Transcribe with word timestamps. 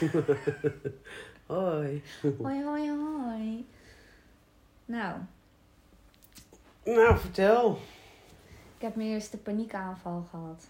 Hoi. 1.46 2.02
Hoi, 2.42 2.64
hoi, 2.64 2.90
hoi. 2.90 3.66
Nou, 4.84 5.16
Nou, 6.84 7.18
vertel. 7.18 7.78
ik 8.76 8.82
heb 8.82 8.96
mijn 8.96 9.08
eerste 9.08 9.36
paniekaanval 9.38 10.26
gehad. 10.30 10.66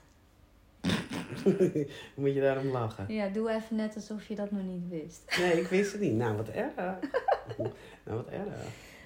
Moet 2.15 2.35
je 2.35 2.41
daarom 2.41 2.67
lachen? 2.67 3.13
Ja, 3.15 3.29
doe 3.29 3.51
even 3.51 3.77
net 3.77 3.95
alsof 3.95 4.27
je 4.29 4.35
dat 4.35 4.51
nog 4.51 4.63
niet 4.63 4.89
wist. 4.89 5.37
Nee, 5.39 5.61
ik 5.61 5.67
wist 5.67 5.93
het 5.93 6.01
niet. 6.01 6.15
Nou, 6.15 6.37
wat 6.37 6.49
erg. 6.49 6.75
nou, 8.05 8.17
wat 8.17 8.29
erg. 8.29 8.47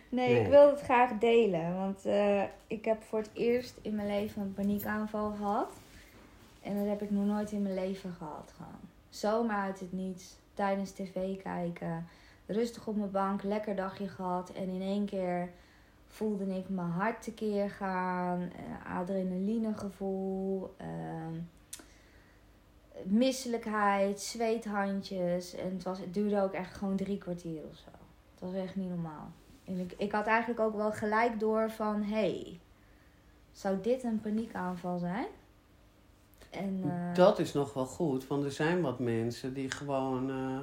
Nee, 0.09 0.29
Nee. 0.33 0.43
ik 0.43 0.49
wil 0.49 0.71
het 0.71 0.81
graag 0.81 1.11
delen. 1.19 1.75
Want 1.77 2.05
eh, 2.07 2.43
ik 2.67 2.85
heb 2.85 3.03
voor 3.03 3.19
het 3.19 3.31
eerst 3.33 3.75
in 3.83 3.95
mijn 3.95 4.09
leven 4.09 4.43
een 4.43 4.55
paniekaanval 4.55 5.33
gehad. 5.37 5.73
En 6.63 6.77
dat 6.79 6.87
heb 6.87 7.03
ik 7.03 7.11
nog 7.11 7.25
nooit 7.25 7.51
in 7.53 7.63
mijn 7.63 7.75
leven 7.75 8.13
gehad. 8.19 8.53
Gewoon. 8.57 8.81
Zomaar 9.15 9.63
uit 9.63 9.81
het 9.81 9.93
niets. 9.93 10.37
Tijdens 10.55 10.91
tv 10.91 11.43
kijken. 11.43 12.07
Rustig 12.47 12.87
op 12.87 12.97
mijn 12.97 13.11
bank. 13.11 13.43
Lekker 13.43 13.77
dagje 13.77 14.09
gehad. 14.09 14.51
En 14.51 14.69
in 14.69 14.81
één 14.81 15.05
keer 15.07 15.51
voelde 16.07 16.57
ik 16.57 16.69
mijn 16.69 16.91
hart 16.91 17.23
tekeer 17.23 17.71
gaan. 17.71 18.41
eh, 18.41 18.97
adrenalinegevoel. 18.97 20.75
ehm, 20.77 21.41
misselijkheid. 23.05 24.21
Zweethandjes. 24.21 25.55
En 25.55 25.73
het, 25.73 25.83
was, 25.83 25.99
het 25.99 26.15
duurde 26.15 26.41
ook 26.43 26.53
echt 26.53 26.75
gewoon 26.75 26.97
drie 26.97 27.19
kwartier 27.19 27.63
of 27.71 27.77
zo. 27.77 27.91
Het 28.35 28.41
was 28.41 28.55
echt 28.55 28.77
niet 28.77 28.89
normaal. 28.89 29.31
En 29.65 29.79
ik, 29.79 29.95
ik 29.97 30.13
had 30.13 30.27
eigenlijk 30.27 30.61
ook 30.61 30.77
wel 30.77 30.93
gelijk 30.93 31.41
door 31.41 31.71
van... 31.71 32.03
Hé, 32.03 32.15
hey, 32.15 32.61
zou 33.53 33.81
dit 33.81 34.03
een 34.03 34.21
paniekaanval 34.21 34.99
zijn? 34.99 35.27
En, 36.59 36.81
eh, 36.85 37.15
Dat 37.15 37.39
is 37.39 37.53
nog 37.53 37.73
wel 37.73 37.87
goed, 37.87 38.27
want 38.27 38.45
er 38.45 38.53
zijn 38.53 38.81
wat 38.81 38.99
mensen 38.99 39.55
die 39.55 39.71
gewoon 39.71 40.31
eh, 40.31 40.59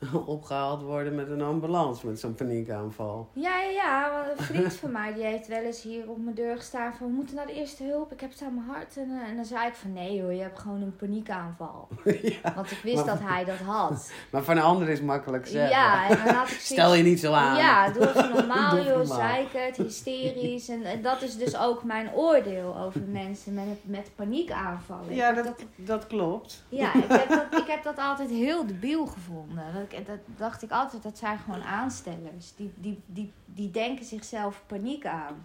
opgehaald 0.26 0.82
worden 0.82 1.14
met 1.14 1.30
een 1.30 1.42
ambulance 1.42 2.06
met 2.06 2.20
zo'n 2.20 2.34
paniekaanval. 2.34 3.28
Ja, 3.32 3.60
ja, 3.60 3.70
ja. 3.70 4.10
want 4.26 4.38
Een 4.38 4.44
vriend 4.44 4.74
van 4.74 4.92
mij 4.92 5.12
die 5.14 5.24
heeft 5.24 5.46
wel 5.48 5.62
eens 5.62 5.82
hier 5.82 6.08
op 6.10 6.18
mijn 6.22 6.34
deur 6.34 6.56
gestaan 6.56 6.94
van... 6.94 7.06
We 7.06 7.12
moeten 7.12 7.34
naar 7.36 7.46
de 7.46 7.52
eerste 7.52 7.84
hulp, 7.84 8.12
ik 8.12 8.20
heb 8.20 8.30
het 8.30 8.42
aan 8.42 8.54
mijn 8.54 8.66
hart. 8.66 8.96
En, 8.96 9.10
eh, 9.22 9.28
en 9.28 9.36
dan 9.36 9.44
zei 9.44 9.66
ik 9.66 9.74
van... 9.74 9.92
Nee 9.92 10.22
hoor, 10.22 10.32
je 10.32 10.42
hebt 10.42 10.58
gewoon 10.58 10.82
een 10.82 10.96
paniekaanval. 10.96 11.88
ja, 12.42 12.52
Want 12.54 12.70
ik 12.70 12.80
wist 12.82 12.96
Maar- 12.96 13.04
dat 13.04 13.18
hij 13.20 13.44
dat 13.44 13.56
had. 13.58 14.10
maar 14.32 14.42
van 14.42 14.56
een 14.56 14.62
ander 14.62 14.88
is 14.88 15.00
makkelijk 15.00 15.46
zeggen. 15.46 15.70
Ja, 15.78 16.08
en 16.08 16.16
dan 16.24 16.34
had 16.34 16.42
ik 16.42 16.48
zoiets- 16.48 16.66
Stel 16.66 16.94
je 16.94 17.02
niet 17.02 17.20
zo 17.20 17.32
aan. 17.32 17.56
Ja, 17.56 17.88
doe 17.90 18.08
even 18.08 18.30
normaal, 18.34 18.70
Doe 18.76 18.84
joh. 18.84 19.16
Zeikert, 19.16 19.76
hysterisch. 19.76 20.68
En, 20.68 20.82
en 20.82 21.02
dat 21.02 21.22
is 21.22 21.36
dus 21.36 21.56
ook 21.58 21.84
mijn 21.84 22.12
oordeel 22.14 22.76
over 22.78 23.00
mensen 23.00 23.54
met, 23.54 23.64
met 23.82 24.10
paniekaanvallen. 24.16 25.14
Ja, 25.14 25.32
dat, 25.32 25.54
dat 25.76 26.06
klopt. 26.06 26.64
Ja, 26.68 26.94
ik 26.94 27.04
heb, 27.08 27.28
dat, 27.28 27.60
ik 27.60 27.66
heb 27.66 27.82
dat 27.82 27.98
altijd 27.98 28.30
heel 28.30 28.66
debiel 28.66 29.06
gevonden. 29.06 29.64
Dat, 29.74 29.89
ik- 29.92 30.06
dat 30.06 30.18
dacht 30.36 30.62
ik 30.62 30.70
altijd, 30.70 31.02
dat 31.02 31.18
zijn 31.18 31.38
gewoon 31.38 31.62
aanstellers. 31.62 32.54
Die, 32.56 32.72
die, 32.76 33.00
die, 33.06 33.32
die 33.44 33.70
denken 33.70 34.04
zichzelf 34.04 34.62
paniek 34.66 35.06
aan. 35.06 35.44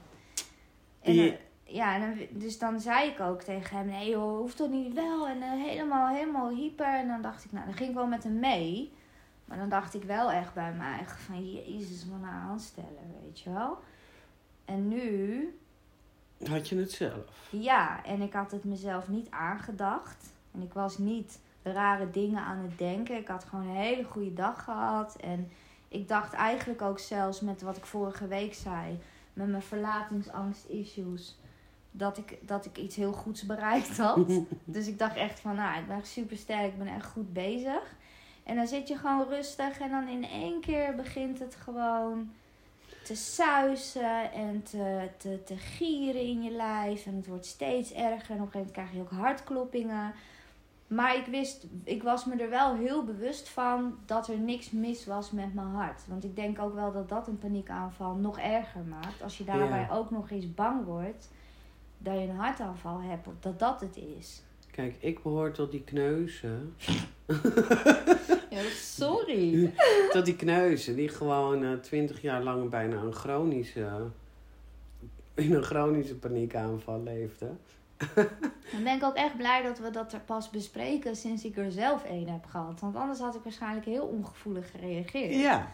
En, 1.02 1.11
Die- 1.11 1.37
ja, 1.63 1.95
en 1.95 2.02
dan, 2.02 2.27
dus 2.39 2.59
dan 2.59 2.79
zei 2.79 3.09
ik 3.09 3.19
ook 3.19 3.41
tegen 3.41 3.77
hem, 3.77 3.85
nee 3.85 4.09
joh, 4.09 4.37
hoeft 4.37 4.57
toch 4.57 4.69
niet 4.69 4.93
wel. 4.93 5.27
En 5.27 5.41
eh, 5.41 5.52
helemaal, 5.52 6.07
helemaal 6.15 6.49
hyper. 6.49 6.93
En 6.95 7.07
dan 7.07 7.21
dacht 7.21 7.45
ik, 7.45 7.52
nou, 7.52 7.65
dan 7.65 7.73
ging 7.75 7.89
ik 7.89 7.95
wel 7.95 8.07
met 8.07 8.23
hem 8.23 8.39
mee. 8.39 8.91
Maar 9.45 9.57
dan 9.57 9.69
dacht 9.69 9.93
ik 9.93 10.03
wel 10.03 10.31
echt 10.31 10.53
bij 10.53 10.73
mij 10.73 10.99
van, 11.05 11.52
jezus, 11.53 12.05
wat 12.05 12.19
een 12.21 12.25
aansteller, 12.27 13.03
weet 13.23 13.39
je 13.39 13.49
wel. 13.52 13.77
En 14.65 14.87
nu 14.87 15.57
Had 16.49 16.69
je 16.69 16.75
het 16.77 16.91
zelf? 16.91 17.47
ja, 17.49 18.03
en 18.05 18.21
ik 18.21 18.33
had 18.33 18.52
het 18.52 18.63
mezelf 18.63 19.07
niet 19.07 19.30
aangedacht. 19.31 20.33
En 20.52 20.61
ik 20.61 20.73
was 20.73 20.97
niet 20.97 21.39
rare 21.71 22.11
dingen 22.11 22.41
aan 22.41 22.58
het 22.58 22.77
denken. 22.77 23.17
Ik 23.17 23.27
had 23.27 23.44
gewoon 23.44 23.67
een 23.67 23.76
hele 23.76 24.03
goede 24.03 24.33
dag 24.33 24.64
gehad. 24.64 25.15
En 25.15 25.52
ik 25.87 26.08
dacht 26.08 26.33
eigenlijk 26.33 26.81
ook 26.81 26.99
zelfs 26.99 27.39
met 27.39 27.61
wat 27.61 27.77
ik 27.77 27.86
vorige 27.86 28.27
week 28.27 28.53
zei, 28.53 28.99
met 29.33 29.48
mijn 29.48 29.61
verlatingsangst-issues, 29.61 31.37
dat 31.92 32.17
ik, 32.17 32.37
dat 32.42 32.65
ik 32.65 32.77
iets 32.77 32.95
heel 32.95 33.11
goeds 33.11 33.45
bereikt 33.45 33.98
had. 33.98 34.27
dus 34.64 34.87
ik 34.87 34.99
dacht 34.99 35.15
echt 35.15 35.39
van, 35.39 35.55
nou, 35.55 35.80
ik 35.80 35.87
ben 35.87 35.98
echt 35.98 36.08
super 36.08 36.37
sterk, 36.37 36.71
ik 36.71 36.77
ben 36.77 36.87
echt 36.87 37.05
goed 37.05 37.33
bezig. 37.33 37.95
En 38.43 38.55
dan 38.55 38.67
zit 38.67 38.87
je 38.87 38.97
gewoon 38.97 39.27
rustig 39.27 39.80
en 39.80 39.89
dan 39.89 40.08
in 40.08 40.26
één 40.26 40.61
keer 40.61 40.95
begint 40.95 41.39
het 41.39 41.55
gewoon 41.55 42.32
te 43.03 43.15
suizen 43.15 44.32
en 44.32 44.64
te, 44.64 45.09
te, 45.17 45.43
te 45.43 45.58
gieren 45.58 46.21
in 46.21 46.43
je 46.43 46.52
lijf. 46.52 47.05
En 47.05 47.15
het 47.15 47.27
wordt 47.27 47.45
steeds 47.45 47.93
erger. 47.93 48.36
En 48.36 48.42
op 48.42 48.45
een 48.45 48.52
gegeven 48.52 48.52
moment 48.52 48.71
krijg 48.71 48.92
je 48.92 48.99
ook 48.99 49.09
hartkloppingen. 49.09 50.14
Maar 50.87 51.15
ik 51.15 51.25
wist, 51.25 51.65
ik 51.83 52.03
was 52.03 52.25
me 52.25 52.35
er 52.35 52.49
wel 52.49 52.75
heel 52.75 53.03
bewust 53.03 53.49
van 53.49 53.97
dat 54.05 54.27
er 54.27 54.37
niks 54.39 54.71
mis 54.71 55.05
was 55.05 55.31
met 55.31 55.53
mijn 55.53 55.67
hart. 55.67 56.01
Want 56.07 56.23
ik 56.23 56.35
denk 56.35 56.59
ook 56.59 56.73
wel 56.73 56.91
dat 56.91 57.09
dat 57.09 57.27
een 57.27 57.37
paniekaanval 57.37 58.15
nog 58.15 58.39
erger 58.39 58.81
maakt. 58.89 59.23
Als 59.23 59.37
je 59.37 59.43
daarbij 59.43 59.79
Ja. 59.79 59.89
ook 59.91 60.11
nog 60.11 60.29
eens 60.29 60.53
bang 60.53 60.85
wordt 60.85 61.29
dat 61.97 62.13
je 62.13 62.19
een 62.19 62.35
hartaanval 62.35 63.01
hebt. 63.01 63.27
Of 63.27 63.33
dat 63.39 63.59
dat 63.59 63.81
het 63.81 63.97
is. 64.19 64.41
Kijk, 64.71 64.95
ik 64.99 65.23
behoor 65.23 65.51
tot 65.51 65.71
die 65.71 65.83
kneuzen. 65.83 66.75
Ja, 68.49 68.61
sorry. 68.73 69.73
tot 70.11 70.25
die 70.25 70.35
kneuzen 70.35 70.95
die 70.95 71.09
gewoon 71.09 71.63
eh, 71.63 71.73
twintig 71.73 72.21
jaar 72.21 72.43
lang 72.43 72.69
bijna 72.69 73.02
een 73.02 73.13
chronische, 73.13 73.87
in 75.33 75.53
een 75.53 75.63
chronische 75.63 76.15
paniekaanval 76.15 77.03
leefden. 77.03 77.59
Dan 78.72 78.83
ben 78.83 78.95
ik 78.95 79.04
ook 79.04 79.16
echt 79.16 79.38
blij 79.38 79.61
dat 79.61 79.80
we 79.80 79.89
dat 79.89 80.14
er 80.14 80.20
pas 80.20 80.50
bespreken 80.50 81.16
sinds 81.16 81.44
ik 81.44 81.58
er 81.58 81.72
zelf 81.72 82.04
één 82.04 82.28
heb 82.28 82.45
gehad. 82.45 82.80
Want 82.80 82.95
anders 82.95 83.20
had 83.20 83.36
ik 83.36 83.44
waarschijnlijk 83.44 83.86
heel 83.86 84.06
ongevoelig 84.06 84.72
gereageerd. 84.72 85.36
Ja, 85.36 85.72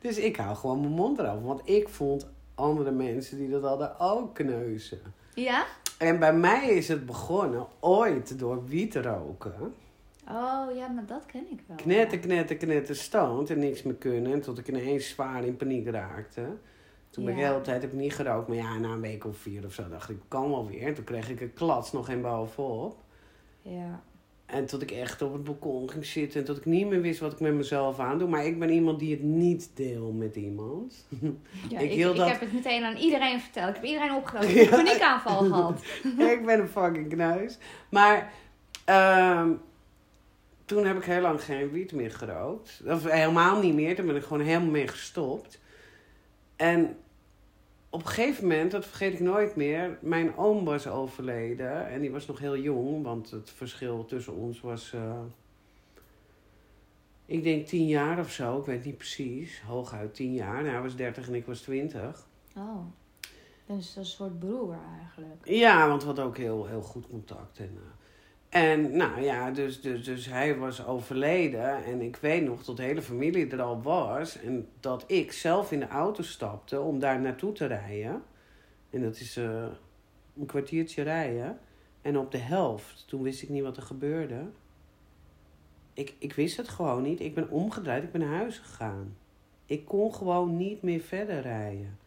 dus 0.00 0.18
ik 0.18 0.36
hou 0.36 0.56
gewoon 0.56 0.80
mijn 0.80 0.92
mond 0.92 1.18
erover. 1.18 1.44
Want 1.44 1.68
ik 1.68 1.88
vond 1.88 2.26
andere 2.54 2.90
mensen 2.90 3.38
die 3.38 3.50
dat 3.50 3.62
hadden 3.62 4.00
ook 4.00 4.34
kneuzen. 4.34 5.00
Ja? 5.34 5.66
En 5.98 6.18
bij 6.18 6.34
mij 6.34 6.68
is 6.68 6.88
het 6.88 7.06
begonnen 7.06 7.66
ooit 7.80 8.38
door 8.38 8.66
wiet 8.66 8.94
roken. 8.94 9.74
Oh 10.28 10.76
ja, 10.76 10.88
maar 10.88 11.06
dat 11.06 11.26
ken 11.26 11.46
ik 11.50 11.60
wel. 11.66 11.76
Knetter, 11.76 12.18
knetter, 12.18 12.56
knetter, 12.56 12.96
stoned 12.96 13.50
en 13.50 13.58
niks 13.58 13.82
meer 13.82 13.94
kunnen. 13.94 14.32
En 14.32 14.40
tot 14.40 14.58
ik 14.58 14.68
ineens 14.68 15.08
zwaar 15.08 15.44
in 15.44 15.56
paniek 15.56 15.88
raakte. 15.88 16.42
Toen 17.14 17.24
ben 17.24 17.34
ik 17.34 17.40
de 17.40 17.46
hele 17.46 17.60
tijd 17.60 17.82
heb 17.82 17.92
ik 17.92 17.98
niet 17.98 18.14
gerookt. 18.14 18.48
Maar 18.48 18.56
ja, 18.56 18.78
na 18.78 18.88
een 18.88 19.00
week 19.00 19.24
of 19.24 19.36
vier 19.36 19.64
of 19.64 19.72
zo 19.72 19.88
dacht 19.88 20.10
ik, 20.10 20.16
kan 20.28 20.50
wel 20.50 20.66
weer. 20.68 20.94
Toen 20.94 21.04
kreeg 21.04 21.30
ik 21.30 21.40
een 21.40 21.52
klats 21.54 21.92
nog 21.92 22.08
een 22.08 22.20
bovenop. 22.22 22.96
Ja. 23.62 24.02
En 24.46 24.66
tot 24.66 24.82
ik 24.82 24.90
echt 24.90 25.22
op 25.22 25.32
het 25.32 25.44
balkon 25.44 25.90
ging 25.90 26.06
zitten. 26.06 26.40
En 26.40 26.46
tot 26.46 26.56
ik 26.56 26.64
niet 26.64 26.86
meer 26.88 27.00
wist 27.00 27.20
wat 27.20 27.32
ik 27.32 27.40
met 27.40 27.54
mezelf 27.54 27.98
aan 27.98 28.18
doe. 28.18 28.28
Maar 28.28 28.46
ik 28.46 28.58
ben 28.58 28.70
iemand 28.70 28.98
die 28.98 29.10
het 29.10 29.22
niet 29.22 29.70
deel 29.74 30.12
met 30.12 30.36
iemand. 30.36 31.06
ja 31.70 31.78
Ik 31.78 31.90
ik, 31.90 31.96
hield 31.96 32.12
ik 32.12 32.18
dat- 32.18 32.28
heb 32.30 32.40
het 32.40 32.52
meteen 32.52 32.84
aan 32.84 32.96
iedereen 32.96 33.40
verteld. 33.40 33.68
Ik 33.68 33.74
heb 33.74 33.84
iedereen 33.84 34.14
opgelopen. 34.14 34.48
Ik 34.54 34.56
heb 34.56 34.72
een 34.72 34.84
paniekaanval 34.84 35.38
gehad. 35.38 35.82
ik 36.34 36.42
ben 36.46 36.60
een 36.60 36.68
fucking 36.68 37.08
knuis. 37.08 37.58
Maar 37.90 38.32
ehm, 38.84 39.50
toen 40.64 40.86
heb 40.86 40.96
ik 40.96 41.04
heel 41.04 41.20
lang 41.20 41.42
geen 41.44 41.70
wiet 41.70 41.92
meer 41.92 42.10
gerookt. 42.10 42.82
Of 42.86 43.04
helemaal 43.10 43.60
niet 43.60 43.74
meer. 43.74 43.96
Toen 43.96 44.06
ben 44.06 44.16
ik 44.16 44.22
gewoon 44.22 44.42
helemaal 44.46 44.70
mee 44.70 44.88
gestopt. 44.88 45.60
En 46.56 46.96
op 47.94 48.00
een 48.00 48.06
gegeven 48.06 48.42
moment, 48.42 48.70
dat 48.70 48.86
vergeet 48.86 49.12
ik 49.12 49.20
nooit 49.20 49.56
meer, 49.56 49.98
mijn 50.00 50.36
oom 50.36 50.64
was 50.64 50.86
overleden. 50.86 51.88
En 51.88 52.00
die 52.00 52.10
was 52.10 52.26
nog 52.26 52.38
heel 52.38 52.56
jong, 52.56 53.02
want 53.02 53.30
het 53.30 53.50
verschil 53.50 54.04
tussen 54.04 54.34
ons 54.34 54.60
was, 54.60 54.92
eh, 54.92 55.20
ik 57.26 57.42
denk 57.42 57.66
tien 57.66 57.86
jaar 57.86 58.18
of 58.18 58.30
zo. 58.30 58.58
Ik 58.58 58.64
weet 58.64 58.84
niet 58.84 58.96
precies. 58.96 59.62
Hooguit 59.62 60.14
tien 60.14 60.34
jaar. 60.34 60.62
Nou, 60.62 60.68
hij 60.68 60.82
was 60.82 60.96
dertig 60.96 61.26
en 61.26 61.34
ik 61.34 61.46
was 61.46 61.60
twintig. 61.60 62.26
Oh. 62.56 62.86
Dus 63.66 63.96
een 63.96 64.04
soort 64.06 64.38
broer 64.38 64.76
eigenlijk. 65.00 65.40
Ja, 65.44 65.88
want 65.88 66.00
we 66.00 66.06
hadden 66.06 66.24
ook 66.24 66.36
heel, 66.36 66.66
heel 66.66 66.82
goed 66.82 67.06
contact. 67.08 67.58
En, 67.58 67.72
eh, 67.74 68.03
en 68.54 68.96
nou 68.96 69.20
ja, 69.20 69.50
dus, 69.50 69.80
dus, 69.80 70.04
dus 70.04 70.26
hij 70.26 70.56
was 70.58 70.86
overleden. 70.86 71.84
En 71.84 72.00
ik 72.00 72.16
weet 72.16 72.44
nog 72.44 72.64
dat 72.64 72.76
de 72.76 72.82
hele 72.82 73.02
familie 73.02 73.50
er 73.50 73.62
al 73.62 73.82
was. 73.82 74.40
En 74.40 74.68
dat 74.80 75.04
ik 75.06 75.32
zelf 75.32 75.72
in 75.72 75.80
de 75.80 75.88
auto 75.88 76.22
stapte 76.22 76.80
om 76.80 76.98
daar 76.98 77.20
naartoe 77.20 77.52
te 77.52 77.66
rijden. 77.66 78.22
En 78.90 79.02
dat 79.02 79.16
is 79.16 79.36
eh, 79.36 79.66
een 80.38 80.46
kwartiertje 80.46 81.02
rijden. 81.02 81.58
En 82.02 82.18
op 82.18 82.30
de 82.30 82.38
helft, 82.38 83.04
toen 83.06 83.22
wist 83.22 83.42
ik 83.42 83.48
niet 83.48 83.62
wat 83.62 83.76
er 83.76 83.82
gebeurde. 83.82 84.46
Ik, 85.92 86.14
ik 86.18 86.32
wist 86.32 86.56
het 86.56 86.68
gewoon 86.68 87.02
niet. 87.02 87.20
Ik 87.20 87.34
ben 87.34 87.50
omgedraaid, 87.50 88.02
ik 88.02 88.12
ben 88.12 88.20
naar 88.20 88.38
huis 88.38 88.58
gegaan. 88.58 89.16
Ik 89.66 89.84
kon 89.84 90.14
gewoon 90.14 90.56
niet 90.56 90.82
meer 90.82 91.00
verder 91.00 91.40
rijden. 91.40 91.98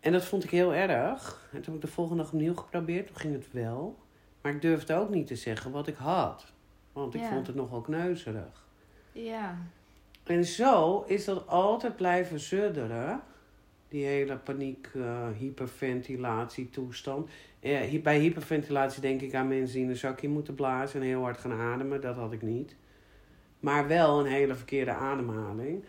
En 0.00 0.12
dat 0.12 0.24
vond 0.24 0.44
ik 0.44 0.50
heel 0.50 0.74
erg. 0.74 1.48
En 1.52 1.62
toen 1.62 1.74
heb 1.74 1.82
ik 1.82 1.88
de 1.88 1.94
volgende 1.94 2.22
dag 2.22 2.32
opnieuw 2.32 2.54
geprobeerd. 2.54 3.06
Toen 3.06 3.16
ging 3.16 3.34
het 3.34 3.52
wel. 3.52 3.99
Maar 4.42 4.52
ik 4.52 4.62
durfde 4.62 4.94
ook 4.94 5.10
niet 5.10 5.26
te 5.26 5.36
zeggen 5.36 5.70
wat 5.70 5.86
ik 5.86 5.96
had. 5.96 6.52
Want 6.92 7.14
ik 7.14 7.20
Ja. 7.20 7.28
vond 7.28 7.46
het 7.46 7.56
nogal 7.56 7.80
kneuzerig. 7.80 8.66
Ja. 9.12 9.56
En 10.24 10.44
zo 10.44 11.04
is 11.06 11.24
dat 11.24 11.46
altijd 11.48 11.96
blijven 11.96 12.40
sudderen. 12.40 13.20
Die 13.88 14.04
hele 14.04 14.36
paniek, 14.36 14.90
eh, 14.94 15.28
hyperventilatie 15.38 16.70
toestand. 16.70 17.30
Eh, 17.60 18.02
bij 18.02 18.18
hyperventilatie 18.18 19.00
denk 19.00 19.20
ik 19.20 19.34
aan 19.34 19.48
mensen 19.48 19.74
die 19.74 19.84
in 19.84 19.90
een 19.90 19.96
zakje 19.96 20.28
moeten 20.28 20.54
blazen 20.54 21.00
en 21.00 21.06
heel 21.06 21.22
hard 21.22 21.38
gaan 21.38 21.52
ademen. 21.60 22.00
Dat 22.00 22.16
had 22.16 22.32
ik 22.32 22.42
niet. 22.42 22.76
maar 23.60 23.86
wel 23.88 24.20
een 24.20 24.26
hele 24.26 24.54
verkeerde 24.54 24.90
ademhaling. 24.92 25.84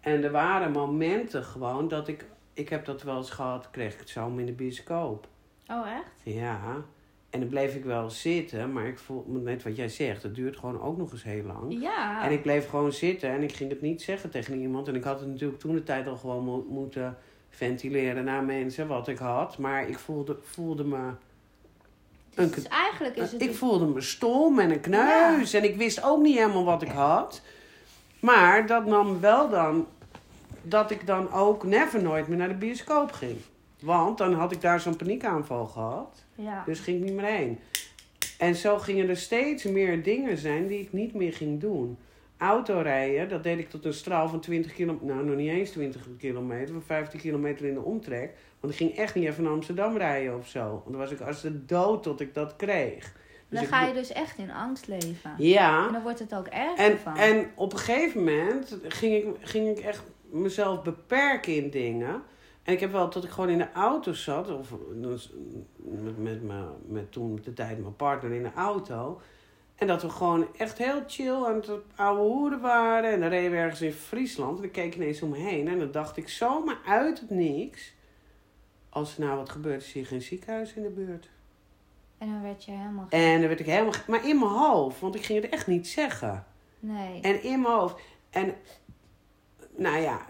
En 0.00 0.24
er 0.24 0.30
waren 0.30 0.72
momenten 0.72 1.44
gewoon 1.44 1.88
dat 1.88 2.08
ik, 2.08 2.26
ik 2.52 2.68
heb 2.68 2.84
dat 2.84 3.02
wel 3.02 3.16
eens 3.16 3.30
gehad, 3.30 3.70
kreeg 3.70 3.92
ik 3.92 3.98
het 3.98 4.08
zo 4.08 4.36
in 4.36 4.46
de 4.46 4.52
bioscoop. 4.52 5.28
Oh, 5.66 5.86
echt? 5.90 6.12
Ja, 6.22 6.84
en 7.34 7.40
dan 7.40 7.48
bleef 7.48 7.74
ik 7.74 7.84
wel 7.84 8.10
zitten, 8.10 8.72
maar 8.72 8.86
ik 8.86 8.98
voel, 8.98 9.24
net 9.28 9.62
wat 9.62 9.76
jij 9.76 9.88
zegt, 9.88 10.22
het 10.22 10.34
duurt 10.34 10.56
gewoon 10.56 10.80
ook 10.80 10.96
nog 10.96 11.12
eens 11.12 11.22
heel 11.22 11.42
lang. 11.42 11.82
Ja. 11.82 12.24
En 12.24 12.32
ik 12.32 12.42
bleef 12.42 12.68
gewoon 12.68 12.92
zitten 12.92 13.30
en 13.30 13.42
ik 13.42 13.52
ging 13.52 13.70
het 13.70 13.80
niet 13.80 14.02
zeggen 14.02 14.30
tegen 14.30 14.60
iemand. 14.60 14.88
En 14.88 14.94
ik 14.94 15.04
had 15.04 15.20
het 15.20 15.28
natuurlijk 15.28 15.60
toen 15.60 15.74
de 15.74 15.82
tijd 15.82 16.06
al 16.06 16.16
gewoon 16.16 16.44
mo- 16.44 16.66
moeten 16.68 17.16
ventileren 17.50 18.24
naar 18.24 18.44
mensen 18.44 18.86
wat 18.86 19.08
ik 19.08 19.18
had. 19.18 19.58
Maar 19.58 19.88
ik 19.88 19.98
voelde, 19.98 20.38
voelde 20.42 20.84
me. 20.84 21.10
Een, 22.34 22.50
dus 22.50 22.68
eigenlijk 22.68 23.16
is 23.16 23.32
het... 23.32 23.42
ik 23.42 23.54
voelde 23.54 23.86
me 23.86 24.00
stom 24.00 24.58
en 24.58 24.70
een 24.70 24.80
kneus. 24.80 25.52
En 25.52 25.64
ik 25.64 25.76
wist 25.76 26.02
ook 26.02 26.22
niet 26.22 26.36
helemaal 26.36 26.64
wat 26.64 26.82
ik 26.82 26.88
had. 26.88 27.42
Maar 28.20 28.66
dat 28.66 28.86
nam 28.86 29.20
wel 29.20 29.48
dan 29.48 29.86
dat 30.62 30.90
ik 30.90 31.06
dan 31.06 31.32
ook 31.32 31.64
never 31.64 32.02
nooit 32.02 32.28
meer 32.28 32.38
naar 32.38 32.48
de 32.48 32.54
bioscoop 32.54 33.12
ging. 33.12 33.36
Want 33.80 34.18
dan 34.18 34.34
had 34.34 34.52
ik 34.52 34.60
daar 34.60 34.80
zo'n 34.80 34.96
paniekaanval 34.96 35.66
gehad. 35.66 36.23
Ja. 36.34 36.62
Dus 36.66 36.80
ging 36.80 36.98
ik 36.98 37.04
niet 37.04 37.14
meer 37.14 37.24
heen. 37.24 37.58
En 38.38 38.54
zo 38.54 38.78
gingen 38.78 39.08
er 39.08 39.16
steeds 39.16 39.64
meer 39.64 40.02
dingen 40.02 40.38
zijn 40.38 40.66
die 40.66 40.80
ik 40.80 40.92
niet 40.92 41.14
meer 41.14 41.32
ging 41.32 41.60
doen. 41.60 41.98
Autorijden, 42.38 43.28
dat 43.28 43.42
deed 43.42 43.58
ik 43.58 43.70
tot 43.70 43.84
een 43.84 43.94
straal 43.94 44.28
van 44.28 44.40
20 44.40 44.72
kilometer. 44.72 45.06
Nou, 45.06 45.24
nog 45.24 45.36
niet 45.36 45.50
eens 45.50 45.70
20 45.70 46.06
kilometer, 46.18 46.72
van 46.72 46.82
15 46.82 47.20
kilometer 47.20 47.66
in 47.66 47.74
de 47.74 47.80
omtrek. 47.80 48.34
Want 48.60 48.72
ik 48.72 48.78
ging 48.78 48.96
echt 48.96 49.14
niet 49.14 49.24
even 49.24 49.42
naar 49.42 49.52
Amsterdam 49.52 49.96
rijden 49.96 50.36
of 50.38 50.48
zo. 50.48 50.68
Want 50.68 50.84
dan 50.86 50.96
was 50.96 51.10
ik 51.10 51.20
als 51.20 51.40
de 51.42 51.64
dood 51.64 52.02
tot 52.02 52.20
ik 52.20 52.34
dat 52.34 52.56
kreeg. 52.56 53.12
Dus 53.48 53.58
Dan 53.58 53.68
ga 53.68 53.86
je 53.86 53.92
dus 53.94 54.12
echt 54.12 54.38
in 54.38 54.50
angst 54.50 54.86
leven. 54.86 55.34
Ja. 55.38 55.86
En 55.86 55.92
dan 55.92 56.02
wordt 56.02 56.18
het 56.18 56.34
ook 56.34 56.46
erger 56.46 56.84
En, 56.90 56.98
van. 56.98 57.16
en 57.16 57.50
op 57.54 57.72
een 57.72 57.78
gegeven 57.78 58.18
moment 58.24 58.76
ging 58.88 59.14
ik, 59.14 59.26
ging 59.40 59.78
ik 59.78 59.84
echt 59.84 60.02
mezelf 60.30 60.82
beperken 60.82 61.56
in 61.56 61.70
dingen. 61.70 62.22
En 62.64 62.72
ik 62.72 62.80
heb 62.80 62.92
wel 62.92 63.10
dat 63.10 63.24
ik 63.24 63.30
gewoon 63.30 63.50
in 63.50 63.58
de 63.58 63.72
auto 63.72 64.12
zat, 64.12 64.50
of 64.50 64.74
met, 65.82 66.18
met, 66.18 66.42
me, 66.42 66.64
met 66.86 67.12
toen 67.12 67.40
de 67.42 67.52
tijd 67.52 67.78
mijn 67.78 67.96
partner 67.96 68.32
in 68.32 68.42
de 68.42 68.52
auto. 68.52 69.20
En 69.74 69.86
dat 69.86 70.02
we 70.02 70.08
gewoon 70.08 70.46
echt 70.56 70.78
heel 70.78 71.02
chill 71.06 71.44
aan 71.44 71.54
het 71.54 71.70
oude 71.94 72.22
hoeren 72.22 72.60
waren. 72.60 73.12
En 73.12 73.20
dan 73.20 73.28
reden 73.28 73.50
we 73.50 73.56
ergens 73.56 73.80
in 73.80 73.92
Friesland. 73.92 74.58
En 74.58 74.64
ik 74.64 74.72
keek 74.72 74.94
ineens 74.94 75.22
om 75.22 75.28
me 75.28 75.36
heen. 75.36 75.68
En 75.68 75.78
dan 75.78 75.90
dacht 75.90 76.16
ik 76.16 76.28
zomaar 76.28 76.78
uit 76.86 77.20
het 77.20 77.30
niks. 77.30 77.94
Als 78.88 79.16
er 79.18 79.24
nou 79.24 79.36
wat 79.36 79.50
gebeurt, 79.50 79.82
is 79.82 79.92
hier 79.92 80.06
geen 80.06 80.22
ziekenhuis 80.22 80.74
in 80.74 80.82
de 80.82 80.90
buurt. 80.90 81.30
En 82.18 82.28
dan 82.28 82.42
werd 82.42 82.64
je 82.64 82.70
helemaal... 82.70 83.06
En 83.08 83.38
dan 83.38 83.48
werd 83.48 83.60
ik 83.60 83.66
helemaal... 83.66 83.92
Maar 84.06 84.28
in 84.28 84.38
mijn 84.38 84.50
hoofd, 84.50 85.00
want 85.00 85.14
ik 85.14 85.24
ging 85.24 85.42
het 85.42 85.52
echt 85.52 85.66
niet 85.66 85.88
zeggen. 85.88 86.46
Nee. 86.80 87.20
En 87.20 87.42
in 87.42 87.60
mijn 87.60 87.74
hoofd. 87.74 88.00
En 88.30 88.54
nou 89.76 89.98
ja. 89.98 90.26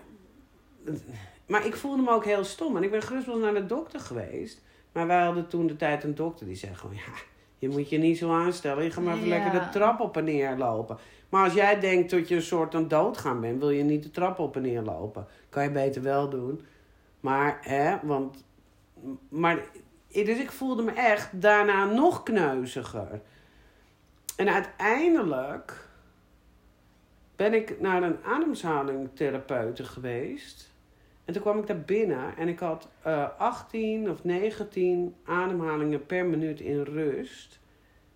Maar 1.47 1.67
ik 1.67 1.77
voelde 1.77 2.03
me 2.03 2.11
ook 2.11 2.25
heel 2.25 2.45
stom. 2.45 2.77
En 2.77 2.83
ik 2.83 2.91
ben 2.91 3.03
gerust 3.03 3.27
wel 3.27 3.39
naar 3.39 3.55
de 3.55 3.67
dokter 3.67 4.01
geweest. 4.01 4.63
Maar 4.93 5.07
wij 5.07 5.25
hadden 5.25 5.49
toen 5.49 5.67
de 5.67 5.77
tijd 5.77 6.05
een 6.05 6.15
dokter 6.15 6.47
die 6.47 6.57
zei 6.57 6.75
gewoon: 6.75 6.95
ja, 6.97 7.13
je 7.59 7.69
moet 7.69 7.89
je 7.89 7.99
niet 7.99 8.19
zo 8.19 8.33
aanstellen. 8.33 8.85
Je 8.85 8.91
gaat 8.91 9.05
maar 9.05 9.15
even 9.15 9.29
Ja. 9.29 9.35
lekker 9.39 9.61
de 9.61 9.69
trap 9.69 10.01
op 10.01 10.17
en 10.17 10.25
neer 10.25 10.57
lopen. 10.57 10.99
Maar 11.29 11.45
als 11.45 11.55
jij 11.55 11.81
denkt 11.81 12.11
dat 12.11 12.29
je 12.29 12.35
een 12.35 12.43
soort 12.43 12.75
aan 12.75 12.89
doodgaan 12.89 13.41
bent, 13.41 13.59
wil 13.61 13.71
je 13.71 13.83
niet 13.83 14.03
de 14.03 14.11
trap 14.11 14.39
op 14.39 14.57
en 14.57 14.63
neer 14.63 14.83
lopen. 14.83 15.27
Kan 15.49 15.63
je 15.63 15.71
beter 15.71 16.03
wel 16.03 16.29
doen. 16.29 16.61
Maar, 17.21 17.59
hè, 17.61 17.97
want. 18.03 18.45
Maar. 19.29 19.65
Dus 20.13 20.39
ik 20.39 20.51
voelde 20.51 20.83
me 20.83 20.93
echt 20.93 21.41
daarna 21.41 21.85
nog 21.85 22.23
kneuziger. 22.23 23.21
En 24.37 24.49
uiteindelijk 24.49 25.89
ben 27.37 27.55
ik 27.55 27.81
naar 27.81 28.03
een 28.03 28.17
ademhalingtherapeute 28.25 29.85
geweest. 29.85 30.73
En 31.25 31.33
toen 31.33 31.43
kwam 31.43 31.59
ik 31.59 31.67
daar 31.67 31.81
binnen 31.81 32.37
en 32.37 32.49
ik 32.49 32.59
had 32.59 32.89
eh 33.03 33.29
18 33.39 34.11
of 34.11 34.25
19 34.25 35.15
ademhalingen 35.25 36.07
per 36.07 36.27
minuut 36.27 36.61
in 36.61 36.83
rust. 36.83 37.61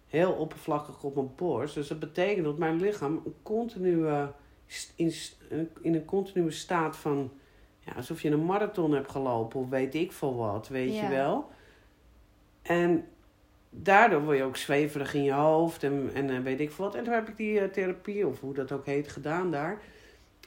Heel 0.07 0.33
oppervlakkig 0.33 1.03
op 1.03 1.15
mijn 1.15 1.31
borst. 1.37 1.75
Dus 1.75 1.89
dat 1.89 1.99
betekent 1.99 2.45
dat 2.45 2.59
mijn 2.59 2.81
lichaam 2.81 3.23
een 3.25 3.35
continue, 3.43 4.29
in, 4.97 5.13
in 5.83 5.95
een 5.95 6.05
continue 6.05 6.51
staat 6.51 6.97
van... 6.97 7.31
Ja, 7.79 7.93
alsof 7.93 8.23
je 8.23 8.31
een 8.31 8.45
marathon 8.45 8.93
hebt 8.93 9.11
gelopen 9.11 9.61
of 9.61 9.69
weet 9.69 9.95
ik 9.95 10.13
veel 10.13 10.37
wat, 10.37 10.69
weet 10.69 10.97
je 10.97 11.09
wel. 11.09 11.51
En 12.63 13.05
daardoor 13.71 14.25
word 14.25 14.37
je 14.37 14.43
ook 14.43 14.57
zweverig 14.57 15.15
in 15.15 15.23
je 15.23 15.33
hoofd 15.33 15.83
en, 15.83 16.11
en 16.15 16.31
eh, 16.31 16.41
weet 16.41 16.61
ik 16.61 16.71
veel 16.71 16.85
wat. 16.85 16.95
En 16.95 17.05
toen 17.05 17.13
heb 17.13 17.29
ik 17.29 17.37
die 17.37 17.61
eh, 17.61 17.69
therapie, 17.69 18.27
of 18.27 18.41
hoe 18.41 18.55
dat 18.55 18.73
ook 18.73 18.87
heet, 18.87 19.09
gedaan 19.09 19.51
daar. 19.51 19.81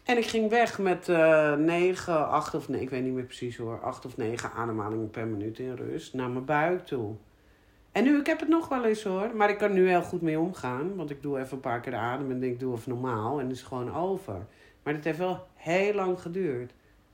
En 0.04 0.18
ik 0.18 0.26
ging 0.26 0.50
weg 0.50 0.80
met 0.80 1.10
eh 1.10 1.56
negen, 1.56 2.30
acht 2.30 2.56
of 2.56 2.70
nee, 2.70 2.82
ik 2.82 2.90
weet 2.90 3.04
niet 3.04 3.14
meer 3.14 3.24
precies 3.24 3.58
hoor, 3.58 3.82
acht 3.82 4.06
of 4.06 4.18
negen 4.18 4.52
ademhalingen 4.52 5.10
per 5.10 5.28
minuut 5.28 5.60
in 5.60 5.76
rust 5.76 6.14
naar 6.14 6.30
mijn 6.30 6.46
buik 6.46 6.86
toe. 6.86 7.16
En 7.92 8.04
nu, 8.04 8.20
ik 8.20 8.26
heb 8.26 8.40
het 8.40 8.50
nog 8.50 8.68
wel 8.68 8.86
eens 8.86 9.04
hoor, 9.04 9.36
maar 9.36 9.50
ik 9.50 9.58
kan 9.58 9.74
nu 9.74 9.90
heel 9.90 10.02
goed 10.02 10.22
mee 10.22 10.40
omgaan. 10.40 10.96
Want 10.96 11.10
ik 11.10 11.22
doe 11.22 11.40
even 11.40 11.54
een 11.54 11.60
paar 11.60 11.80
keer 11.80 11.96
adem 11.96 12.32
en 12.32 12.40
denk, 12.40 12.60
doe 12.60 12.76
even 12.76 12.92
normaal 12.92 13.40
en 13.40 13.48
het 13.48 13.56
is 13.56 13.64
gewoon 13.64 13.96
over. 13.96 14.46
Maar 14.84 14.94
het 14.94 15.04
heeft 15.04 15.18
wel 15.18 15.48
heel 15.56 15.94
lang 15.94 16.22
geduurd. 16.22 16.72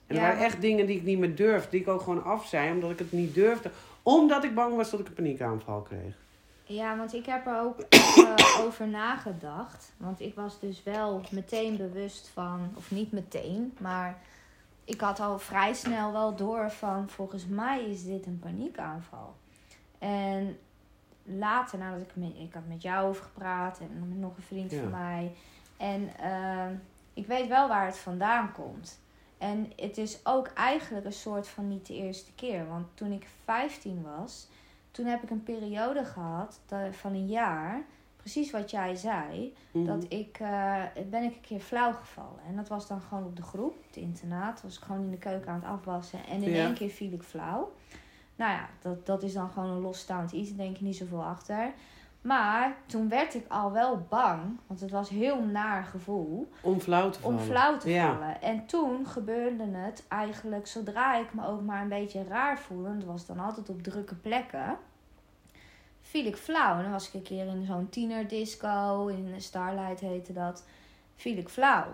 En 0.08 0.16
er 0.16 0.22
waren 0.22 0.44
echt 0.44 0.62
dingen 0.62 0.86
die 0.86 0.98
ik 0.98 1.04
niet 1.04 1.20
meer 1.20 1.36
durfde, 1.36 1.70
die 1.70 1.82
ik 1.82 1.88
ook 1.88 2.02
gewoon 2.02 2.24
afzei, 2.24 2.72
omdat 2.72 2.90
ik 2.90 3.00
het 3.00 3.12
niet 3.12 3.34
durfde. 3.34 3.72
Omdat 4.04 4.44
ik 4.44 4.56
bang 4.56 4.76
was 4.76 4.92
dat 4.92 5.00
ik 5.00 5.08
een 5.08 5.14
paniekaanval 5.14 5.82
kreeg. 5.82 6.16
Ja, 6.68 6.98
want 6.98 7.14
ik 7.14 7.26
heb 7.26 7.48
er 7.48 7.60
ook 7.60 7.80
eh, 7.80 8.34
over 8.66 8.88
nagedacht. 8.88 9.92
Want 9.98 10.20
ik 10.20 10.36
was 10.36 10.60
dus 10.60 10.84
wel 10.84 11.22
meteen 11.32 11.78
bewust 11.78 12.28
van, 12.34 12.72
of 12.76 12.92
niet 12.92 13.12
meteen, 13.12 13.76
maar 13.80 14.18
ik 14.84 15.02
had 15.02 15.20
al 15.20 15.40
vrij 15.40 15.74
snel 15.74 16.12
wel 16.12 16.36
door 16.36 16.72
van, 16.72 17.10
volgens 17.10 17.46
mij 17.46 17.84
is 17.90 18.04
dit 18.04 18.26
een 18.26 18.40
paniekaanval. 18.40 19.36
En 20.00 20.58
later, 21.24 21.78
nadat 21.80 22.02
ik, 22.02 22.16
met, 22.16 22.32
ik 22.38 22.54
had 22.54 22.68
met 22.68 22.82
jou 22.82 23.08
over 23.10 23.24
gepraat 23.24 23.80
en 23.80 23.90
met 24.10 24.18
nog 24.20 24.38
een 24.38 24.44
vriend 24.44 24.72
Ja. 24.72 24.80
van 24.82 24.90
mij. 24.92 25.36
En 25.78 26.10
ehm, 26.20 26.74
ik 27.14 27.28
weet 27.28 27.48
wel 27.48 27.68
waar 27.68 27.86
het 27.86 27.98
vandaan 27.98 28.52
komt. 28.52 29.00
En 29.38 29.72
het 29.76 29.98
is 29.98 30.20
ook 30.24 30.48
eigenlijk 30.48 31.06
een 31.06 31.14
soort 31.14 31.48
van 31.48 31.68
niet 31.68 31.86
de 31.88 31.94
eerste 31.94 32.32
keer. 32.36 32.68
Want 32.68 32.86
toen 32.94 33.12
ik 33.12 33.28
15 33.44 34.06
was, 34.18 34.48
toen 34.98 35.06
heb 35.06 35.24
ik 35.24 35.30
een 35.30 35.44
periode 35.44 36.06
gehad 36.06 36.60
dat- 36.66 36.96
van 36.96 37.14
een 37.14 37.28
jaar. 37.28 37.82
Precies 38.16 38.52
wat 38.52 38.72
jij 38.72 38.96
zei. 38.96 39.54
Mhm. 39.72 39.86
Dat 39.86 40.06
ik, 40.10 40.38
eh, 40.40 40.84
ben 41.10 41.24
ik 41.24 41.34
een 41.36 41.42
keer 41.42 41.60
flauw 41.60 41.92
gevallen. 41.94 42.40
En 42.48 42.56
dat 42.56 42.68
was 42.68 42.88
dan 42.88 43.02
gewoon 43.02 43.24
op 43.24 43.36
de 43.36 43.42
groep, 43.42 43.76
het 43.88 43.96
internaat. 43.96 44.62
Was 44.62 44.78
ik 44.78 44.84
gewoon 44.84 45.04
in 45.04 45.12
de 45.12 45.18
keuken 45.18 45.50
aan 45.52 45.60
het 45.60 45.70
afwassen. 45.70 46.20
En 46.26 46.44
in 46.44 46.50
Ja. 46.52 46.66
één 46.66 46.74
keer 46.74 46.90
viel 46.90 47.12
ik 47.12 47.24
flauw. 47.24 47.72
Nou 48.36 48.52
ja, 48.52 48.70
dat, 48.82 49.06
dat 49.06 49.24
is 49.24 49.34
dan 49.34 49.50
gewoon 49.50 49.70
een 49.70 49.82
losstaand 49.82 50.32
iets. 50.32 50.50
Daar 50.50 50.58
denk 50.66 50.78
je 50.78 50.84
niet 50.84 50.96
zoveel 50.96 51.24
achter. 51.24 51.74
Maar 52.28 52.76
toen 52.86 53.10
werd 53.10 53.34
ik 53.34 53.46
al 53.48 53.72
wel 53.72 54.06
bang. 54.10 54.42
Want 54.68 54.80
het 54.82 54.92
was 54.92 55.10
heel 55.10 55.42
naar 55.44 55.84
gevoel. 55.84 56.50
Om 56.62 56.80
flauw 56.80 57.10
te 57.10 57.20
vallen. 57.20 57.38
Om 57.40 57.44
flauw 57.46 57.78
te 57.78 57.90
Ja. 57.90 58.14
vallen. 58.14 58.42
En 58.42 58.66
toen 58.66 59.06
gebeurde 59.08 59.64
het 59.64 60.06
eigenlijk 60.08 60.68
zodra 60.68 61.16
ik 61.16 61.34
me 61.34 61.48
ook 61.48 61.62
maar 61.62 61.82
een 61.82 61.90
beetje 61.90 62.24
raar 62.28 62.60
voelde. 62.60 62.98
Dat 62.98 63.08
was 63.08 63.26
dan 63.26 63.40
altijd 63.40 63.70
op 63.70 63.84
drukke 63.84 64.16
plekken. 64.16 64.78
Viel 66.02 66.26
ik 66.26 66.36
flauw. 66.38 66.76
En 66.78 66.82
dan 66.84 66.92
was 66.92 67.08
ik 67.08 67.14
een 67.14 67.22
keer 67.22 67.48
in 67.48 67.66
zo'n 67.66 67.90
tienerdisco. 67.90 69.08
In 69.08 69.34
Starlight 69.38 70.00
heette 70.00 70.34
dat. 70.34 70.66
Viel 71.16 71.38
ik 71.38 71.50
flauw. 71.50 71.86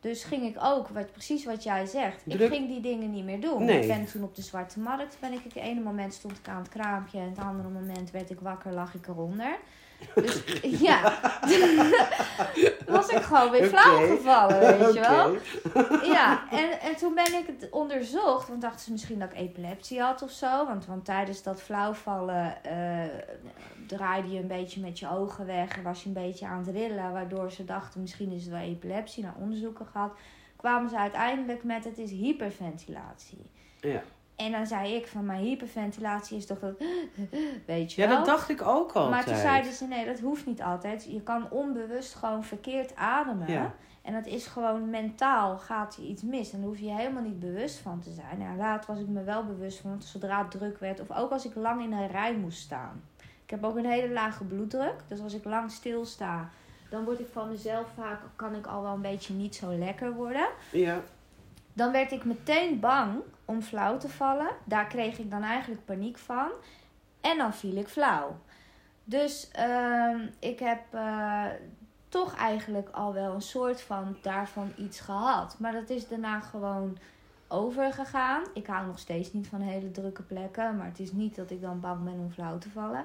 Dus 0.00 0.24
ging 0.24 0.42
ik 0.42 0.56
ook, 0.62 0.88
wat, 0.88 1.12
precies 1.12 1.44
wat 1.44 1.62
jij 1.62 1.86
zegt. 1.86 2.22
Druk- 2.24 2.40
Ik 2.40 2.48
ging 2.52 2.68
die 2.68 2.80
dingen 2.80 3.10
niet 3.10 3.24
meer 3.24 3.40
doen. 3.40 3.64
Nee. 3.64 3.80
Ik 3.80 3.88
ben 3.88 4.06
toen 4.06 4.22
op 4.22 4.34
de 4.34 4.42
Zwarte 4.42 4.80
Markt. 4.80 5.16
Ben 5.20 5.32
ik, 5.32 5.40
het 5.44 5.56
ene 5.56 5.80
moment 5.80 6.14
stond 6.14 6.38
ik 6.38 6.48
aan 6.48 6.58
het 6.58 6.68
kraampje. 6.68 7.18
En 7.18 7.28
het 7.28 7.38
andere 7.38 7.68
moment 7.68 8.10
werd 8.10 8.30
ik 8.30 8.40
wakker, 8.40 8.72
lag 8.72 8.94
ik 8.94 9.06
eronder. 9.08 9.56
Dus 10.14 10.42
ja, 10.88 11.18
was 12.86 13.08
ik 13.08 13.22
gewoon 13.22 13.50
weer 13.50 13.64
flauw 13.68 14.06
gevallen, 14.16 14.60
weet 14.78 14.94
je 14.94 15.00
wel. 15.00 15.36
Ja, 16.12 16.42
en, 16.50 16.80
en 16.80 16.96
toen 16.96 17.14
ben 17.14 17.34
ik 17.34 17.46
het 17.46 17.70
onderzocht. 17.70 18.48
Want 18.48 18.60
dachten 18.60 18.80
ze 18.80 18.92
misschien 18.92 19.18
dat 19.18 19.32
ik 19.32 19.38
epilepsie 19.38 20.00
had 20.00 20.22
of 20.22 20.30
zo. 20.30 20.66
Want, 20.66 20.86
want 20.86 21.04
tijdens 21.04 21.42
dat 21.42 21.62
flauwvallen 21.62 22.64
eh, 22.64 23.04
draaide 23.88 24.30
je 24.30 24.40
een 24.40 24.46
beetje 24.46 24.80
met 24.80 24.98
je 24.98 25.10
ogen 25.10 25.46
weg. 25.46 25.76
En 25.76 25.82
was 25.82 26.02
je 26.02 26.08
een 26.08 26.14
beetje 26.14 26.46
aan 26.46 26.58
het 26.58 26.68
rillen. 26.68 27.12
Waardoor 27.12 27.52
ze 27.52 27.64
dachten 27.64 28.00
misschien 28.00 28.32
is 28.32 28.42
het 28.42 28.52
wel 28.52 28.60
epilepsie. 28.60 29.24
Na 29.24 29.34
onderzoeken 29.38 29.86
gehad. 29.86 30.12
Kwamen 30.56 30.90
ze 30.90 30.98
uiteindelijk 30.98 31.64
met 31.64 31.84
het 31.84 31.98
is 31.98 32.10
hyperventilatie. 32.10 33.50
Ja. 33.80 34.02
En 34.36 34.52
dan 34.52 34.66
zei 34.66 34.94
ik 34.94 35.06
van 35.06 35.24
mijn 35.24 35.44
hyperventilatie 35.44 36.36
is 36.36 36.46
toch 36.46 36.58
dat... 36.58 36.78
Weet 37.66 37.92
je 37.92 38.02
ja, 38.02 38.08
wel. 38.08 38.16
dat 38.16 38.26
dacht 38.26 38.48
ik 38.48 38.62
ook 38.62 38.92
altijd. 38.92 39.10
Maar 39.10 39.24
toen 39.24 39.36
zeiden 39.36 39.72
ze 39.72 39.86
nee, 39.86 40.06
dat 40.06 40.20
hoeft 40.20 40.46
niet 40.46 40.62
altijd. 40.62 41.06
Je 41.10 41.22
kan 41.22 41.50
onbewust 41.50 42.14
gewoon 42.14 42.44
verkeerd 42.44 42.96
ademen. 42.96 43.52
Ja. 43.52 43.74
En 44.02 44.14
dat 44.14 44.26
is 44.26 44.46
gewoon 44.46 44.90
mentaal 44.90 45.58
gaat 45.58 45.96
er 45.96 46.02
iets 46.02 46.22
mis. 46.22 46.52
En 46.52 46.58
daar 46.58 46.68
hoef 46.68 46.78
je 46.78 46.94
helemaal 46.94 47.22
niet 47.22 47.40
bewust 47.40 47.78
van 47.78 48.00
te 48.00 48.10
zijn. 48.10 48.38
Nou, 48.38 48.56
later 48.56 48.92
was 48.92 49.02
ik 49.02 49.08
me 49.08 49.22
wel 49.22 49.44
bewust 49.44 49.78
van. 49.78 50.02
Zodra 50.02 50.38
het 50.38 50.50
druk 50.50 50.78
werd. 50.78 51.00
Of 51.00 51.10
ook 51.10 51.30
als 51.30 51.44
ik 51.44 51.54
lang 51.54 51.82
in 51.82 51.92
een 51.92 52.08
rij 52.08 52.36
moest 52.36 52.58
staan. 52.58 53.02
Ik 53.48 53.54
heb 53.54 53.64
ook 53.64 53.76
een 53.76 53.86
hele 53.86 54.12
lage 54.12 54.44
bloeddruk. 54.44 54.94
Dus 55.06 55.20
als 55.20 55.34
ik 55.34 55.44
lang 55.44 55.70
stilsta. 55.70 56.50
dan 56.90 57.04
word 57.04 57.20
ik 57.20 57.28
van 57.32 57.48
mezelf 57.48 57.86
vaak, 57.96 58.20
kan 58.36 58.54
ik 58.54 58.66
al 58.66 58.82
wel 58.82 58.92
een 58.92 59.00
beetje 59.00 59.34
niet 59.34 59.54
zo 59.54 59.78
lekker 59.78 60.12
worden. 60.12 60.48
Ja. 60.72 61.00
Dan 61.72 61.92
werd 61.92 62.12
ik 62.12 62.24
meteen 62.24 62.80
bang 62.80 63.20
om 63.44 63.62
flauw 63.62 63.98
te 63.98 64.08
vallen. 64.08 64.48
Daar 64.64 64.86
kreeg 64.86 65.18
ik 65.18 65.30
dan 65.30 65.42
eigenlijk 65.42 65.84
paniek 65.84 66.18
van. 66.18 66.48
En 67.20 67.38
dan 67.38 67.54
viel 67.54 67.76
ik 67.76 67.88
flauw. 67.88 68.38
Dus 69.04 69.48
ehm, 69.52 70.26
ik 70.38 70.58
heb 70.58 70.80
eh, 70.90 71.44
toch 72.08 72.36
eigenlijk 72.36 72.88
al 72.88 73.12
wel 73.12 73.34
een 73.34 73.42
soort 73.42 73.80
van 73.80 74.16
daarvan 74.22 74.72
iets 74.76 75.00
gehad. 75.00 75.56
Maar 75.58 75.72
dat 75.72 75.90
is 75.90 76.08
daarna 76.08 76.40
gewoon 76.40 76.98
overgegaan. 77.46 78.42
Ik 78.54 78.66
hou 78.66 78.86
nog 78.86 78.98
steeds 78.98 79.32
niet 79.32 79.48
van 79.48 79.60
hele 79.60 79.90
drukke 79.90 80.22
plekken. 80.22 80.76
Maar 80.76 80.86
het 80.86 81.00
is 81.00 81.12
niet 81.12 81.36
dat 81.36 81.50
ik 81.50 81.60
dan 81.60 81.80
bang 81.80 82.04
ben 82.04 82.18
om 82.18 82.30
flauw 82.32 82.58
te 82.58 82.70
vallen. 82.70 83.04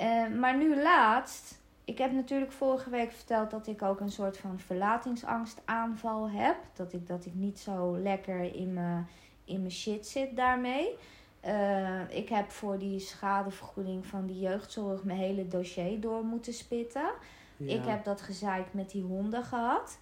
Eh, 0.00 0.26
maar 0.38 0.56
nu 0.56 0.82
laatst. 0.82 1.58
Ik 1.84 1.98
heb 1.98 2.12
natuurlijk 2.12 2.52
vorige 2.52 2.90
week 2.90 3.12
verteld 3.12 3.50
dat 3.50 3.66
ik 3.66 3.82
ook 3.82 4.00
een 4.00 4.10
soort 4.10 4.38
van 4.38 4.58
verlatingsangstaanval 4.58 6.30
heb. 6.30 6.56
Dat 6.72 6.92
ik, 6.92 7.06
dat 7.06 7.26
ik 7.26 7.34
niet 7.34 7.58
zo 7.58 7.98
lekker 7.98 8.54
in 8.54 8.72
mijn, 8.72 9.06
in 9.44 9.58
mijn 9.60 9.72
shit 9.72 10.06
zit 10.06 10.36
daarmee. 10.36 10.96
Eh, 11.40 12.16
ik 12.16 12.28
heb 12.28 12.50
voor 12.50 12.78
die 12.78 12.98
schadevergoeding 12.98 14.06
van 14.06 14.26
die 14.26 14.38
jeugdzorg 14.38 15.04
mijn 15.04 15.18
hele 15.18 15.48
dossier 15.48 16.00
door 16.00 16.24
moeten 16.24 16.52
spitten. 16.52 17.10
ja. 17.56 17.74
Ik 17.74 17.84
heb 17.84 18.04
dat 18.04 18.20
gezeik 18.20 18.66
met 18.74 18.90
die 18.90 19.02
honden 19.02 19.44
gehad. 19.44 19.98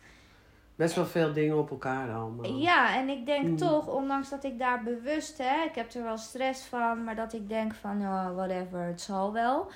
Best 0.79 0.95
wel 0.95 1.07
veel 1.07 1.33
dingen 1.33 1.59
op 1.59 1.71
elkaar 1.71 2.15
allemaal. 2.15 2.45
Ja, 2.57 2.97
en 2.97 3.09
ik 3.09 3.27
denk 3.27 3.47
Mm. 3.47 3.57
toch, 3.57 3.87
ondanks 3.87 4.29
dat 4.29 4.45
ik 4.45 4.59
daar 4.59 4.83
bewust, 4.83 5.39
hè, 5.39 5.65
ik 5.65 5.75
heb 5.75 5.93
er 5.93 6.03
wel 6.03 6.17
stress 6.19 6.65
van, 6.65 7.05
maar 7.05 7.17
dat 7.17 7.33
ik 7.33 7.49
denk 7.49 7.75
van, 7.75 8.01
ja, 8.01 8.33
whatever, 8.33 8.81
het 8.81 9.01
zal 9.01 9.33
wel. 9.33 9.71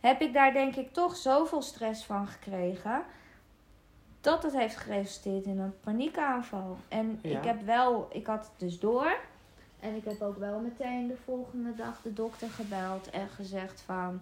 Heb 0.00 0.20
ik 0.20 0.32
daar 0.32 0.52
denk 0.52 0.76
ik 0.76 0.92
toch 0.92 1.16
zoveel 1.16 1.62
stress 1.62 2.04
van 2.04 2.26
gekregen, 2.26 3.02
dat 4.20 4.42
het 4.42 4.56
heeft 4.56 4.76
geresulteerd 4.76 5.44
in 5.44 5.58
een 5.58 5.80
paniekaanval. 5.80 6.76
En 6.88 7.18
Ja. 7.22 7.38
ik 7.38 7.44
heb 7.44 7.62
wel, 7.64 8.08
ik 8.12 8.26
had 8.26 8.38
het 8.44 8.58
dus 8.58 8.78
door. 8.78 9.16
En 9.80 9.94
ik 9.96 10.04
heb 10.04 10.20
ook 10.22 10.38
wel 10.38 10.58
meteen 10.60 11.06
de 11.06 11.16
volgende 11.24 11.74
dag 11.74 12.02
de 12.02 12.12
dokter 12.12 12.48
gebeld 12.50 13.10
en 13.10 13.28
gezegd 13.28 13.80
van, 13.80 14.20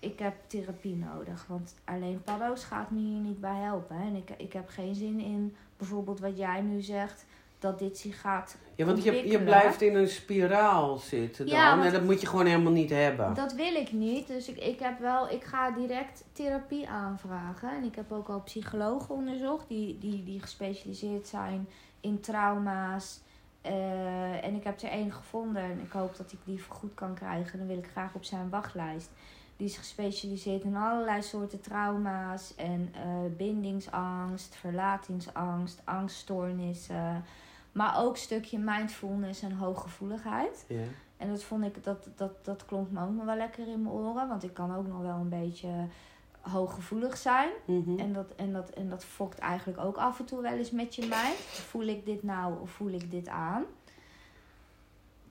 ik 0.00 0.18
heb 0.18 0.34
therapie 0.46 0.96
nodig. 0.96 1.44
Want 1.48 1.74
alleen 1.84 2.22
paddo's 2.24 2.64
gaat 2.64 2.90
me 2.90 2.98
hier 2.98 3.20
niet 3.20 3.40
bij 3.40 3.56
helpen. 3.56 3.96
En 3.96 4.14
ik, 4.14 4.30
ik 4.36 4.52
heb 4.52 4.68
geen 4.68 4.94
zin 4.94 5.20
in 5.20 5.56
bijvoorbeeld 5.76 6.20
wat 6.20 6.38
jij 6.38 6.60
nu 6.60 6.80
zegt, 6.80 7.26
dat 7.58 7.78
dit 7.78 7.98
zich 7.98 8.20
gaat 8.20 8.56
Ja, 8.74 8.84
want 8.84 9.02
je, 9.02 9.28
je 9.28 9.42
blijft 9.42 9.82
in 9.82 9.94
een 9.94 10.08
spiraal 10.08 10.96
zitten 10.96 11.46
dan. 11.46 11.54
Ja, 11.54 11.84
en 11.84 11.92
dat 11.92 12.02
moet 12.02 12.20
je 12.20 12.26
gewoon 12.26 12.46
helemaal 12.46 12.72
niet 12.72 12.90
hebben. 12.90 13.34
Dat 13.34 13.52
wil 13.52 13.74
ik 13.74 13.92
niet. 13.92 14.26
Dus 14.26 14.48
ik, 14.48 14.56
ik 14.56 14.78
heb 14.78 14.98
wel, 14.98 15.30
ik 15.30 15.44
ga 15.44 15.70
direct 15.70 16.24
therapie 16.32 16.88
aanvragen. 16.88 17.70
En 17.70 17.84
ik 17.84 17.94
heb 17.94 18.12
ook 18.12 18.28
al 18.28 18.40
psychologen 18.40 19.14
onderzocht 19.14 19.68
die, 19.68 19.98
die, 19.98 20.24
die 20.24 20.40
gespecialiseerd 20.40 21.26
zijn 21.26 21.68
in 22.00 22.20
trauma's. 22.20 23.20
Eh, 23.60 24.44
en 24.44 24.54
ik 24.54 24.64
heb 24.64 24.80
er 24.80 24.90
één 24.90 25.12
gevonden 25.12 25.62
en 25.62 25.80
ik 25.84 25.92
hoop 25.92 26.16
dat 26.16 26.32
ik 26.32 26.38
die 26.44 26.62
goed 26.68 26.94
kan 26.94 27.14
krijgen. 27.14 27.58
Dan 27.58 27.66
wil 27.66 27.78
ik 27.78 27.88
graag 27.90 28.14
op 28.14 28.24
zijn 28.24 28.50
wachtlijst. 28.50 29.10
Die 29.60 29.68
is 29.68 29.76
gespecialiseerd 29.76 30.64
in 30.64 30.76
allerlei 30.76 31.22
soorten 31.22 31.60
trauma's 31.60 32.54
en 32.56 32.92
eh, 32.94 33.36
bindingsangst, 33.36 34.56
verlatingsangst, 34.56 35.80
angststoornissen. 35.84 37.24
Maar 37.72 38.02
ook 38.02 38.12
een 38.12 38.18
stukje 38.18 38.58
mindfulness 38.58 39.42
en 39.42 39.52
hooggevoeligheid. 39.52 40.64
Ja. 40.68 40.80
En 41.16 41.28
dat 41.28 41.42
vond 41.42 41.64
ik, 41.64 41.84
dat, 41.84 42.08
dat, 42.16 42.44
dat 42.44 42.64
klonk 42.64 42.90
me 42.90 43.02
ook 43.02 43.14
nog 43.14 43.24
wel 43.24 43.36
lekker 43.36 43.68
in 43.68 43.82
mijn 43.82 43.94
oren. 43.94 44.28
Want 44.28 44.42
ik 44.42 44.54
kan 44.54 44.76
ook 44.76 44.86
nog 44.86 45.00
wel 45.00 45.16
een 45.16 45.28
beetje 45.28 45.68
hooggevoelig 46.40 47.16
zijn. 47.16 47.50
Mhm. 47.64 47.98
En 47.98 48.12
dat, 48.12 48.34
en, 48.34 48.52
dat, 48.52 48.70
en 48.70 48.88
dat 48.88 49.04
fokt 49.04 49.38
eigenlijk 49.38 49.78
ook 49.78 49.96
af 49.96 50.18
en 50.18 50.24
toe 50.24 50.42
wel 50.42 50.52
eens 50.52 50.70
met 50.70 50.94
je 50.94 51.02
mind. 51.02 51.36
Voel 51.38 51.86
ik 51.86 52.06
dit 52.06 52.22
nou 52.22 52.60
of 52.60 52.70
voel 52.70 52.90
ik 52.90 53.10
dit 53.10 53.28
aan? 53.28 53.64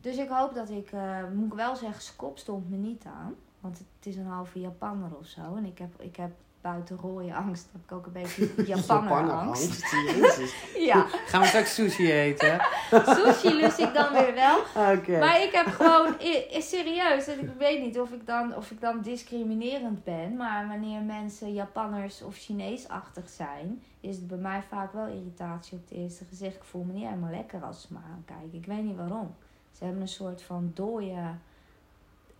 Dus 0.01 0.17
ik 0.17 0.29
hoop 0.29 0.53
dat 0.53 0.69
ik, 0.69 0.91
eh, 0.91 1.23
moet 1.33 1.51
ik 1.51 1.53
wel 1.53 1.75
zeggen, 1.75 2.01
Skop 2.01 2.37
stond 2.37 2.69
me 2.69 2.77
niet 2.77 3.05
aan. 3.05 3.35
Want 3.59 3.77
het 3.77 4.05
is 4.05 4.15
een 4.15 4.27
halve 4.27 4.59
Japanner 4.59 5.15
of 5.19 5.25
zo. 5.25 5.55
En 5.55 5.65
ik 5.65 5.77
heb, 5.77 6.01
ik 6.01 6.15
heb 6.15 6.31
buiten 6.61 6.97
rode 6.97 7.35
angst, 7.35 7.67
heb 7.71 7.81
ik 7.83 7.91
ook 7.91 8.05
een 8.05 8.11
beetje 8.11 8.49
Japanner 8.75 9.31
angst. 9.31 9.91
Jezus. 10.07 10.55
Ja, 10.77 11.05
Gaan 11.25 11.41
we 11.41 11.47
straks 11.47 11.73
sushi 11.73 12.11
eten? 12.11 12.59
sushi 13.15 13.53
lust 13.53 13.79
ik 13.79 13.93
dan 13.93 14.13
weer 14.13 14.33
wel. 14.33 14.57
Oké. 14.97 15.19
Maar 15.19 15.41
ik 15.41 15.51
heb 15.51 15.65
gewoon, 15.67 16.15
serieus, 16.49 17.27
en 17.27 17.39
ik 17.39 17.49
weet 17.57 17.81
niet 17.81 17.99
of 17.99 18.11
ik, 18.11 18.27
dan, 18.27 18.55
of 18.55 18.71
ik 18.71 18.81
dan 18.81 19.01
discriminerend 19.01 20.03
ben, 20.03 20.35
maar 20.35 20.67
wanneer 20.67 21.01
mensen 21.01 21.53
Japanners 21.53 22.21
of 22.21 22.35
Chineesachtig 22.35 23.29
zijn, 23.29 23.83
is 23.99 24.15
het 24.15 24.27
bij 24.27 24.37
mij 24.37 24.63
vaak 24.69 24.93
wel 24.93 25.07
irritatie 25.07 25.77
op 25.77 25.89
het 25.89 25.97
eerste 25.97 26.25
gezicht. 26.25 26.55
Ik 26.55 26.63
voel 26.63 26.83
me 26.83 26.93
niet 26.93 27.07
helemaal 27.07 27.31
lekker 27.31 27.63
als 27.63 27.81
ze 27.81 27.87
me 27.89 27.99
aankijken. 28.13 28.59
Ik 28.59 28.65
weet 28.65 28.83
niet 28.83 28.97
waarom. 28.97 29.35
Ze 29.71 29.83
hebben 29.83 30.01
een 30.01 30.07
soort 30.07 30.41
van 30.41 30.71
dode, 30.73 31.13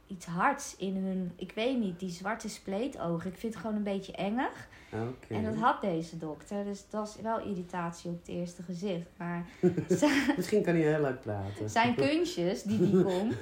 iets 0.10 0.26
hards 0.26 0.76
in 0.78 0.96
hun, 0.96 1.32
ik 1.36 1.52
weet 1.56 1.80
niet, 1.80 2.00
die 2.00 2.10
zwarte 2.10 2.50
spleetogen. 2.50 3.32
Ik 3.32 3.38
vind 3.38 3.54
het 3.54 3.62
gewoon 3.62 3.78
een 3.78 3.84
beetje 3.84 4.12
engig. 4.12 4.68
Oké. 4.94 5.34
En 5.34 5.44
dat 5.44 5.56
had 5.56 5.82
deze 5.82 6.18
dokter, 6.18 6.64
dus 6.64 6.86
dat 6.90 7.08
is 7.08 7.22
wel 7.22 7.40
irritatie 7.40 8.10
op 8.10 8.20
het 8.20 8.28
eerste 8.28 8.64
gezicht. 8.64 9.08
Maar 9.18 9.46
Misschien 10.36 10.64
kan 10.64 10.74
hij 10.74 10.84
heel 10.84 11.02
leuk 11.02 11.22
praten. 11.22 11.70
zijn 11.70 11.96
kunstjes 12.06 12.64
die 12.64 12.80
die 12.80 13.04
kon, 13.04 13.34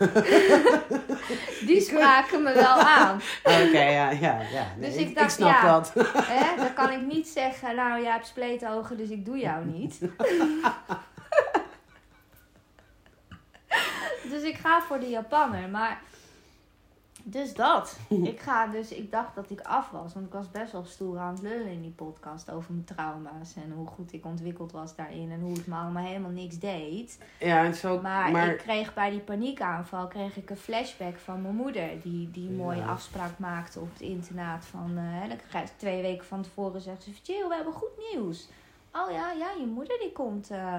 die 1.68 1.82
spraken 1.82 2.44
me 2.44 2.54
wel 2.54 2.80
aan. 2.80 3.22
Oké, 3.44 3.84
ja, 3.84 4.12
ja, 4.12 4.42
ja. 4.42 4.68
Nee, 4.78 4.90
Dus 4.90 5.00
ik, 5.00 5.08
ik 5.08 5.16
dacht, 5.16 5.32
snap 5.32 5.50
ja. 5.50 5.72
dat. 5.72 5.94
Hè? 6.16 6.56
Dan 6.56 6.74
kan 6.74 6.92
ik 6.92 7.02
niet 7.02 7.28
zeggen, 7.28 7.76
nou 7.76 8.02
jij 8.02 8.12
hebt 8.12 8.28
spleetogen, 8.28 8.98
dus 8.98 9.10
ik 9.10 9.26
doe 9.26 9.38
jou 9.38 9.66
niet. 9.66 10.00
dus 14.32 14.44
ik 14.44 14.56
ga 14.56 14.82
voor 14.82 15.00
de 15.00 15.10
Japanner, 15.10 15.70
maar... 15.70 16.02
Dus 17.30 17.54
dat. 17.54 17.98
Ik 18.34 18.40
ga 18.40 18.68
dus, 18.68 18.92
ik 18.92 19.12
dacht 19.12 19.36
dat 19.36 19.50
ik 19.50 19.62
af 19.62 19.90
was, 19.90 20.14
want 20.14 20.26
ik 20.26 20.34
was 20.34 20.52
best 20.52 20.72
wel 20.72 20.84
stoer 20.86 21.18
aan 21.18 21.34
het 21.34 21.42
lullen 21.42 21.72
in 21.72 21.82
die 21.82 21.92
podcast 21.92 22.52
over 22.52 22.74
mijn 22.74 22.86
trauma's 22.86 23.56
en 23.56 23.72
hoe 23.72 23.88
goed 23.88 24.14
ik 24.14 24.26
ontwikkeld 24.26 24.72
was 24.72 24.96
daarin 24.96 25.32
en 25.32 25.40
hoe 25.40 25.54
het 25.54 25.68
me 25.68 25.76
allemaal 25.76 26.06
helemaal 26.06 26.32
niks 26.32 26.60
deed. 26.60 27.18
Ja, 27.40 27.64
en 27.64 27.76
zo, 27.76 28.02
Maar, 28.02 28.32
maar, 28.32 28.50
ik 28.50 28.58
kreeg 28.58 28.94
bij 28.94 29.10
die 29.10 29.20
paniekaanval 29.20 30.08
kreeg 30.08 30.38
ik 30.38 30.50
een 30.50 30.58
flashback 30.58 31.18
van 31.18 31.42
mijn 31.42 31.56
moeder. 31.56 31.90
Die, 32.02 32.32
die 32.32 32.50
Ja. 32.50 32.56
mooie 32.64 32.84
afspraak 32.84 33.40
maakte 33.40 33.80
op 33.80 33.90
het 33.92 34.02
internaat. 34.02 34.66
Van, 34.66 34.98
hè, 34.98 35.28
dan 35.28 35.38
krijg 35.50 35.70
je 35.70 35.76
twee 35.76 36.02
weken 36.02 36.26
van 36.26 36.42
tevoren 36.42 36.82
zegt 36.82 37.04
ze... 37.04 37.12
Jill, 37.24 37.48
we 37.48 37.56
hebben 37.56 37.74
goed 37.74 38.12
nieuws. 38.14 38.50
Oh 38.92 39.12
ja, 39.12 39.32
ja, 39.32 39.52
je 39.60 39.66
moeder 39.66 39.98
die 40.00 40.12
komt, 40.12 40.50
eh, 40.52 40.74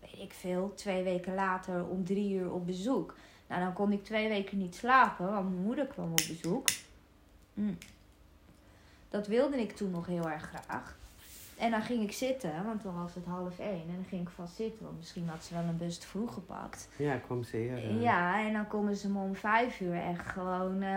weet 0.00 0.18
ik 0.18 0.32
veel, 0.32 0.72
twee 0.74 1.02
weken 1.02 1.34
later 1.34 1.86
om 1.86 2.04
drie 2.04 2.34
uur 2.34 2.52
op 2.52 2.66
bezoek. 2.66 3.14
Nou, 3.48 3.60
dan 3.62 3.72
kon 3.72 3.92
ik 3.92 4.04
twee 4.04 4.28
weken 4.28 4.58
niet 4.58 4.74
slapen, 4.74 5.26
want 5.32 5.48
mijn 5.50 5.62
moeder 5.62 5.86
kwam 5.86 6.10
op 6.10 6.22
bezoek. 6.28 6.68
Mm. 7.54 7.78
Dat 9.08 9.26
wilde 9.26 9.60
ik 9.60 9.72
toen 9.76 9.90
nog 9.90 10.06
heel 10.06 10.30
erg 10.30 10.42
graag. 10.42 10.96
En 11.58 11.70
dan 11.70 11.82
ging 11.82 12.02
ik 12.02 12.12
zitten, 12.12 12.64
want 12.64 12.80
toen 12.82 12.94
was 13.02 13.14
het 13.14 13.24
half 13.24 13.58
één. 13.58 13.80
En 13.88 13.94
dan 13.94 14.04
ging 14.08 14.22
ik 14.22 14.28
vast 14.28 14.54
zitten, 14.56 14.84
want 14.84 14.98
misschien 14.98 15.28
had 15.28 15.44
ze 15.44 15.54
wel 15.54 15.62
een 15.62 15.76
bus 15.76 15.98
te 15.98 16.06
vroeg 16.06 16.34
gepakt. 16.34 16.88
ja, 16.96 17.16
kwam 17.16 17.42
zeer. 17.44 17.76
eh, 17.76 18.02
Ja, 18.02 18.46
en 18.46 18.52
dan 18.52 18.66
komen 18.66 18.96
ze 18.96 19.08
me 19.10 19.18
om 19.18 19.34
vijf 19.34 19.80
uur 19.80 19.94
echt 19.94 20.26
gewoon 20.26 20.74
eh, 20.74 20.88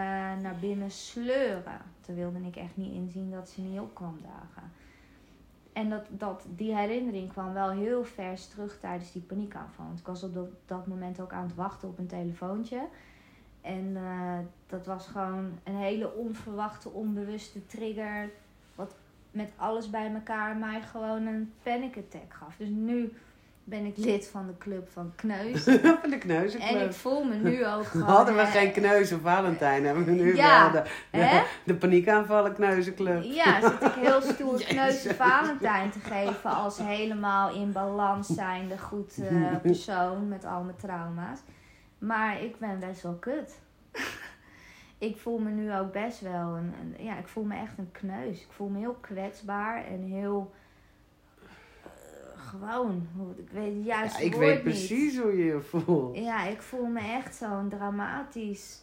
naar 0.42 0.56
binnen 0.60 0.92
sleuren. 0.92 1.82
Toen 2.02 2.16
wilde 2.16 2.40
ik 2.48 2.56
echt 2.56 2.78
niet 2.78 2.94
inzien 2.94 3.32
dat 3.32 3.50
ze 3.50 3.62
niet 3.62 3.80
op 3.80 3.96
kwam 3.96 4.20
dagen. 4.22 4.72
En 5.74 5.90
dat, 5.90 6.06
dat, 6.10 6.46
die 6.56 6.76
herinnering 6.76 7.30
kwam 7.30 7.54
wel 7.54 7.70
heel 7.70 8.04
vers 8.04 8.48
terug 8.48 8.80
tijdens 8.80 9.12
die 9.12 9.22
paniekaanval. 9.22 9.86
Want 9.86 10.00
ik 10.00 10.06
was 10.06 10.24
op 10.24 10.34
dat, 10.34 10.48
dat 10.66 10.88
moment 10.88 11.20
ook 11.20 11.32
aan 11.32 11.44
het 11.44 11.56
wachten 11.56 11.88
op 11.88 11.98
een 11.98 12.08
telefoontje. 12.08 12.88
En 13.62 13.96
eh, 13.96 14.38
dat 14.68 14.86
was 14.86 15.08
gewoon 15.08 15.60
een 15.64 15.76
hele 15.76 16.14
onverwachte, 16.14 16.90
onbewuste 16.90 17.66
trigger. 17.66 18.30
Wat 18.76 18.96
met 19.32 19.52
alles 19.56 19.90
bij 19.90 20.14
elkaar 20.14 20.58
mij 20.58 20.82
gewoon 20.82 21.26
een 21.26 21.54
panic 21.64 21.98
attack 21.98 22.34
gaf. 22.34 22.56
Dus 22.58 22.70
nu 22.70 23.14
ben 23.64 23.86
ik 23.86 23.98
lid 23.98 24.28
van 24.28 24.48
de 24.48 24.58
club 24.58 24.90
van 24.90 25.12
Kneus. 25.16 25.64
Van 26.02 26.10
de 26.10 26.58
En 26.60 26.82
ik 26.86 26.94
voel 26.94 27.24
me 27.24 27.36
nu 27.36 27.68
ook 27.68 27.86
gewoon... 27.92 28.08
Hadden 28.08 28.36
we 28.36 28.42
hè, 28.42 28.60
geen 28.60 28.72
kneuzen 28.72 29.22
Valentijn, 29.22 29.86
hebben 29.86 30.06
we 30.06 30.12
nu 30.12 30.36
Ja, 30.36 30.72
wel 30.72 30.84
de, 30.84 30.90
de, 31.12 31.44
de 31.66 31.74
paniekaanvallen 31.76 32.54
kneuzenclub. 32.54 33.24
Ja, 33.24 33.62
zit 33.62 33.82
ik 33.82 33.92
heel 33.92 34.22
stoer 34.22 34.52
Jezus. 34.60 34.68
kneuze 34.68 35.14
Valentijn 35.16 35.92
te 35.92 36.00
geven 36.00 36.50
als 36.56 36.78
helemaal 36.78 37.54
in 37.56 37.72
balans 37.72 38.28
zijnde 38.28 38.78
goed 38.78 39.18
eh, 39.30 39.56
persoon 39.62 40.28
met 40.28 40.46
al 40.46 40.64
mijn 40.64 40.78
trauma's. 40.78 41.40
Maar 41.98 42.42
ik 42.44 42.60
ben 42.60 42.80
best 42.80 43.02
wel 43.02 43.16
kut. 43.20 43.60
ik 44.98 45.18
voel 45.18 45.38
me 45.40 45.50
nu 45.50 45.76
ook 45.76 45.92
best 45.92 46.22
wel 46.22 46.56
een, 46.56 46.74
een- 46.82 47.06
ja, 47.06 47.18
ik 47.18 47.28
voel 47.28 47.44
me 47.44 47.56
echt 47.56 47.78
een 47.78 47.92
kneus. 47.92 48.42
Ik 48.42 48.52
voel 48.52 48.68
me 48.70 48.80
heel 48.80 48.98
kwetsbaar 49.02 49.86
en 49.86 50.02
heel 50.04 50.52
eh, 50.54 50.60
gewoon. 52.60 53.08
Ik 53.38 53.50
weet 53.52 53.74
het 53.76 53.86
Ja, 53.86 54.20
ik 54.20 54.34
woord 54.34 54.46
weet 54.46 54.54
niet. 54.54 54.64
precies 54.64 55.20
hoe 55.20 55.38
je 55.38 55.46
je 55.46 55.60
voelt. 55.62 56.18
Ja, 56.18 56.46
ik 56.46 56.62
voel 56.62 56.86
me 56.86 57.00
echt 57.00 57.36
zo'n 57.36 57.70
dramatisch 57.70 58.80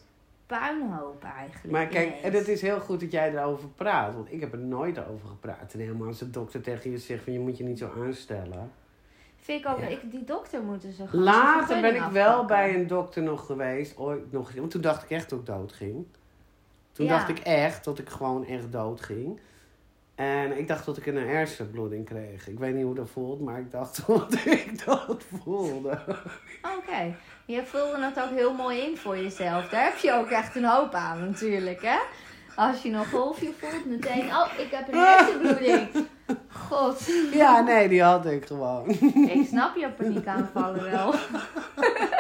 puinhoop 0.47 1.25
eigenlijk. 1.25 1.71
Maar 1.71 1.87
kijk, 1.87 2.21
en 2.23 2.33
het 2.33 2.49
is 2.49 2.61
heel 2.63 2.81
goed 2.81 3.01
dat 3.01 3.11
jij 3.11 3.33
erover 3.37 3.69
praat. 3.69 4.15
Want 4.15 4.33
ik 4.33 4.41
heb 4.41 4.53
er 4.53 4.59
nooit 4.59 4.99
over 5.07 5.29
gepraat. 5.29 5.73
En 5.73 5.79
helemaal 5.81 6.07
als 6.07 6.19
de 6.19 6.31
dokter 6.31 6.61
tegen 6.63 6.91
je 6.91 6.99
zegt 6.99 7.25
van 7.25 7.33
je 7.33 7.39
moet 7.41 7.59
je 7.59 7.65
niet 7.65 7.79
zo 7.79 7.91
aanstellen. 8.07 8.71
Vind 9.37 9.65
ik 9.65 9.71
ook, 9.71 9.79
Ja. 9.79 9.87
ik, 9.87 10.11
die 10.11 10.25
dokter 10.25 10.63
moeten 10.63 10.93
ze 10.93 11.07
gewoon 11.07 11.25
Later 11.25 11.81
ben 11.81 11.95
ik 11.95 12.03
wel 12.13 12.45
bij 12.45 12.75
een 12.75 12.87
dokter 12.87 13.23
nog 13.23 13.47
geweest. 13.47 13.97
Ooit 13.97 14.33
nog, 14.33 14.53
want 14.53 14.71
toen 14.71 14.81
dacht 14.81 15.03
ik 15.03 15.11
echt 15.11 15.31
dat 15.31 15.39
ik 15.39 15.47
dood 15.47 15.73
ging. 15.73 16.07
Toen 16.93 17.07
Ja. 17.07 17.17
dacht 17.17 17.29
ik 17.29 17.39
echt 17.39 17.85
dat 17.85 17.99
ik 17.99 18.09
gewoon 18.09 18.45
echt 18.45 18.73
dood 18.73 19.01
ging. 19.01 19.41
En 20.19 20.59
ik 20.59 20.69
dacht 20.69 20.85
dat 20.85 20.97
ik 20.97 21.07
een 21.07 21.29
hersenbloeding 21.29 22.05
kreeg. 22.05 22.49
Ik 22.49 22.59
weet 22.59 22.75
niet 22.75 22.85
hoe 22.85 22.95
dat 22.95 23.09
voelt, 23.13 23.41
maar 23.41 23.59
ik 23.59 23.71
dacht 23.71 24.03
dat 24.07 24.35
ik 24.45 24.85
dat 24.85 25.25
voelde. 25.43 25.99
Oké, 26.79 27.15
je 27.45 27.63
vulde 27.65 28.05
het 28.05 28.21
ook 28.21 28.31
heel 28.31 28.53
mooi 28.53 28.79
in 28.79 28.97
voor 28.97 29.17
jezelf. 29.19 29.69
Daar 29.69 29.85
heb 29.85 29.97
je 29.97 30.13
ook 30.13 30.29
echt 30.31 30.57
een 30.57 30.65
hoop 30.65 30.95
aan 30.95 31.21
natuurlijk, 31.21 31.83
hè? 31.83 31.99
Als 32.57 32.83
je 32.83 32.91
een 32.91 33.07
golfje 33.07 33.53
voelt, 33.59 33.87
meteen, 33.87 34.27
oh, 34.27 34.47
ik 34.59 34.71
heb 34.71 34.89
een 34.93 34.99
hersenbloeding. 34.99 35.89
God, 36.69 37.11
Ja, 37.33 37.61
nee, 37.61 37.89
die 37.89 38.03
had 38.03 38.27
ik 38.27 38.47
gewoon. 38.47 38.89
ik 39.29 39.47
snap 39.47 39.77
je 39.77 39.91
paniekaanvallen 39.91 40.91
wel. 40.91 41.15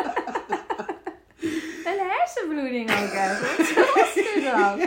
Hersenbloeding 2.34 2.90
ook 2.90 3.12
echt. 3.26 3.74
Wat 3.74 3.94
was 3.94 4.14
dit 4.14 4.44
dan? 4.44 4.80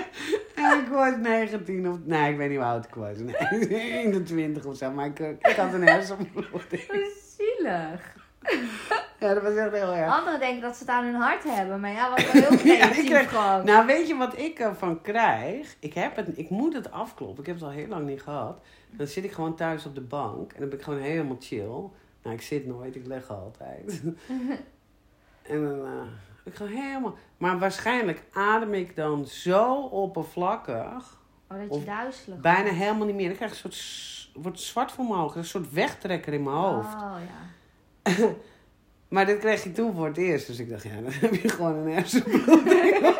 En 0.55 0.79
ik 0.79 0.87
was 0.87 1.15
19 1.21 1.89
of... 1.89 1.97
Nee, 2.03 2.31
ik 2.31 2.37
weet 2.37 2.49
niet 2.49 2.57
hoe 2.57 2.67
oud 2.67 2.85
ik 2.85 2.93
was. 2.93 3.17
Nee, 3.17 3.69
21 4.03 4.65
of 4.65 4.77
zo. 4.77 4.91
Maar 4.91 5.05
ik, 5.05 5.19
ik 5.19 5.55
had 5.55 5.73
een 5.73 5.87
hersenbloeding. 5.87 6.87
Zielig. 7.37 8.19
Ja, 9.19 9.33
dat 9.33 9.43
was 9.43 9.55
echt 9.55 9.71
heel 9.71 9.93
erg. 9.93 10.17
Anderen 10.19 10.39
denken 10.39 10.61
dat 10.61 10.75
ze 10.75 10.83
het 10.83 10.91
aan 10.91 11.03
hun 11.03 11.15
hart 11.15 11.43
hebben, 11.43 11.79
maar 11.79 11.91
ja, 11.91 12.09
wat 12.09 12.19
heel 12.41 12.57
creatief 12.57 13.27
gewoon. 13.29 13.65
Nou, 13.65 13.85
weet 13.85 14.07
je 14.07 14.15
wat 14.15 14.37
ik 14.37 14.59
ervan 14.59 15.01
krijg? 15.01 15.75
Ik, 15.79 15.93
heb 15.93 16.15
het, 16.15 16.37
ik 16.37 16.49
moet 16.49 16.73
het 16.73 16.91
afkloppen. 16.91 17.39
Ik 17.39 17.45
heb 17.45 17.55
het 17.55 17.63
al 17.65 17.71
heel 17.71 17.87
lang 17.87 18.07
niet 18.07 18.21
gehad. 18.21 18.59
Dan 18.91 19.07
zit 19.07 19.23
ik 19.23 19.31
gewoon 19.31 19.55
thuis 19.55 19.85
op 19.85 19.95
de 19.95 20.01
bank. 20.01 20.51
En 20.53 20.59
dan 20.59 20.69
ben 20.69 20.77
ik 20.77 20.83
gewoon 20.83 20.99
helemaal 20.99 21.37
chill. 21.39 21.89
Nou, 22.23 22.35
ik 22.35 22.41
zit 22.41 22.65
nooit. 22.67 22.95
Ik 22.95 23.05
leg 23.05 23.29
altijd. 23.29 24.01
en 25.43 25.63
dan... 25.63 25.85
eh, 25.85 26.07
ik 26.43 26.55
ga 26.55 26.65
helemaal... 26.65 27.17
Maar 27.37 27.59
waarschijnlijk 27.59 28.23
adem 28.33 28.73
ik 28.73 28.95
dan 28.95 29.25
zo 29.25 29.81
oppervlakkig... 29.81 31.19
Oh, 31.51 31.57
dat 31.57 31.79
je 31.79 31.83
duizelig 31.85 32.39
Bijna 32.39 32.69
helemaal 32.69 33.05
niet 33.05 33.15
meer. 33.15 33.27
Dan 33.27 33.35
krijg 33.35 33.57
ik 33.57 33.63
een 33.63 33.71
soort... 33.71 34.43
Wordt 34.43 34.59
zwart 34.59 34.91
voor 34.91 35.05
mijn 35.05 35.19
ogen. 35.19 35.37
Een 35.37 35.45
soort 35.45 35.73
wegtrekker 35.73 36.33
in 36.33 36.43
mijn 36.43 36.55
hoofd. 36.55 36.93
Oh 36.93 37.15
ja. 37.27 38.13
Maar 39.11 39.25
dit 39.25 39.39
kreeg 39.39 39.65
ik 39.65 39.75
toen 39.75 39.95
voor 39.95 40.07
het 40.07 40.17
eerst. 40.17 40.47
Dus 40.47 40.59
ik 40.59 40.69
dacht, 40.69 40.83
ja, 40.83 41.01
dan 41.01 41.11
heb 41.11 41.33
je 41.33 41.49
gewoon 41.49 41.75
een 41.75 41.93
hersenbloeding. 41.93 42.99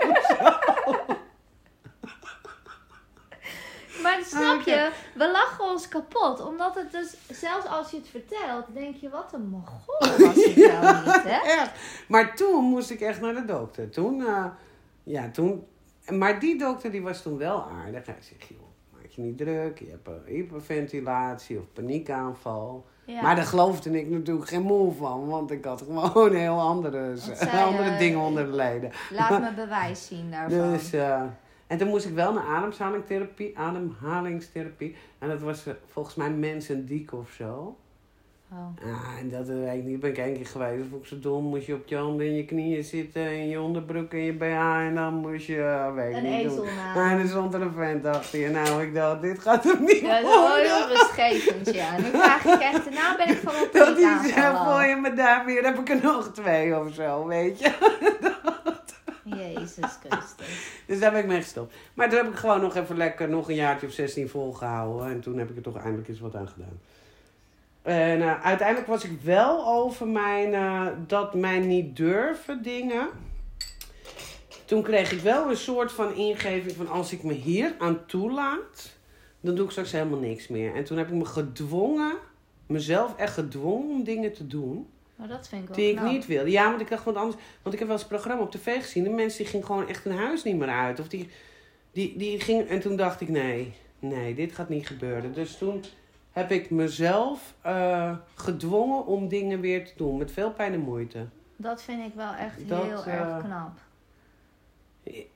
Maar 4.04 4.21
snap 4.32 4.60
Oké. 4.60 4.72
je, 4.72 4.92
we 5.14 5.32
lachen 5.32 5.66
ons 5.66 5.88
kapot. 5.88 6.46
Omdat 6.46 6.76
het 6.76 6.92
dus, 6.92 7.16
zelfs 7.38 7.68
als 7.68 7.92
je 7.92 7.98
het 7.98 8.08
vertelt, 8.08 8.66
denk 8.74 8.96
je, 8.96 9.10
wat 9.10 9.34
een 9.34 9.48
mogol 9.48 9.96
was 10.28 10.36
ik 10.36 10.56
wel 10.56 10.82
niet, 10.82 11.24
hè? 11.24 11.62
Echt. 11.62 11.72
Maar 12.08 12.36
toen 12.36 12.64
moest 12.64 12.90
ik 12.90 13.02
echt 13.02 13.22
naar 13.22 13.34
de 13.34 13.46
dokter. 13.46 13.90
Toen, 13.90 14.26
eh, 14.26 14.46
ja, 15.04 15.30
toen... 15.30 15.66
Maar 16.08 16.40
die 16.40 16.58
dokter 16.58 16.92
die 16.92 17.02
was 17.02 17.22
toen 17.22 17.38
wel 17.38 17.64
aardig. 17.64 18.06
Hij 18.06 18.16
zegt, 18.20 18.48
joh, 18.48 18.60
maak 18.94 19.06
je 19.10 19.22
niet 19.22 19.38
druk. 19.38 19.80
Je 19.80 19.90
hebt 19.90 20.08
een 20.08 20.22
hyperventilatie 20.26 21.60
of 21.60 21.66
paniekaanval. 21.74 22.86
Ja. 23.06 23.22
Maar 23.22 23.36
daar 23.36 23.46
geloofde 23.46 24.00
ik 24.00 24.10
natuurlijk 24.10 24.48
geen 24.48 24.62
moe 24.62 24.94
van. 24.94 25.28
Want 25.28 25.52
ik 25.52 25.66
had 25.66 25.82
gewoon 25.82 26.34
heel 26.34 26.60
andere, 26.60 27.18
zei, 27.18 27.66
andere 27.66 27.90
eh, 27.90 28.00
dingen 28.00 28.20
onder 28.20 28.46
de 28.46 28.56
leden. 28.56 28.92
Laat 29.12 29.42
me 29.42 29.54
bewijs 29.54 30.08
zien 30.08 30.32
daarvan. 30.32 30.72
Dus, 30.72 30.94
eh, 30.94 31.24
en 31.72 31.78
toen 31.78 31.88
moest 31.88 32.06
ik 32.06 32.14
wel 32.14 32.34
naar 32.34 32.44
ademhalingstherapie, 32.44 33.58
ademhalingstherapie. 33.58 34.96
En 35.20 35.30
dat 35.30 35.42
was 35.42 35.66
eh, 35.66 35.74
volgens 35.92 36.16
mij 36.16 36.30
mensendiek 36.30 37.14
of 37.14 37.32
zo. 37.38 37.78
Oh. 38.52 38.86
Ja, 38.86 39.20
en 39.20 39.30
dat 39.30 39.48
weet 39.48 39.78
ik 39.78 39.84
niet. 39.84 40.00
Ben 40.00 40.10
ik 40.10 40.18
één 40.18 40.34
keer 40.34 40.46
geweest. 40.46 40.88
Vond 40.90 41.02
ik 41.02 41.08
zo 41.08 41.20
dom. 41.20 41.44
Moest 41.44 41.66
je 41.66 41.74
op 41.74 41.88
je 41.88 41.96
handen 41.96 42.28
en 42.28 42.36
je 42.36 42.46
knieën 42.46 42.84
zitten. 42.84 43.26
En 43.26 43.50
je 43.50 43.62
onderbroek 43.62 44.12
en 44.12 44.24
je 44.24 44.34
BH. 44.34 44.44
En 44.88 44.96
dan 44.96 45.14
moest 45.14 45.46
je, 45.46 45.62
eh, 45.62 45.94
weet 45.94 46.10
ik 46.10 46.16
Een 46.16 46.24
niet 46.24 46.46
ezel. 46.46 46.66
En 46.96 47.20
er 47.20 47.28
stond 47.28 47.54
er 47.54 47.62
een 47.62 47.74
vent 47.74 48.06
achter 48.06 48.40
je. 48.40 48.50
Nou, 48.50 48.84
ik 48.84 48.94
dacht, 48.94 49.22
dit 49.22 49.40
gaat 49.40 49.64
hem 49.64 49.84
niet 49.84 50.00
Ja, 50.00 50.22
dat 50.22 50.58
is 50.58 50.72
heel 50.72 50.88
rustgevend, 50.88 51.74
ja. 51.74 51.98
Nu 51.98 52.04
vraag 52.04 52.46
ik 52.46 52.62
echt, 52.62 52.90
nou 52.90 53.18
ben 53.18 53.30
ik 53.30 53.38
van 53.38 53.54
op 53.54 53.70
Dat 53.74 53.96
de 53.96 54.06
hij 54.06 54.30
zegt, 54.30 54.58
voor 54.58 54.84
je 54.84 54.96
me 54.96 55.14
daar 55.14 55.46
weer 55.46 55.64
heb 55.64 55.80
ik 55.80 55.90
er 55.90 56.00
nog 56.04 56.32
twee 56.34 56.80
of 56.80 56.94
zo, 56.94 57.28
weet 57.28 57.60
je. 57.60 57.72
Jezus 59.24 59.98
Christus. 60.04 60.48
Dus 60.88 61.00
daar 61.00 61.12
ben 61.12 61.20
ik 61.20 61.28
mee 61.28 61.42
gestopt. 61.42 61.74
Maar 61.94 62.10
toen 62.10 62.18
heb 62.18 62.28
ik 62.28 62.36
gewoon 62.36 62.62
nog 62.62 62.76
even 62.76 62.98
lekker 62.98 63.30
nog 63.30 63.50
een 63.50 63.56
jaartje 63.56 63.88
of 63.88 63.94
16 63.94 64.30
volgehouden. 64.30 65.08
En 65.08 65.22
toen 65.22 65.38
heb 65.38 65.50
ik 65.50 65.56
er 65.56 65.62
toch 65.62 65.78
eindelijk 65.78 66.08
eens 66.08 66.20
wat 66.20 66.36
aan 66.36 66.48
gedaan. 66.48 66.80
En 67.82 68.22
eh, 68.22 68.44
uiteindelijk 68.44 68.88
was 68.88 69.04
ik 69.04 69.22
wel 69.22 69.68
over 69.68 70.08
mijn, 70.08 70.54
eh, 70.54 70.88
dat 71.08 71.34
mijn 71.34 71.68
niet 71.68 71.96
durven 71.98 72.64
dingen. 72.64 73.10
Toen 74.66 74.84
kreeg 74.84 75.12
ik 75.12 75.20
wel 75.20 75.50
een 75.50 75.58
soort 75.58 75.92
van 75.92 76.14
ingeving 76.14 76.76
van 76.76 76.88
als 76.88 77.12
ik 77.12 77.24
me 77.24 77.34
hier 77.34 77.76
aan 77.78 78.06
toelaat, 78.06 78.96
dan 79.40 79.56
doe 79.56 79.66
ik 79.66 79.72
straks 79.72 79.92
helemaal 79.92 80.20
niks 80.20 80.48
meer. 80.48 80.76
En 80.76 80.84
toen 80.84 80.98
heb 80.98 81.08
ik 81.08 81.14
me 81.14 81.26
gedwongen, 81.26 82.16
mezelf 82.68 83.16
echt 83.16 83.34
gedwongen 83.34 83.90
om 83.90 84.04
dingen 84.04 84.34
te 84.34 84.48
doen. 84.48 84.88
Maar 85.22 85.30
dat 85.30 85.48
vind 85.48 85.62
ik 85.62 85.68
wel 85.68 85.78
Die 85.78 85.90
ik 85.90 85.96
knap. 85.96 86.12
niet 86.12 86.26
wilde. 86.26 86.52
Ja, 86.52 86.70
want 86.70 86.82
ik 86.82 86.90
dacht, 86.90 87.04
want 87.04 87.18
anders... 87.18 87.36
Want 87.62 87.74
ik 87.74 87.80
heb 87.80 87.88
wel 87.88 87.98
eens 87.98 88.02
een 88.10 88.16
programma 88.16 88.44
op 88.44 88.52
tv 88.52 88.82
gezien. 88.82 89.04
De 89.04 89.10
mensen 89.10 89.38
die 89.38 89.48
gingen 89.48 89.66
gewoon 89.66 89.88
echt 89.88 90.04
hun 90.04 90.18
huis 90.18 90.44
niet 90.44 90.56
meer 90.56 90.70
uit. 90.70 91.00
Of 91.00 91.08
die, 91.08 91.30
die, 91.92 92.18
die 92.18 92.40
ging... 92.40 92.68
En 92.68 92.80
toen 92.80 92.96
dacht 92.96 93.22
ik, 93.22 93.30
nee, 93.30 93.74
nee, 94.00 94.36
dit 94.36 94.52
gaat 94.52 94.70
niet 94.70 94.88
gebeuren. 94.88 95.34
Dus 95.34 95.58
toen 95.58 95.84
heb 96.32 96.52
ik 96.52 96.70
mezelf 96.70 97.54
eh, 97.62 98.16
gedwongen 98.36 99.06
om 99.06 99.28
dingen 99.28 99.60
weer 99.60 99.86
te 99.86 99.94
doen. 99.96 100.18
Met 100.18 100.32
veel 100.32 100.52
pijn 100.52 100.74
en 100.74 100.80
moeite. 100.80 101.26
Dat 101.56 101.82
vind 101.84 102.06
ik 102.06 102.14
wel 102.16 102.34
echt 102.34 102.68
Dat, 102.70 102.84
heel 102.84 103.04
eh, 103.06 103.14
erg 103.14 103.44
knap. 103.44 103.80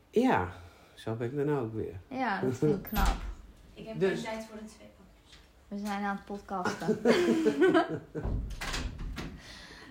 Ja, 0.09 0.51
zo 0.93 1.13
ben 1.13 1.27
ik 1.39 1.47
dan 1.47 1.59
ook 1.59 1.73
weer. 1.73 1.99
Ja, 2.07 2.41
dat 2.41 2.53
vind 2.57 2.75
ik 2.75 2.83
knap. 2.83 3.15
Ik 3.73 3.87
heb 3.87 3.99
Dus- 3.99 4.23
geen 4.23 4.33
tijd 4.33 4.45
voor 4.49 4.57
de 4.57 4.65
twee. 4.65 4.87
We 5.67 5.77
zijn 5.85 6.03
aan 6.03 6.15
het 6.15 6.25
podcasten. 6.25 6.99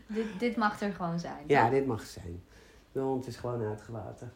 dit, 0.06 0.26
dit 0.38 0.56
mag 0.56 0.80
er 0.80 0.92
gewoon 0.92 1.18
zijn. 1.20 1.44
Ja, 1.46 1.70
dit 1.70 1.86
mag 1.86 2.02
zijn. 2.02 2.42
De 2.92 3.00
hond 3.00 3.26
is 3.26 3.36
gewoon 3.36 3.62
uitgelaten. 3.64 4.32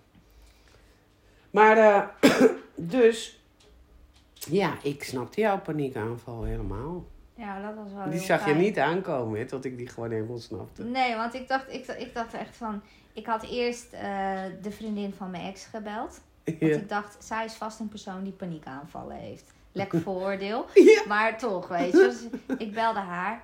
Maar, 1.51 1.77
eh, 1.77 2.31
dus... 2.75 3.43
Ja, 4.35 4.75
ik 4.83 5.05
snapte 5.05 5.41
jouw 5.41 5.61
paniekaanval 5.61 6.43
helemaal. 6.43 7.05
Ja, 7.35 7.61
dat 7.63 7.75
was 7.75 7.93
wel 7.93 8.11
Die 8.11 8.21
zag 8.21 8.47
je 8.47 8.55
niet 8.55 8.79
aankomen, 8.79 9.39
hè, 9.39 9.47
tot 9.47 9.65
ik 9.65 9.77
die 9.77 9.89
gewoon 9.89 10.11
helemaal 10.11 10.39
snapte. 10.39 10.85
Nee, 10.85 11.17
want 11.17 11.35
ik 11.35 11.49
dacht, 11.49 11.73
ik, 11.73 11.87
ik 11.87 12.15
dacht 12.15 12.35
echt 12.35 12.57
van... 12.57 12.83
Ik 13.13 13.27
had 13.27 13.43
eerst 13.43 13.93
eh, 13.93 14.01
de 14.63 14.71
vriendin 14.71 15.13
van 15.13 15.31
mijn 15.31 15.45
ex 15.47 15.65
gebeld. 15.65 16.21
Want 16.45 16.59
Ja. 16.61 16.67
ik 16.77 16.89
dacht, 16.89 17.25
zij 17.25 17.45
is 17.45 17.55
vast 17.55 17.81
een 17.81 17.89
persoon 17.89 18.25
die 18.25 18.33
paniekaanvallen 18.33 19.17
heeft. 19.17 19.53
Lekker 19.73 20.01
vooroordeel. 20.07 20.67
Ja. 20.75 21.03
Maar 21.09 21.39
toch, 21.39 21.69
weet 21.69 21.93
je. 21.93 21.99
Dus 21.99 22.27
ik 22.59 22.73
belde 22.75 22.99
haar. 22.99 23.43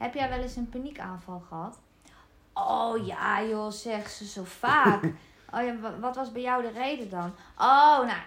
Heb 0.00 0.14
jij 0.14 0.28
wel 0.28 0.38
eens 0.38 0.56
een 0.56 0.68
paniekaanval 0.68 1.42
gehad? 1.48 1.78
Oh 2.54 3.06
ja, 3.06 3.42
joh, 3.44 3.70
zegt 3.70 4.12
ze 4.12 4.26
zo 4.26 4.42
vaak. 4.44 5.02
Oh 5.54 5.62
ja, 5.64 5.78
wa- 5.80 5.98
wat 6.00 6.16
was 6.16 6.32
bij 6.32 6.42
jou 6.42 6.62
de 6.62 6.70
reden 6.70 7.10
dan? 7.10 7.32
Oh, 7.58 7.98
nou, 7.98 8.18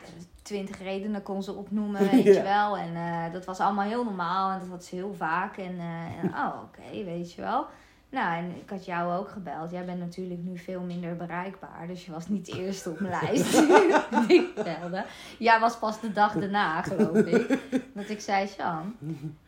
twintig 0.41 0.79
redenen 0.79 1.23
kon 1.23 1.43
ze 1.43 1.53
opnoemen, 1.53 2.09
weet 2.09 2.23
je 2.23 2.41
wel. 2.41 2.77
En 2.77 2.95
eh, 2.95 3.33
dat 3.33 3.45
was 3.45 3.59
allemaal 3.59 3.85
heel 3.85 4.03
normaal 4.03 4.51
en 4.51 4.59
dat 4.59 4.67
had 4.67 4.83
ze 4.83 4.95
heel 4.95 5.13
vaak. 5.13 5.57
En, 5.57 5.79
eh, 5.79 6.23
en 6.23 6.29
oh, 6.45 6.53
oké, 6.63 7.03
weet 7.03 7.33
je 7.33 7.41
wel. 7.41 7.65
Nou, 8.09 8.37
en 8.37 8.55
ik 8.57 8.69
had 8.69 8.85
jou 8.85 9.13
ook 9.17 9.29
gebeld. 9.29 9.71
Jij 9.71 9.85
bent 9.85 9.99
natuurlijk 9.99 10.39
nu 10.43 10.57
veel 10.57 10.81
minder 10.81 11.15
bereikbaar. 11.15 11.87
Dus 11.87 12.05
je 12.05 12.11
was 12.11 12.27
niet 12.27 12.45
de 12.45 12.59
eerste 12.59 12.89
op 12.89 12.99
mijn 12.99 13.19
lijst 13.23 13.53
ik 14.37 14.53
belde. 14.53 15.05
Jij 15.39 15.59
was 15.59 15.77
pas 15.77 15.99
de 15.99 16.11
dag 16.11 16.33
daarna, 16.33 16.81
geloof 16.81 17.17
ik. 17.17 17.59
Dat 17.93 18.09
ik 18.09 18.21
zei, 18.21 18.47
Sjan, 18.47 18.95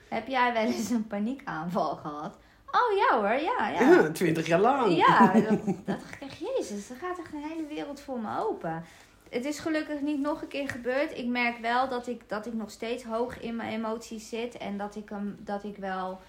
heb 0.09 0.27
jij 0.27 0.53
wel 0.53 0.63
eens 0.63 0.89
een 0.89 1.07
paniekaanval 1.07 1.95
gehad? 1.95 2.37
Oh 2.71 2.97
ja 2.97 3.15
hoor, 3.19 3.41
ja, 3.41 3.69
ja. 3.69 3.81
Ja, 3.81 4.11
twintig 4.11 4.47
jaar 4.47 4.59
lang. 4.59 4.95
Ja, 4.95 5.31
dat, 5.49 5.65
dat 5.85 5.99
ik 6.19 6.31
jezus, 6.31 6.89
er 6.89 6.95
gaat 6.95 7.19
echt 7.19 7.33
een 7.33 7.43
hele 7.49 7.65
wereld 7.67 7.99
voor 7.99 8.19
me 8.19 8.39
open. 8.39 8.83
Het 9.29 9.45
is 9.45 9.59
gelukkig 9.59 10.01
niet 10.01 10.19
nog 10.19 10.41
een 10.41 10.47
keer 10.47 10.69
gebeurd. 10.69 11.17
Ik 11.17 11.27
merk 11.27 11.57
wel 11.57 11.89
dat 11.89 12.07
ik, 12.07 12.29
dat 12.29 12.45
ik 12.45 12.53
nog 12.53 12.71
steeds 12.71 13.03
hoog 13.03 13.39
in 13.39 13.55
mijn 13.55 13.71
emoties 13.73 14.29
zit. 14.29 14.57
En 14.57 14.77
dat 14.77 14.95
ik, 14.95 15.09
hem, 15.09 15.37
dat 15.39 15.63
ik 15.63 15.77
wel 15.77 16.19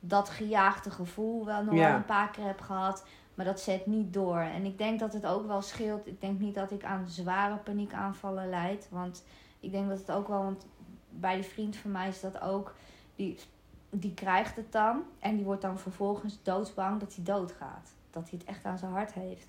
dat 0.00 0.28
gejaagde 0.28 0.90
gevoel 0.90 1.44
wel 1.44 1.62
nog 1.62 1.74
Ja. 1.74 1.86
wel 1.88 1.96
een 1.96 2.04
paar 2.04 2.30
keer 2.30 2.44
heb 2.44 2.60
gehad. 2.60 3.04
Maar 3.34 3.46
dat 3.46 3.60
zet 3.60 3.86
niet 3.86 4.12
door. 4.12 4.38
En 4.38 4.64
ik 4.64 4.78
denk 4.78 5.00
dat 5.00 5.12
het 5.12 5.26
ook 5.26 5.46
wel 5.46 5.62
scheelt. 5.62 6.06
Ik 6.06 6.20
denk 6.20 6.38
niet 6.40 6.54
dat 6.54 6.70
ik 6.70 6.84
aan 6.84 7.08
zware 7.08 7.56
paniekaanvallen 7.56 8.48
leid. 8.48 8.88
Want 8.90 9.24
ik 9.60 9.70
denk 9.70 9.88
dat 9.88 9.98
het 9.98 10.10
ook 10.12 10.28
wel... 10.28 10.42
Want 10.42 10.66
bij 11.10 11.34
die 11.34 11.44
vriend 11.44 11.76
van 11.76 11.90
mij 11.90 12.08
is 12.08 12.20
dat 12.20 12.40
ook... 12.40 12.74
Die, 13.16 13.38
die 13.90 14.14
krijgt 14.14 14.56
het 14.56 14.72
dan. 14.72 15.02
En 15.18 15.36
die 15.36 15.44
wordt 15.44 15.62
dan 15.62 15.78
vervolgens 15.78 16.42
doodsbang 16.42 17.00
dat 17.00 17.14
hij 17.14 17.24
doodgaat. 17.24 17.94
Dat 18.10 18.30
hij 18.30 18.38
het 18.38 18.48
echt 18.48 18.64
aan 18.64 18.78
zijn 18.78 18.92
hart 18.92 19.12
heeft. 19.12 19.48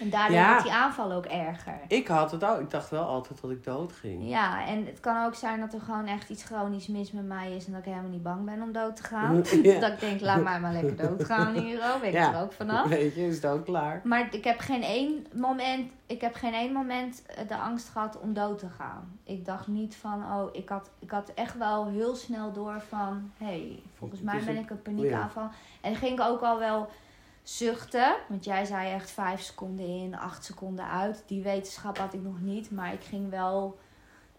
En 0.00 0.10
daardoor 0.10 0.36
Ja. 0.36 0.48
wordt 0.48 0.62
die 0.62 0.72
aanval 0.72 1.12
ook 1.12 1.24
erger. 1.24 1.80
Ik 1.88 2.06
had 2.08 2.30
het 2.30 2.44
ook. 2.44 2.60
Ik 2.60 2.70
dacht 2.70 2.90
wel 2.90 3.04
altijd 3.04 3.40
dat 3.40 3.50
ik 3.50 3.64
dood 3.64 3.92
ging. 3.92 4.28
Ja, 4.28 4.66
en 4.66 4.86
het 4.86 5.00
kan 5.00 5.24
ook 5.24 5.34
zijn 5.34 5.60
dat 5.60 5.72
er 5.72 5.80
gewoon 5.80 6.06
echt 6.06 6.30
iets 6.30 6.44
chronisch 6.44 6.86
mis 6.86 7.12
met 7.12 7.24
mij 7.26 7.56
is 7.56 7.66
en 7.66 7.72
dat 7.72 7.80
ik 7.80 7.86
helemaal 7.86 8.10
niet 8.10 8.22
bang 8.22 8.44
ben 8.44 8.62
om 8.62 8.72
dood 8.72 8.96
te 8.96 9.02
gaan. 9.02 9.42
Ja. 9.62 9.80
Dat 9.80 9.92
ik 9.92 10.00
denk, 10.00 10.20
laat 10.20 10.42
mij 10.42 10.60
maar 10.60 10.72
lekker 10.72 10.96
doodgaan 10.96 11.54
hier, 11.54 11.78
oh, 11.78 12.00
weet 12.00 12.12
ik 12.14 12.18
Ja. 12.20 12.34
er 12.34 12.42
ook 12.42 12.52
vanaf. 12.52 12.86
Weet 12.88 13.14
je, 13.14 13.26
is 13.26 13.34
het 13.34 13.46
ook 13.46 13.64
klaar. 13.64 14.00
Maar 14.04 14.28
ik 14.34 14.44
heb 14.44 14.58
geen 14.58 14.82
één 14.82 15.26
moment, 15.34 15.90
ik 16.06 16.20
heb 16.20 16.34
geen 16.34 16.54
één 16.54 16.72
moment 16.72 17.22
eh, 17.26 17.48
de 17.48 17.56
angst 17.56 17.88
gehad 17.88 18.18
om 18.20 18.32
dood 18.34 18.58
te 18.58 18.68
gaan. 18.68 19.18
Ik 19.24 19.44
dacht 19.44 19.66
niet 19.66 19.96
van, 19.96 20.22
oh, 20.32 20.48
ik 20.52 20.68
had, 20.68 20.90
ik 20.98 21.10
had 21.10 21.32
echt 21.34 21.58
wel 21.58 21.86
heel 21.86 22.14
snel 22.16 22.52
door 22.52 22.82
van, 22.88 23.30
hé, 23.38 23.46
hey, 23.46 23.82
volgens 23.98 24.20
mij 24.20 24.40
ben 24.44 24.56
ik 24.56 24.70
een 24.70 24.82
paniekaanval. 24.82 25.48
En 25.80 25.94
ging 25.94 26.12
ik 26.20 26.26
ook 26.26 26.40
al 26.42 26.58
wel 26.58 26.88
zuchten, 27.48 28.14
want 28.28 28.44
jij 28.44 28.64
zei 28.64 28.90
echt 28.92 29.10
vijf 29.10 29.40
seconden 29.40 29.86
in, 29.86 30.16
acht 30.18 30.44
seconden 30.44 30.88
uit. 30.88 31.22
Die 31.26 31.42
wetenschap 31.42 31.98
had 31.98 32.14
ik 32.14 32.22
nog 32.22 32.40
niet, 32.40 32.70
maar 32.70 32.92
ik 32.92 33.02
ging 33.04 33.30
wel 33.30 33.78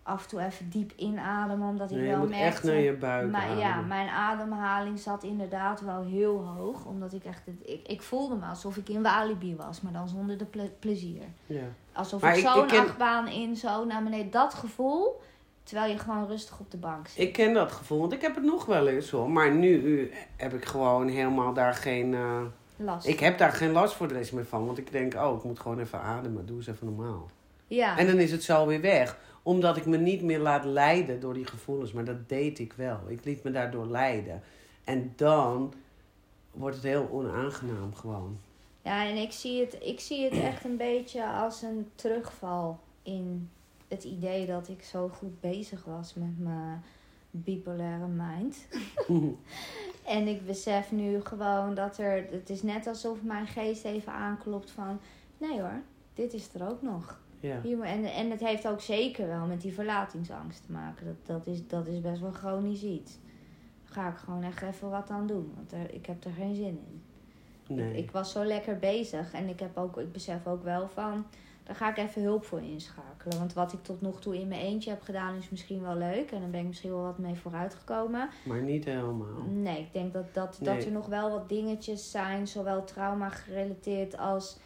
af 0.04 0.24
en 0.24 0.30
toe 0.30 0.42
even 0.42 0.70
diep 0.70 0.92
inademen, 0.96 1.68
omdat 1.68 1.90
ik 1.92 1.96
Nee, 1.98 2.06
je 2.06 2.12
wel 2.12 2.20
moet 2.20 2.30
merkte... 2.30 2.46
echt 2.48 2.64
naar 2.64 2.76
je 2.76 2.94
buik 2.94 3.32
Maar 3.32 3.58
ja, 3.58 3.82
mijn 3.82 4.10
ademhaling 4.10 5.00
zat 5.00 5.24
inderdaad 5.24 5.82
wel 5.82 6.04
heel 6.04 6.38
hoog. 6.48 6.86
Omdat 6.86 7.14
ik 7.14 7.24
echt... 7.24 7.46
Het, 7.46 7.56
ik, 7.70 7.88
ik 7.88 8.02
voelde 8.02 8.36
me 8.36 8.46
alsof 8.46 8.78
ik 8.78 8.90
in 8.90 9.02
Walibi 9.04 9.56
was. 9.56 9.82
Maar 9.82 9.94
dan 9.94 10.08
zonder 10.08 10.38
de 10.38 10.46
ple- 10.46 10.72
plezier. 10.80 11.22
Ja. 11.46 11.64
Alsof 11.94 12.22
Maar 12.22 12.38
ik, 12.38 12.44
ik- 12.44 12.48
zo'n 12.50 12.68
ken- 12.68 12.80
achtbaan 12.80 13.28
in, 13.28 13.56
zo 13.56 13.86
naar 13.86 14.04
beneden. 14.04 14.32
Dat 14.32 14.54
gevoel. 14.54 15.22
Terwijl 15.64 15.92
je 15.92 15.98
gewoon 16.00 16.28
rustig 16.28 16.60
op 16.60 16.72
de 16.72 16.78
bank 16.78 17.08
zit. 17.08 17.28
Ik 17.28 17.34
ken 17.34 17.54
dat 17.54 17.72
gevoel, 17.72 18.00
want 18.00 18.14
ik 18.14 18.22
heb 18.22 18.36
het 18.36 18.44
nog 18.44 18.66
wel 18.66 18.88
eens 18.88 19.10
hoor. 19.10 19.30
Maar 19.30 19.52
nu 19.52 20.02
eh, 20.10 20.16
heb 20.36 20.54
ik 20.54 20.66
gewoon 20.66 21.08
helemaal 21.08 21.54
daar 21.54 21.74
geen... 21.74 22.14
eh, 22.14 22.42
Last. 22.76 23.08
ik 23.08 23.20
heb 23.20 23.38
daar 23.38 23.52
geen 23.52 23.72
last 23.72 23.96
voor 23.96 24.08
de 24.08 24.14
rest 24.14 24.34
meer 24.34 24.46
van. 24.46 24.66
Want 24.66 24.78
ik 24.78 24.92
denk, 24.92 25.14
oh, 25.14 25.38
ik 25.38 25.44
moet 25.44 25.60
gewoon 25.60 25.80
even 25.80 26.00
ademen. 26.00 26.46
Doe 26.46 26.58
eens 26.58 26.68
even 26.68 26.86
normaal. 26.96 27.30
ja. 27.68 27.98
En 27.98 28.08
dan 28.08 28.18
is 28.18 28.32
het 28.32 28.44
zo 28.44 28.66
weer 28.66 28.82
weg. 28.82 29.18
Omdat 29.44 29.78
ik 29.78 29.86
me 29.86 29.98
niet 29.98 30.22
meer 30.22 30.40
laat 30.40 30.66
leiden 30.66 31.20
door 31.20 31.34
die 31.34 31.46
gevoelens. 31.46 31.92
Maar 31.92 32.06
dat 32.06 32.30
deed 32.30 32.60
ik 32.60 32.74
wel. 32.74 33.00
Ik 33.08 33.26
liet 33.26 33.44
me 33.44 33.52
daardoor 33.52 33.86
leiden. 33.86 34.44
En 34.84 35.14
dan 35.16 35.74
wordt 36.52 36.76
het 36.76 36.86
heel 36.86 37.10
onaangenaam 37.12 37.94
gewoon. 37.96 38.40
ja, 38.82 39.06
en 39.06 39.16
ik 39.16 39.32
zie, 39.32 39.60
het, 39.60 39.78
ik 39.82 40.00
zie 40.00 40.24
het 40.24 40.40
echt 40.40 40.66
een 40.66 40.78
beetje 40.78 41.26
als 41.26 41.62
een 41.62 41.90
terugval 41.96 42.80
in 43.04 43.50
het 43.88 44.04
idee 44.04 44.46
dat 44.46 44.68
ik 44.68 44.84
zo 44.84 45.08
goed 45.08 45.42
bezig 45.42 45.84
was 45.84 46.14
met 46.14 46.40
mijn 46.40 46.84
bipolaire 47.44 48.08
mind. 48.08 48.68
En 50.06 50.28
ik 50.28 50.46
besef 50.46 50.92
nu 50.92 51.22
gewoon 51.22 51.76
dat 51.76 51.98
er. 51.98 52.28
Het 52.32 52.50
is 52.50 52.62
net 52.62 52.88
alsof 52.88 53.24
mijn 53.24 53.48
geest 53.48 53.86
even 53.86 54.14
aanklopt 54.14 54.72
van. 54.72 55.00
Nee 55.38 55.62
hoor, 55.62 55.82
dit 56.14 56.34
is 56.34 56.54
er 56.54 56.70
ook 56.70 56.82
nog. 56.82 57.20
Ja. 57.40 57.62
En, 57.64 58.06
en 58.06 58.32
het 58.32 58.40
heeft 58.40 58.68
ook 58.68 58.82
zeker 58.82 59.28
wel 59.28 59.46
met 59.46 59.62
die 59.62 59.74
verlatingsangst 59.74 60.66
te 60.66 60.72
maken. 60.72 61.06
Dat, 61.06 61.16
dat, 61.26 61.48
is, 61.54 61.68
dat 61.68 61.88
is 61.88 62.02
best 62.02 62.22
wel 62.22 62.32
chronisch 62.32 62.84
iets. 62.84 63.18
Daar 63.84 63.94
ga 63.94 64.10
ik 64.10 64.18
gewoon 64.18 64.44
echt 64.44 64.62
even 64.62 64.90
wat 64.90 65.10
aan 65.10 65.28
doen. 65.28 65.52
Want 65.56 65.72
er, 65.72 65.94
ik 65.94 66.06
heb 66.06 66.24
er 66.24 66.32
geen 66.32 66.56
zin 66.56 66.80
in. 66.88 67.02
Nee. 67.76 67.90
Ik, 67.90 67.98
ik 67.98 68.12
was 68.12 68.32
zo 68.32 68.44
lekker 68.44 68.80
bezig. 68.80 69.34
En 69.34 69.48
ik, 69.48 69.60
heb 69.60 69.78
ook, 69.78 69.98
ik 69.98 70.12
besef 70.12 70.48
ook 70.48 70.64
wel 70.64 70.88
van. 70.88 71.26
Daar 71.66 71.76
ga 71.76 71.90
ik 71.90 71.98
even 71.98 72.22
hulp 72.22 72.46
voor 72.46 72.62
inschakelen. 72.62 73.38
Want 73.38 73.54
wat 73.54 73.74
ik 73.74 73.84
tot 73.84 74.02
nog 74.02 74.22
toe 74.22 74.40
in 74.40 74.48
mijn 74.48 74.62
eentje 74.62 74.90
heb 74.90 75.02
gedaan 75.02 75.36
is 75.36 75.50
misschien 75.50 75.82
wel 75.82 75.96
leuk. 75.96 76.32
En 76.32 76.40
daar 76.42 76.50
ben 76.50 76.60
ik 76.60 76.66
misschien 76.68 76.92
wel 76.92 77.02
wat 77.02 77.18
mee 77.18 77.36
vooruitgekomen. 77.36 78.30
Maar 78.44 78.62
niet 78.62 78.86
helemaal. 78.86 79.42
Nee, 79.48 79.80
ik 79.80 79.94
denk 79.94 80.14
dat, 80.14 80.34
dat, 80.34 80.60
Nee. 80.62 80.76
dat 80.76 80.86
er 80.86 80.92
nog 80.92 81.08
wel 81.08 81.30
wat 81.32 81.50
dingetjes 81.50 82.12
zijn, 82.12 82.48
zowel 82.48 82.84
trauma 82.84 83.30
gerelateerd 83.30 84.18
als 84.18 84.58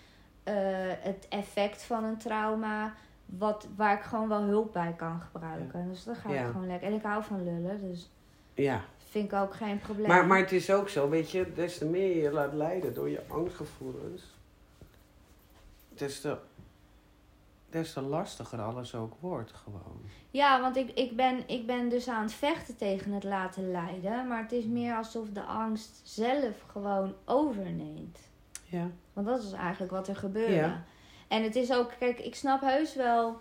eh, 0.43 0.53
het 0.99 1.25
effect 1.29 1.83
van 1.83 2.03
een 2.03 2.17
trauma, 2.17 2.93
wat, 3.25 3.67
waar 3.75 3.97
ik 3.97 4.03
gewoon 4.03 4.27
wel 4.29 4.41
hulp 4.41 4.73
bij 4.73 4.93
kan 4.97 5.21
gebruiken. 5.21 5.87
Dus 5.89 6.03
dat 6.03 6.17
ga 6.17 6.31
Ja. 6.31 6.45
ik 6.45 6.51
gewoon 6.51 6.67
lekker. 6.67 6.87
En 6.87 6.93
ik 6.93 7.03
hou 7.03 7.23
van 7.23 7.43
lullen, 7.43 7.81
dus 7.81 8.09
Ja. 8.53 8.81
vind 8.97 9.31
ik 9.31 9.39
ook 9.39 9.53
geen 9.53 9.79
probleem. 9.79 10.07
Maar, 10.07 10.25
maar 10.25 10.39
het 10.39 10.51
is 10.51 10.71
ook 10.71 10.89
zo, 10.89 11.09
weet 11.09 11.31
je, 11.31 11.53
des 11.53 11.77
te 11.77 11.85
meer 11.85 12.15
je 12.15 12.21
je 12.21 12.31
laat 12.31 12.53
leiden 12.53 12.93
door 12.93 13.09
je 13.09 13.21
angstgevoelens, 13.27 14.23
des 15.95 16.21
te, 16.21 16.37
des 17.71 17.93
te 17.93 18.01
lastiger 18.01 18.61
alles 18.61 18.95
ook 18.95 19.13
wordt 19.19 19.51
gewoon. 19.53 20.01
Ja, 20.31 20.61
want 20.61 20.75
ik, 20.75 20.91
ik, 20.91 21.15
ben, 21.15 21.43
ik 21.47 21.65
ben 21.65 21.89
dus 21.89 22.07
aan 22.07 22.21
het 22.23 22.33
vechten 22.33 22.77
tegen 22.77 23.11
het 23.11 23.23
laten 23.23 23.71
leiden, 23.71 24.27
maar 24.27 24.41
het 24.41 24.51
is 24.51 24.65
meer 24.65 24.95
alsof 24.95 25.29
de 25.29 25.43
angst 25.43 26.01
zelf 26.03 26.63
gewoon 26.67 27.13
overneemt. 27.25 28.19
Ja. 28.65 28.87
Want 29.13 29.27
dat 29.27 29.43
is 29.43 29.51
eigenlijk 29.51 29.91
wat 29.91 30.07
er 30.07 30.15
gebeurde. 30.15 30.53
Ja. 30.53 30.83
En 31.27 31.43
het 31.43 31.55
is 31.55 31.73
ook, 31.73 31.91
kijk, 31.99 32.19
ik 32.19 32.35
snap 32.35 32.61
heus 32.61 32.95
wel 32.95 33.37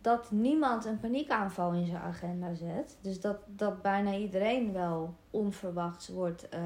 dat 0.00 0.30
niemand 0.30 0.84
een 0.84 1.00
paniekaanval 1.00 1.72
in 1.72 1.86
zijn 1.86 2.02
agenda 2.02 2.54
zet. 2.54 2.98
Dus 3.00 3.20
dat, 3.20 3.36
dat 3.46 3.82
bijna 3.82 4.14
iedereen 4.14 4.72
wel 4.72 5.14
onverwachts 5.30 6.08
wordt. 6.08 6.48
eh, 6.48 6.60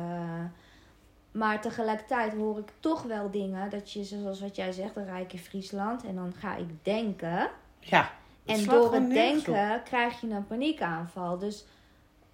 maar 1.37 1.61
tegelijkertijd 1.61 2.33
hoor 2.33 2.59
ik 2.59 2.69
toch 2.81 3.03
wel 3.03 3.31
dingen 3.31 3.71
dat 3.71 3.93
je, 3.93 4.05
zoals 4.05 4.41
wat 4.41 4.57
jij 4.57 4.73
zegt, 4.73 4.95
dan 4.95 5.05
rijd 5.05 5.25
ik 5.25 5.33
in 5.33 5.39
Friesland 5.39 6.05
en 6.05 6.15
dan 6.15 6.33
ga 6.39 6.57
ik 6.57 6.69
denken. 6.83 7.51
Ja. 7.81 8.11
het 8.45 8.59
En 8.59 8.65
door 8.65 8.95
het 8.95 9.11
denken 9.11 9.83
krijg 9.85 10.21
je 10.21 10.31
een 10.31 10.47
paniekaanval. 10.47 11.39
Dus 11.39 11.65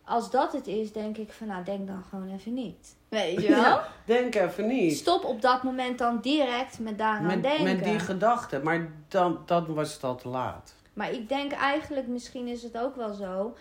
als 0.04 0.30
dat 0.30 0.52
het 0.52 0.66
is, 0.66 0.92
denk 0.92 1.16
ik 1.16 1.32
van, 1.32 1.46
nou, 1.46 1.64
denk 1.64 1.86
dan 1.86 2.02
gewoon 2.10 2.34
even 2.34 2.54
niet. 2.54 2.96
Weet 3.08 3.42
je 3.42 3.48
wel? 3.48 3.60
Ja, 3.64 3.88
denk 4.04 4.34
even 4.34 4.66
niet. 4.66 4.96
Stop 4.96 5.24
op 5.24 5.42
dat 5.42 5.62
moment 5.62 5.98
dan 5.98 6.20
direct 6.20 6.78
met 6.78 6.98
daaraan 6.98 7.26
Met, 7.26 7.42
denken. 7.42 7.64
met 7.64 7.84
die 7.84 7.98
gedachte, 7.98 8.60
maar 8.62 8.88
dan, 9.08 9.38
dan 9.46 9.74
was 9.74 9.92
het 9.92 10.04
al 10.04 10.16
te 10.16 10.28
laat. 10.28 10.74
Maar 10.92 11.12
ik 11.12 11.28
denk 11.28 11.52
eigenlijk, 11.52 12.06
misschien 12.06 12.46
is 12.46 12.62
het 12.62 12.78
ook 12.78 12.96
wel 12.96 13.12
zo, 13.12 13.56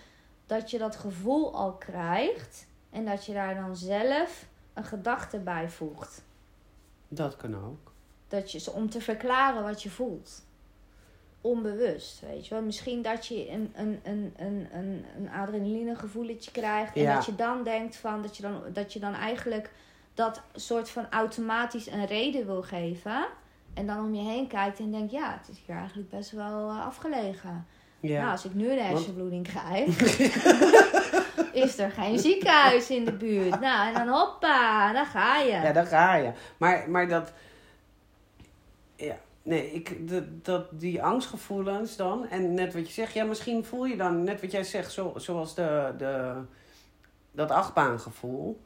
dat 0.46 0.72
je 0.72 0.78
dat 0.78 0.96
gevoel 0.96 1.56
al 1.56 1.72
krijgt. 1.72 2.68
En 2.90 3.06
dat 3.06 3.26
je 3.26 3.34
daar 3.34 3.56
dan 3.56 3.76
zelf 3.76 4.50
een 4.82 4.88
gedachte 4.88 5.38
bij 5.40 5.70
voegt. 5.70 6.24
Dat 7.08 7.36
kan 7.38 7.56
ook. 7.56 7.92
Dat 8.28 8.52
je, 8.52 8.72
om 8.72 8.90
te 8.90 9.02
verklaren 9.02 9.64
wat 9.64 9.84
je 9.84 9.90
voelt. 9.90 10.44
Onbewust, 11.42 12.20
weet 12.20 12.48
je 12.48 12.54
wel. 12.54 12.64
Misschien 12.64 13.02
dat 13.02 13.26
je 13.26 13.50
een, 13.50 13.72
een, 13.76 14.00
een, 14.04 14.34
een, 14.38 14.68
een, 14.74 15.06
een 15.18 15.30
adrenalinegevoeletje 15.30 16.52
krijgt. 16.52 16.96
En 16.96 17.02
Ja. 17.02 17.16
dat 17.16 17.26
je 17.26 17.36
dan 17.36 17.64
denkt 17.64 17.96
van, 17.96 18.22
dat 18.22 18.38
je 18.38 18.42
dan, 18.44 18.62
dat 18.74 18.94
je 18.94 19.00
dan 19.00 19.14
eigenlijk 19.14 19.72
dat 20.14 20.42
soort 20.56 20.90
van 20.90 21.06
automatisch 21.10 21.88
een 21.88 22.06
reden 22.06 22.46
wil 22.46 22.62
geven. 22.64 23.26
En 23.74 23.88
dan 23.88 24.00
om 24.06 24.14
je 24.14 24.22
heen 24.30 24.48
kijkt 24.48 24.80
en 24.80 24.92
denkt, 24.92 25.12
ja, 25.12 25.38
het 25.40 25.50
is 25.50 25.62
hier 25.66 25.76
eigenlijk 25.76 26.10
best 26.10 26.32
wel 26.32 26.70
eh, 26.70 26.86
afgelegen. 26.86 27.66
Ja. 28.00 28.20
Nou, 28.20 28.32
als 28.32 28.46
ik 28.46 28.54
nu 28.54 28.72
een 28.72 28.86
hersenbloeding 28.86 29.48
krijg, 29.48 29.98
is 31.54 31.78
er 31.80 31.92
geen 31.92 32.20
ziekenhuis 32.20 32.90
in 32.90 33.06
de 33.06 33.12
buurt. 33.14 33.60
Nou, 33.60 33.88
en 33.88 33.94
dan 33.94 34.08
hoppa, 34.20 34.94
daar 34.94 35.06
ga 35.06 35.38
je. 35.40 35.52
Ja, 35.52 35.72
daar 35.72 35.86
ga 35.86 36.16
je. 36.16 36.32
Maar, 36.58 36.90
maar 36.90 37.08
dat. 37.08 37.32
Ja, 38.96 39.16
nee, 39.44 39.72
ik, 39.72 40.08
de, 40.08 40.42
dat, 40.42 40.68
die 40.72 41.04
angstgevoelens 41.04 41.96
dan. 41.96 42.28
En 42.28 42.54
net 42.54 42.74
wat 42.74 42.88
je 42.88 42.94
zegt, 42.94 43.14
ja, 43.14 43.24
misschien 43.24 43.66
voel 43.66 43.86
je 43.86 43.98
dan, 43.98 44.24
net 44.24 44.42
wat 44.42 44.52
jij 44.52 44.64
zegt, 44.64 44.92
zo, 44.92 45.14
zoals 45.16 45.56
de, 45.56 45.94
de, 45.98 46.42
dat 47.32 47.52
achtbaangevoel. 47.52 48.62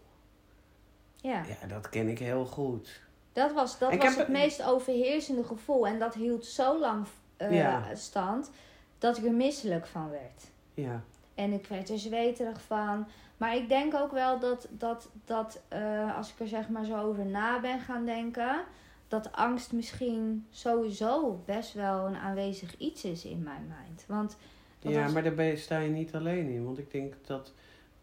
Ja, 1.15 1.43
Ja, 1.61 1.67
dat 1.67 1.89
ken 1.89 2.07
ik 2.07 2.19
heel 2.19 2.45
goed. 2.45 3.01
dat 3.33 3.53
was, 3.53 3.79
dat 3.79 3.91
Ik 3.91 3.99
was 4.01 4.09
heb- 4.09 4.17
het 4.17 4.27
meest 4.27 4.63
overheersende 4.63 5.43
gevoel. 5.43 5.87
En 5.87 5.99
dat 5.99 6.13
hield 6.13 6.45
zo 6.45 6.79
lang 6.79 7.05
eh, 7.37 7.51
Ja. 7.53 7.95
stand 7.95 8.49
dat 8.97 9.17
ik 9.17 9.25
er 9.25 9.31
misselijk 9.33 9.87
van 9.87 10.09
werd. 10.09 10.43
Ja, 10.73 11.01
En 11.35 11.53
ik 11.53 11.67
werd 11.67 11.89
er 11.89 11.99
zweterig 11.99 12.61
van. 12.61 13.07
Maar 13.37 13.55
ik 13.55 13.69
denk 13.69 13.93
ook 13.93 14.11
wel 14.11 14.39
dat, 14.39 14.67
dat, 14.71 15.09
dat 15.25 15.61
eh, 15.67 16.17
als 16.17 16.31
ik 16.31 16.39
er 16.39 16.47
zeg 16.47 16.69
maar 16.69 16.85
zo 16.85 16.97
over 17.01 17.25
na 17.25 17.59
ben 17.59 17.79
gaan 17.79 18.05
denken, 18.05 18.63
dat 19.07 19.31
angst 19.31 19.71
misschien 19.71 20.45
sowieso 20.49 21.41
best 21.45 21.73
wel 21.73 22.05
een 22.07 22.15
aanwezig 22.15 22.77
iets 22.77 23.03
is 23.05 23.25
in 23.25 23.43
mijn 23.43 23.73
mind. 23.79 24.05
Want 24.07 24.37
ja 24.79 25.07
maar 25.07 25.23
daar 25.23 25.33
ben 25.33 25.45
je, 25.45 25.55
sta 25.57 25.77
je 25.79 25.89
niet 25.89 26.15
alleen 26.15 26.49
in. 26.49 26.65
Want 26.65 26.77
ik 26.77 26.91
denk 26.91 27.13
dat. 27.25 27.53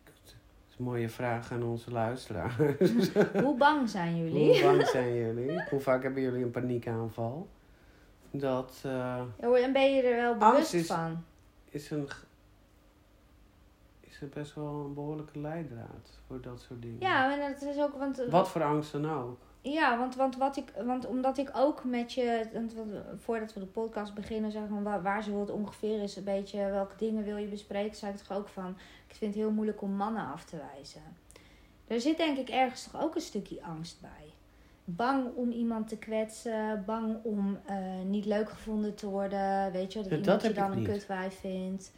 Dat 0.05 0.35
is 0.69 0.77
een 0.79 0.85
mooie 0.85 1.09
vraag 1.09 1.53
aan 1.53 1.63
onze 1.63 1.91
luisteraars. 1.91 2.55
hoe 3.45 3.57
bang 3.57 3.89
zijn 3.91 4.17
jullie? 4.17 4.53
Hoe 4.63 4.63
bang 4.77 4.87
zijn 4.87 5.15
jullie? 5.15 5.63
Hoe 5.71 5.81
vaak 5.81 6.03
hebben 6.03 6.23
jullie 6.23 6.43
een 6.45 6.51
paniekaanval? 6.51 7.49
Dat 8.31 8.81
eh, 8.85 8.91
Ja, 9.41 9.47
hoor, 9.47 9.57
En 9.57 9.73
ben 9.73 9.95
je 9.95 10.03
er 10.03 10.17
wel 10.17 10.33
bewust 10.37 10.57
Angst 10.57 10.75
is- 10.75 10.87
van? 10.87 11.25
is 11.71 11.91
een. 11.91 12.09
Is 14.23 14.29
er 14.29 14.35
best 14.35 14.55
wel 14.55 14.85
een 14.85 14.95
behoorlijke 14.95 15.39
leidraad 15.39 16.19
voor 16.27 16.41
dat 16.41 16.61
soort 16.61 16.83
dingen. 16.83 17.01
Ja, 17.01 17.33
en 17.33 17.53
dat 17.53 17.63
is 17.63 17.79
ook. 17.79 17.97
Want, 17.99 18.25
Wat 18.31 18.49
voor 18.49 18.63
angst 18.63 18.93
dan 18.93 19.11
ook. 19.11 19.39
Ja, 19.61 19.99
want, 19.99 20.15
want, 20.15 20.37
wat 20.37 20.57
ik, 20.57 20.73
want 20.85 21.07
omdat 21.07 21.39
ik 21.39 21.51
ook 21.55 21.85
met 21.85 22.13
je, 22.13 22.49
want 22.53 22.75
voordat 23.17 23.55
we 23.55 23.61
de 23.61 23.67
podcast 23.67 24.15
beginnen, 24.15 24.51
zeg 24.51 24.69
maar, 24.69 24.83
waar, 24.83 25.03
waar 25.03 25.23
zo 25.23 25.41
het 25.41 25.51
ongeveer 25.51 26.03
is, 26.03 26.17
een 26.17 26.25
beetje 26.25 26.71
welke 26.71 26.97
dingen 26.97 27.25
wil 27.25 27.37
je 27.37 27.47
bespreken, 27.47 27.97
zei 27.97 28.13
ik 28.13 28.19
toch 28.19 28.37
ook 28.37 28.49
van, 28.49 28.77
ik 29.09 29.15
vind 29.15 29.35
het 29.35 29.43
heel 29.43 29.53
moeilijk 29.53 29.83
om 29.83 29.91
mannen 29.91 30.27
af 30.27 30.45
te 30.45 30.57
wijzen. 30.75 31.03
Er 31.87 32.01
zit 32.01 32.17
denk 32.17 32.39
ik 32.39 32.49
ergens 32.49 32.85
toch 32.85 33.03
ook 33.03 33.15
een 33.15 33.21
stukje 33.21 33.63
angst 33.63 34.01
bij. 34.01 34.35
bang 34.85 35.35
om 35.35 35.51
iemand 35.51 35.89
te 35.89 35.99
kwetsen, 35.99 36.83
bang 36.87 37.17
om 37.23 37.59
eh, 37.67 37.77
niet 38.07 38.25
leuk 38.25 38.51
gevonden 38.51 38.95
te 38.95 39.09
worden. 39.09 39.73
Weet 39.73 39.93
je, 39.93 39.99
dat 39.99 40.11
Ja, 40.11 40.17
iemand 40.17 40.41
dat 40.41 40.51
je 40.51 40.53
dan 40.53 40.73
een 40.73 40.85
kutwijf 40.85 41.35
vindt. 41.35 41.93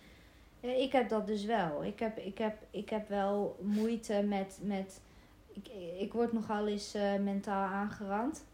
Ja, 0.65 0.71
ik 0.71 0.93
heb 0.93 1.09
dat 1.09 1.27
dus 1.27 1.45
wel. 1.45 1.85
Ik 1.85 1.99
heb, 1.99 2.19
ik 2.19 2.39
heb, 2.39 2.57
ik 2.71 2.91
heb 2.91 3.09
wel 3.09 3.57
moeite 3.63 4.23
met. 4.29 4.59
met 4.63 5.01
ik, 5.53 5.69
ik 5.99 6.13
word 6.13 6.33
nogal 6.33 6.67
eens 6.67 6.95
eh, 6.95 7.17
mentaal 7.17 7.69
aangerand. 7.69 8.45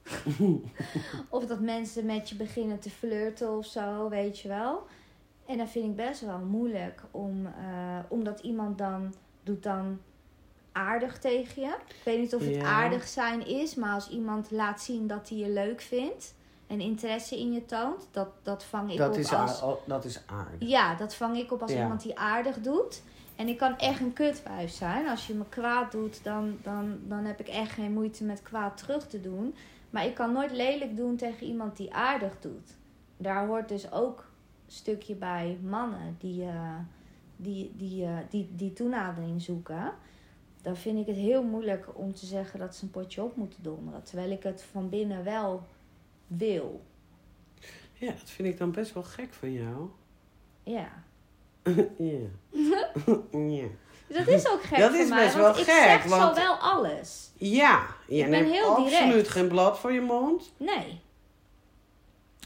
of 1.29 1.47
dat 1.47 1.61
mensen 1.61 2.07
met 2.07 2.29
je 2.29 2.35
beginnen 2.35 2.79
te 2.79 2.91
flirten 2.91 3.57
of 3.57 3.67
zo, 3.67 4.09
weet 4.09 4.39
je 4.39 4.49
wel. 4.49 4.83
En 5.47 5.59
dat 5.59 5.69
vind 5.69 5.85
ik 5.85 5.97
best 5.97 6.21
wel 6.21 6.39
moeilijk. 6.39 7.03
Om, 7.11 7.47
eh, 7.47 7.99
omdat 8.09 8.41
iemand 8.41 8.79
dan 8.79 9.15
doet 9.43 9.63
dan 9.63 10.01
aardig 10.73 11.19
tegen 11.19 11.63
je. 11.63 11.75
Ik 11.89 12.05
weet 12.05 12.19
niet 12.19 12.35
of 12.35 12.45
het 12.45 12.55
Ja. 12.55 12.63
aardig 12.63 13.09
zijn 13.09 13.47
is, 13.47 13.75
maar 13.75 13.95
als 13.95 14.09
iemand 14.11 14.51
laat 14.51 14.81
zien 14.83 15.07
dat 15.07 15.29
hij 15.29 15.39
je 15.39 15.49
leuk 15.49 15.81
vindt 15.81 16.35
en 16.71 16.81
interesse 16.81 17.39
in 17.39 17.53
je 17.53 17.65
toont, 17.67 18.09
dat, 18.11 18.29
dat 18.43 18.65
vang 18.65 18.91
ik 18.93 18.99
Dat 18.99 19.09
op 19.13 19.17
is, 19.19 19.33
als... 19.33 19.51
aard- 19.51 19.63
oh, 19.63 19.87
dat 19.87 20.05
is 20.05 20.21
aardig. 20.27 20.69
Ja, 20.69 20.95
dat 20.95 21.15
vang 21.15 21.37
ik 21.39 21.53
op 21.53 21.63
als 21.63 21.73
Ja. 21.73 21.83
iemand 21.83 22.03
die 22.03 22.19
aardig 22.19 22.61
doet. 22.61 23.03
En 23.37 23.49
ik 23.49 23.59
kan 23.59 23.79
echt 23.79 24.01
een 24.01 24.13
kutwijf 24.13 24.71
zijn. 24.71 25.09
Als 25.09 25.27
je 25.27 25.35
me 25.35 25.45
kwaad 25.49 25.93
doet, 25.93 26.25
dan, 26.25 26.59
dan, 26.63 26.99
dan 27.09 27.25
heb 27.25 27.41
ik 27.41 27.49
echt 27.49 27.71
geen 27.73 27.93
moeite 27.93 28.25
met 28.25 28.43
kwaad 28.43 28.77
terug 28.77 29.07
te 29.07 29.21
doen. 29.21 29.55
Maar 29.91 30.07
ik 30.07 30.15
kan 30.15 30.33
nooit 30.33 30.53
lelijk 30.53 30.97
doen 30.97 31.17
tegen 31.17 31.47
iemand 31.47 31.77
die 31.77 31.95
aardig 31.95 32.33
doet. 32.41 32.77
Daar 33.17 33.47
hoort 33.47 33.69
dus 33.69 33.93
ook 33.93 34.19
een 34.67 34.73
stukje 34.73 35.15
bij 35.15 35.59
mannen 35.63 36.17
die, 36.19 36.43
eh, 36.45 36.75
die, 37.37 37.73
die, 37.77 38.05
eh, 38.05 38.13
die, 38.31 38.49
die 38.57 38.73
toenadering 38.73 39.43
zoeken. 39.43 39.93
Dan 40.63 40.77
vind 40.77 40.99
ik 40.99 41.07
het 41.07 41.17
heel 41.17 41.43
moeilijk 41.43 41.87
om 41.95 42.15
te 42.15 42.27
zeggen 42.27 42.59
dat 42.59 42.75
ze 42.75 42.85
een 42.85 42.91
potje 42.91 43.23
op 43.23 43.37
moeten 43.37 43.63
donderen. 43.63 44.03
Terwijl 44.03 44.31
ik 44.31 44.43
het 44.43 44.63
van 44.71 44.89
binnen 44.89 45.25
wel 45.25 45.63
wil. 46.39 46.85
Ja, 47.93 48.07
dat 48.13 48.31
vind 48.31 48.49
ik 48.49 48.59
dan 48.59 48.71
best 48.73 48.93
wel 48.95 49.03
gek 49.03 49.29
van 49.33 49.53
jou. 49.53 49.89
Ja. 50.63 50.89
ja. 51.99 52.29
ja. 53.57 53.67
Dat 54.09 54.29
is 54.29 54.49
ook 54.49 54.63
gek 54.63 54.79
Dat 54.79 54.95
is 54.95 55.09
mij, 55.09 55.25
best 55.25 55.35
wel 55.35 55.49
ik 55.51 55.55
gek, 55.57 55.65
zeg 55.65 56.05
want- 56.05 56.37
zo 56.37 56.43
wel 56.43 56.55
alles. 56.55 57.31
Ja, 57.37 57.87
je 58.09 58.25
Ik 58.25 58.31
ben 58.31 58.45
heel 58.51 58.65
absoluut 58.77 58.91
direct. 59.11 59.29
geen 59.29 59.49
blad 59.49 59.79
voor 59.79 59.93
je 59.93 60.01
mond. 60.01 60.53
Nee. 60.57 61.01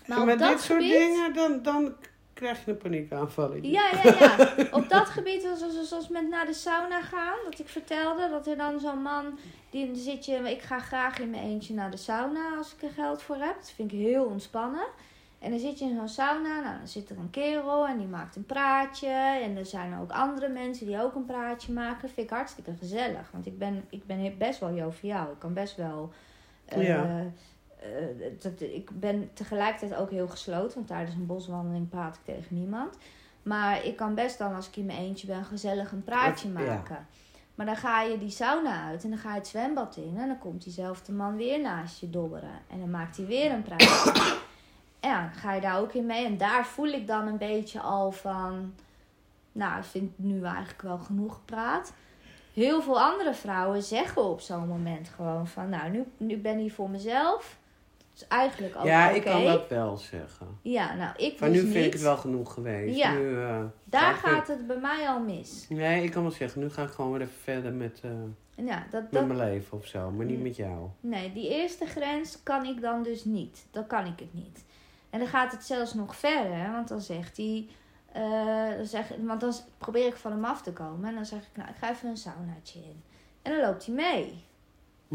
Maar 0.06 0.18
en 0.18 0.26
met 0.26 0.38
dat 0.38 0.48
dit 0.50 0.60
soort 0.60 0.82
gebied... 0.82 0.98
dingen, 0.98 1.34
dan, 1.34 1.62
dan 1.62 1.94
krijg 2.34 2.64
je 2.64 2.70
een 2.70 2.76
paniekaanval. 2.76 3.54
Ja, 3.54 3.90
ja, 4.02 4.14
ja. 4.18 4.36
Op 4.78 4.88
dat 4.88 5.06
gebied, 5.08 5.42
zoals, 5.42 5.88
zoals 5.88 6.08
met 6.08 6.28
naar 6.28 6.46
de 6.46 6.52
sauna 6.54 7.02
gaan, 7.02 7.36
dat 7.44 7.58
ik 7.58 7.68
vertelde, 7.68 8.28
dat 8.28 8.46
er 8.46 8.56
dan 8.56 8.80
zo'n 8.80 9.02
man, 9.02 9.38
die 9.70 9.94
zit 9.96 10.24
je, 10.24 10.50
ik 10.50 10.62
ga 10.62 10.78
graag 10.78 11.18
in 11.18 11.30
mijn 11.30 11.42
eentje 11.42 11.74
naar 11.74 11.90
de 11.90 11.96
sauna 11.96 12.56
als 12.56 12.74
ik 12.74 12.82
er 12.82 12.90
geld 12.90 13.22
voor 13.22 13.36
heb. 13.36 13.54
Dat 13.56 13.70
vind 13.74 13.92
ik 13.92 13.98
heel 13.98 14.24
ontspannen. 14.24 14.86
En 15.38 15.50
dan 15.50 15.58
zit 15.58 15.78
je 15.78 15.84
in 15.84 15.96
zo'n 15.96 16.08
sauna, 16.08 16.60
nou, 16.60 16.78
dan 16.78 16.88
zit 16.88 17.10
er 17.10 17.18
een 17.18 17.30
kerel 17.30 17.86
en 17.86 17.98
die 17.98 18.06
maakt 18.06 18.36
een 18.36 18.46
praatje. 18.46 19.08
En 19.42 19.56
er 19.56 19.66
zijn 19.66 19.98
ook 20.00 20.10
andere 20.10 20.48
mensen 20.48 20.86
die 20.86 21.02
ook 21.02 21.14
een 21.14 21.24
praatje 21.24 21.72
maken. 21.72 22.02
Dat 22.02 22.10
vind 22.10 22.26
ik 22.30 22.36
hartstikke 22.36 22.72
gezellig, 22.78 23.30
want 23.32 23.46
ik 23.46 23.58
ben, 23.58 23.84
ik 23.90 24.06
ben 24.06 24.38
best 24.38 24.60
wel 24.60 24.74
joviaal. 24.74 25.30
Ik 25.30 25.38
kan 25.38 25.54
best 25.54 25.76
wel... 25.76 26.12
eh, 26.64 26.86
Ja. 26.88 27.24
Eh, 27.84 28.30
dat, 28.38 28.60
ik 28.60 29.00
ben 29.00 29.30
tegelijkertijd 29.32 30.00
ook 30.00 30.10
heel 30.10 30.28
gesloten, 30.28 30.74
want 30.74 30.86
tijdens 30.86 31.16
een 31.16 31.26
boswandeling 31.26 31.88
praat 31.88 32.14
ik 32.14 32.34
tegen 32.34 32.56
niemand. 32.56 32.96
Maar 33.42 33.84
ik 33.84 33.96
kan 33.96 34.14
best 34.14 34.38
dan, 34.38 34.54
als 34.54 34.68
ik 34.68 34.76
in 34.76 34.84
mijn 34.84 34.98
eentje 34.98 35.26
ben, 35.26 35.44
gezellig 35.44 35.92
een 35.92 36.04
praatje 36.04 36.48
maken. 36.48 37.06
Maar 37.54 37.66
dan 37.66 37.76
ga 37.76 38.02
je 38.02 38.18
die 38.18 38.30
sauna 38.30 38.84
uit 38.86 39.04
en 39.04 39.10
dan 39.10 39.18
ga 39.18 39.30
je 39.30 39.38
het 39.38 39.46
zwembad 39.46 39.96
in. 39.96 40.16
En 40.18 40.26
dan 40.26 40.38
komt 40.38 40.62
diezelfde 40.62 41.12
man 41.12 41.36
weer 41.36 41.60
naast 41.60 42.00
je 42.00 42.10
dobberen. 42.10 42.58
En 42.70 42.78
dan 42.78 42.90
maakt 42.90 43.16
hij 43.16 43.26
weer 43.26 43.52
een 43.52 43.62
praatje. 43.62 44.12
en 45.00 45.10
ja, 45.10 45.20
dan 45.20 45.32
ga 45.32 45.52
je 45.52 45.60
daar 45.60 45.78
ook 45.78 45.92
in 45.92 46.06
mee. 46.06 46.24
En 46.24 46.36
daar 46.36 46.66
voel 46.66 46.88
ik 46.88 47.06
dan 47.06 47.26
een 47.26 47.38
beetje 47.38 47.80
al 47.80 48.12
van... 48.12 48.74
Nou, 49.52 49.78
ik 49.78 49.84
vind 49.84 50.18
nu 50.18 50.44
eigenlijk 50.44 50.82
wel 50.82 50.98
genoeg 50.98 51.34
gepraat. 51.34 51.92
Heel 52.52 52.82
veel 52.82 53.00
andere 53.00 53.34
vrouwen 53.34 53.82
zeggen 53.82 54.22
op 54.22 54.40
zo'n 54.40 54.68
moment 54.68 55.08
gewoon 55.08 55.46
van... 55.46 55.68
Nou, 55.68 55.90
nu, 55.90 56.04
nu 56.16 56.36
ben 56.36 56.58
ik 56.58 56.72
voor 56.72 56.90
mezelf. 56.90 57.58
Is 58.14 58.26
eigenlijk 58.28 58.76
ook 58.76 58.84
ja, 58.84 59.10
ik 59.10 59.24
kan 59.24 59.44
dat 59.44 59.68
wel 59.68 59.96
zeggen. 59.96 60.46
Ja, 60.62 60.94
nou, 60.94 61.12
ik 61.16 61.40
Maar 61.40 61.48
dus 61.48 61.58
nu 61.58 61.64
vind 61.64 61.74
niet. 61.74 61.84
ik 61.86 61.92
het 61.92 62.02
wel 62.02 62.16
genoeg 62.16 62.52
geweest. 62.52 62.96
Ja. 62.96 63.12
Nu, 63.12 63.40
eh, 63.42 63.60
Daar 63.84 64.14
gaat 64.14 64.48
het 64.48 64.66
bij 64.66 64.76
mij 64.78 65.08
al 65.08 65.20
mis. 65.20 65.66
Nee, 65.68 66.04
ik 66.04 66.10
kan 66.10 66.22
wel 66.22 66.30
zeggen, 66.30 66.60
nu 66.60 66.70
ga 66.70 66.82
ik 66.82 66.88
gewoon 66.90 67.12
weer 67.12 67.20
even 67.20 67.34
verder 67.42 67.72
met, 67.72 68.00
eh, 68.02 68.10
ja, 68.66 68.86
dat, 68.90 69.02
met 69.02 69.12
dat, 69.12 69.26
mijn 69.26 69.38
leven 69.38 69.78
of 69.78 69.86
zo. 69.86 70.10
Maar 70.10 70.26
niet 70.26 70.36
Mm. 70.36 70.42
met 70.42 70.56
jou. 70.56 70.88
Nee, 71.00 71.32
die 71.32 71.48
eerste 71.48 71.86
grens 71.86 72.42
kan 72.42 72.64
ik 72.64 72.80
dan 72.80 73.02
dus 73.02 73.24
niet. 73.24 73.66
Dan 73.70 73.86
kan 73.86 74.06
ik 74.06 74.18
het 74.18 74.34
niet. 74.34 74.64
En 75.10 75.18
dan 75.18 75.28
gaat 75.28 75.52
het 75.52 75.64
zelfs 75.64 75.94
nog 75.94 76.16
verder, 76.16 76.70
want 76.72 76.88
dan 76.88 77.00
zegt 77.00 77.36
hij. 77.36 77.68
eh, 78.12 78.76
dan 78.76 78.86
zeg, 78.86 79.10
want 79.20 79.40
dan 79.40 79.52
probeer 79.78 80.06
ik 80.06 80.16
van 80.16 80.32
hem 80.32 80.44
af 80.44 80.62
te 80.62 80.72
komen. 80.72 81.08
En 81.08 81.14
dan 81.14 81.26
zeg 81.26 81.38
ik, 81.40 81.48
nou, 81.56 81.68
ik 81.68 81.76
ga 81.76 81.90
even 81.90 82.08
een 82.08 82.16
saunaatje 82.16 82.78
in. 82.78 83.02
En 83.42 83.52
dan 83.52 83.60
loopt 83.60 83.86
hij 83.86 83.94
mee. 83.94 84.44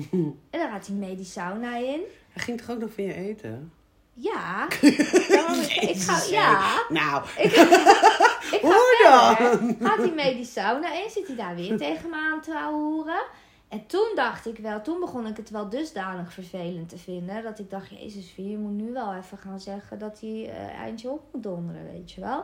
en 0.50 0.60
dan 0.60 0.70
gaat 0.70 0.88
hij 0.88 0.96
mee 0.96 1.16
die 1.16 1.26
sauna 1.26 1.76
in. 1.76 2.02
Hij 2.32 2.44
ging 2.44 2.62
toch 2.62 2.70
ook 2.70 2.80
nog 2.80 2.94
van 2.94 3.04
je 3.04 3.14
eten? 3.14 3.72
Ja. 4.14 4.68
Ik, 5.92 5.98
ga, 5.98 6.24
ja. 6.30 6.84
Nou, 6.90 7.24
Ik, 7.38 7.52
ik 8.52 8.62
ga 8.62 8.98
dan? 9.04 9.76
Gaat 9.80 9.98
hij 9.98 10.12
mee 10.16 10.36
die 10.36 10.46
sauna 10.46 10.94
in, 10.94 11.10
zit 11.10 11.28
hij 11.28 11.36
daar 11.36 11.56
weer 11.56 11.78
tegen 11.78 12.10
me 12.10 12.16
aan 12.16 12.42
te 12.42 12.68
hoeren. 12.72 13.22
En 13.68 13.86
toen 13.86 14.12
dacht 14.16 14.46
ik 14.48 14.58
wel, 14.58 14.82
toen 14.82 15.00
begon 15.00 15.28
ik 15.28 15.38
het 15.38 15.50
wel 15.50 15.70
dusdanig 15.70 16.34
vervelend 16.34 16.90
te 16.90 16.98
vinden. 16.98 17.44
Dat 17.44 17.60
ik 17.60 17.70
dacht, 17.70 17.90
jezus, 17.90 18.34
je 18.36 18.58
moet 18.58 18.72
nu 18.72 18.92
wel 18.92 19.14
even 19.14 19.38
gaan 19.38 19.60
zeggen 19.60 20.00
dat 20.00 20.20
hij 20.20 20.50
eh, 20.50 20.80
eindje 20.80 21.10
op 21.10 21.22
moet 21.32 21.44
donderen, 21.44 21.92
weet 21.92 22.12
je 22.12 22.22
wel. 22.22 22.44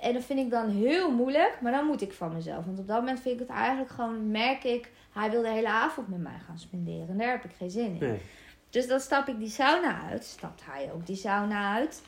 En 0.00 0.12
dat 0.12 0.24
vind 0.24 0.38
ik 0.38 0.50
dan 0.50 0.68
heel 0.68 1.10
moeilijk, 1.10 1.58
maar 1.60 1.72
dan 1.72 1.86
moet 1.86 2.00
ik 2.02 2.12
van 2.12 2.32
mezelf. 2.32 2.64
Want 2.64 2.78
op 2.78 2.86
dat 2.86 2.96
moment 2.98 3.20
vind 3.20 3.40
ik 3.40 3.46
het 3.46 3.56
eigenlijk 3.56 3.90
gewoon, 3.90 4.30
merk 4.30 4.64
ik, 4.64 4.90
hij 5.12 5.30
wil 5.30 5.42
de 5.42 5.48
hele 5.48 5.68
avond 5.68 6.08
met 6.08 6.20
mij 6.20 6.38
gaan 6.46 6.58
spenderen. 6.58 7.08
En 7.08 7.18
daar 7.18 7.30
heb 7.30 7.44
ik 7.44 7.56
geen 7.56 7.70
zin 7.70 7.86
in. 8.00 8.08
nee. 8.08 8.20
Dus 8.70 8.86
dan 8.86 9.00
stap 9.00 9.28
ik 9.28 9.38
die 9.38 9.50
sauna 9.50 10.02
uit. 10.10 10.24
Stapt 10.24 10.62
hij 10.64 10.90
ook 10.94 11.06
die 11.06 11.16
sauna 11.16 11.74
uit. 11.74 12.02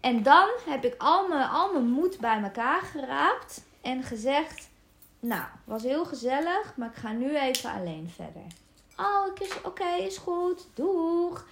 En 0.00 0.22
dan 0.22 0.48
heb 0.68 0.84
ik 0.84 0.94
al 0.98 1.28
mijn, 1.28 1.48
al 1.48 1.72
mijn 1.72 1.90
moed 1.90 2.18
bij 2.18 2.42
elkaar 2.42 2.82
geraapt. 2.82 3.64
En 3.80 4.02
gezegd, 4.02 4.68
nou, 5.20 5.44
was 5.64 5.82
heel 5.82 6.04
gezellig, 6.04 6.72
maar 6.76 6.88
ik 6.88 6.94
ga 6.94 7.12
nu 7.12 7.38
even 7.38 7.72
alleen 7.72 8.10
verder. 8.14 8.42
Oh, 8.96 9.26
ik 9.34 9.40
is 9.40 9.62
oké, 9.62 9.94
is 9.98 10.16
goed, 10.16 10.66
doeg. 10.74 11.46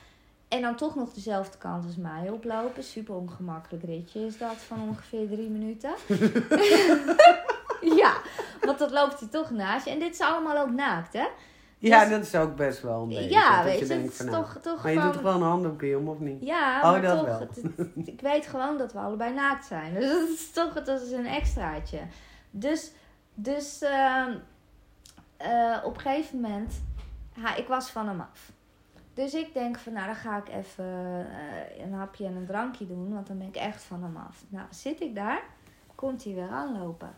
En 0.48 0.60
dan 0.60 0.76
toch 0.76 0.94
nog 0.94 1.12
dezelfde 1.12 1.58
kant 1.58 1.84
als 1.84 1.96
mij 1.96 2.30
oplopen. 2.30 2.84
Super 2.84 3.14
ongemakkelijk 3.14 3.84
ritje 3.84 4.26
is 4.26 4.38
dat 4.38 4.56
van 4.56 4.80
ongeveer 4.88 5.28
drie 5.28 5.48
minuten. 5.48 5.94
ja, 8.06 8.66
want 8.66 8.78
dat 8.78 8.90
loopt 8.90 9.20
hij 9.20 9.28
toch 9.28 9.50
naast 9.50 9.84
je. 9.84 9.90
En 9.90 9.98
dit 9.98 10.12
is 10.12 10.20
allemaal 10.20 10.58
ook 10.58 10.70
naakt, 10.70 11.12
hè? 11.12 11.26
Ja, 11.78 12.00
Dus- 12.00 12.10
dat 12.10 12.22
is 12.22 12.34
ook 12.34 12.56
best 12.56 12.82
wel 12.82 13.02
een 13.02 13.08
beetje. 13.08 13.30
ja, 13.30 13.64
weet 13.64 13.78
je 13.78 13.86
denkt 13.86 14.02
het 14.04 14.12
is 14.12 14.16
van, 14.18 14.26
nou, 14.26 14.42
toch, 14.44 14.58
toch 14.62 14.82
Maar 14.82 14.92
je 14.92 14.98
van... 14.98 15.06
doet 15.06 15.14
toch 15.14 15.22
wel 15.22 15.34
een 15.34 15.42
handdoekje 15.48 15.98
om, 15.98 16.08
of 16.08 16.18
niet? 16.18 16.42
Ja, 16.44 16.76
Oh, 16.76 16.90
maar 16.90 17.02
dat 17.02 17.16
toch, 17.18 17.26
wel. 17.26 17.38
het- 17.38 17.62
het- 17.76 18.06
ik 18.14 18.20
weet 18.20 18.46
gewoon 18.46 18.78
dat 18.78 18.92
we 18.92 18.98
allebei 18.98 19.34
naakt 19.34 19.66
zijn. 19.66 19.94
Dus 19.94 20.10
dat 20.20 20.28
is 20.28 20.50
toch 20.50 20.72
dat 20.84 21.00
is 21.00 21.10
een 21.10 21.26
extraatje. 21.26 21.98
Dus, 22.50 22.90
dus 23.34 23.82
ehm, 23.82 24.30
eh, 25.36 25.76
op 25.84 25.94
een 25.94 26.00
gegeven 26.00 26.40
moment, 26.40 26.82
ha, 27.40 27.54
ik 27.56 27.68
was 27.68 27.90
van 27.90 28.08
hem 28.08 28.20
af. 28.20 28.50
Dus 29.14 29.34
ik 29.34 29.52
denk 29.54 29.78
van, 29.78 29.92
nou 29.92 30.06
dan 30.06 30.14
ga 30.14 30.36
ik 30.36 30.48
even 30.48 30.84
eh, 31.76 31.84
een 31.84 31.92
hapje 31.92 32.26
en 32.26 32.36
een 32.36 32.46
drankje 32.46 32.86
doen, 32.86 33.14
want 33.14 33.26
dan 33.26 33.38
ben 33.38 33.46
ik 33.48 33.56
echt 33.56 33.82
van 33.82 34.02
hem 34.02 34.16
af. 34.16 34.42
Nou, 34.48 34.66
zit 34.70 35.00
ik 35.00 35.14
daar, 35.14 35.42
komt 35.94 36.24
hij 36.24 36.34
weer 36.34 36.48
aanlopen. 36.50 37.14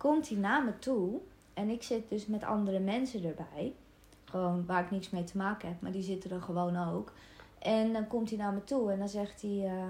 Komt 0.00 0.28
hij 0.28 0.38
naar 0.38 0.64
me 0.64 0.78
toe 0.78 1.18
en 1.54 1.68
ik 1.68 1.82
zit 1.82 2.08
dus 2.08 2.26
met 2.26 2.44
andere 2.44 2.78
mensen 2.78 3.24
erbij. 3.24 3.74
Gewoon 4.24 4.66
waar 4.66 4.84
ik 4.84 4.90
niks 4.90 5.10
mee 5.10 5.24
te 5.24 5.36
maken 5.36 5.68
heb, 5.68 5.80
maar 5.80 5.92
die 5.92 6.02
zitten 6.02 6.30
er 6.30 6.42
gewoon 6.42 6.76
ook. 6.88 7.12
En 7.58 7.92
dan 7.92 8.06
komt 8.06 8.28
hij 8.28 8.38
naar 8.38 8.52
me 8.52 8.64
toe 8.64 8.92
en 8.92 8.98
dan 8.98 9.08
zegt 9.08 9.42
hij... 9.42 9.64
eh, 9.64 9.88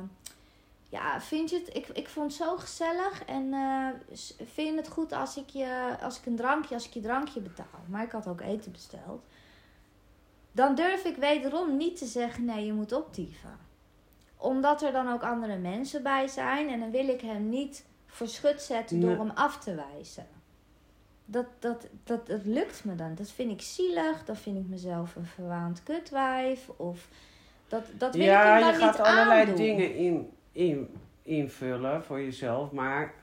ja, 0.88 1.20
vind 1.20 1.50
je 1.50 1.58
het... 1.58 1.76
Ik, 1.76 1.88
ik 1.88 2.08
vond 2.08 2.32
het 2.32 2.42
zo 2.42 2.56
gezellig. 2.56 3.24
En 3.24 3.52
eh, 3.52 3.88
vind 4.36 4.68
je 4.68 4.76
het 4.76 4.88
goed 4.88 5.12
als 5.12 5.36
ik, 5.36 5.48
je, 5.48 5.96
als 6.02 6.18
ik 6.18 6.26
een 6.26 6.36
drankje, 6.36 6.74
als 6.74 6.86
ik 6.86 6.92
je 6.92 7.00
drankje 7.00 7.40
betaal? 7.40 7.80
Maar 7.86 8.04
ik 8.04 8.10
had 8.12 8.26
ook 8.28 8.40
eten 8.40 8.72
besteld. 8.72 9.22
Dan 10.52 10.74
durf 10.74 11.04
ik 11.04 11.16
wederom 11.16 11.76
niet 11.76 11.96
te 11.96 12.06
zeggen, 12.06 12.44
nee, 12.44 12.66
je 12.66 12.72
moet 12.72 12.92
optieven. 12.92 13.58
Omdat 14.36 14.82
er 14.82 14.92
dan 14.92 15.12
ook 15.12 15.22
andere 15.22 15.56
mensen 15.56 16.02
bij 16.02 16.28
zijn. 16.28 16.68
En 16.68 16.80
dan 16.80 16.90
wil 16.90 17.08
ik 17.08 17.20
hem 17.20 17.48
niet 17.48 17.84
voor 18.10 18.26
schut 18.28 18.62
zetten 18.62 19.00
door 19.00 19.10
Nee. 19.10 19.18
hem 19.18 19.30
af 19.30 19.58
te 19.58 19.74
wijzen. 19.94 20.26
Dat, 21.24 21.46
dat, 21.58 21.86
dat, 22.04 22.26
dat 22.26 22.44
lukt 22.44 22.84
me 22.84 22.94
dan. 22.94 23.14
Dat 23.14 23.30
vind 23.30 23.50
ik 23.50 23.62
zielig. 23.62 24.24
Dan 24.24 24.36
vind 24.36 24.56
ik 24.56 24.68
mezelf 24.68 25.16
een 25.16 25.26
verwaand 25.26 25.82
kutwijf. 25.82 26.68
Of 26.76 27.08
dat, 27.68 27.84
dat 27.98 28.14
wil 28.14 28.24
ja, 28.24 28.40
ik 28.40 28.62
hem 28.62 28.72
je 28.72 28.78
dan 28.78 28.88
gaat 28.88 28.98
niet 28.98 29.06
allerlei 29.06 29.40
aandoen. 29.40 29.56
dingen 29.56 29.94
in, 29.94 30.30
in, 30.52 30.88
invullen 31.22 32.02
voor 32.04 32.20
jezelf. 32.20 32.70
Maar 32.72 33.14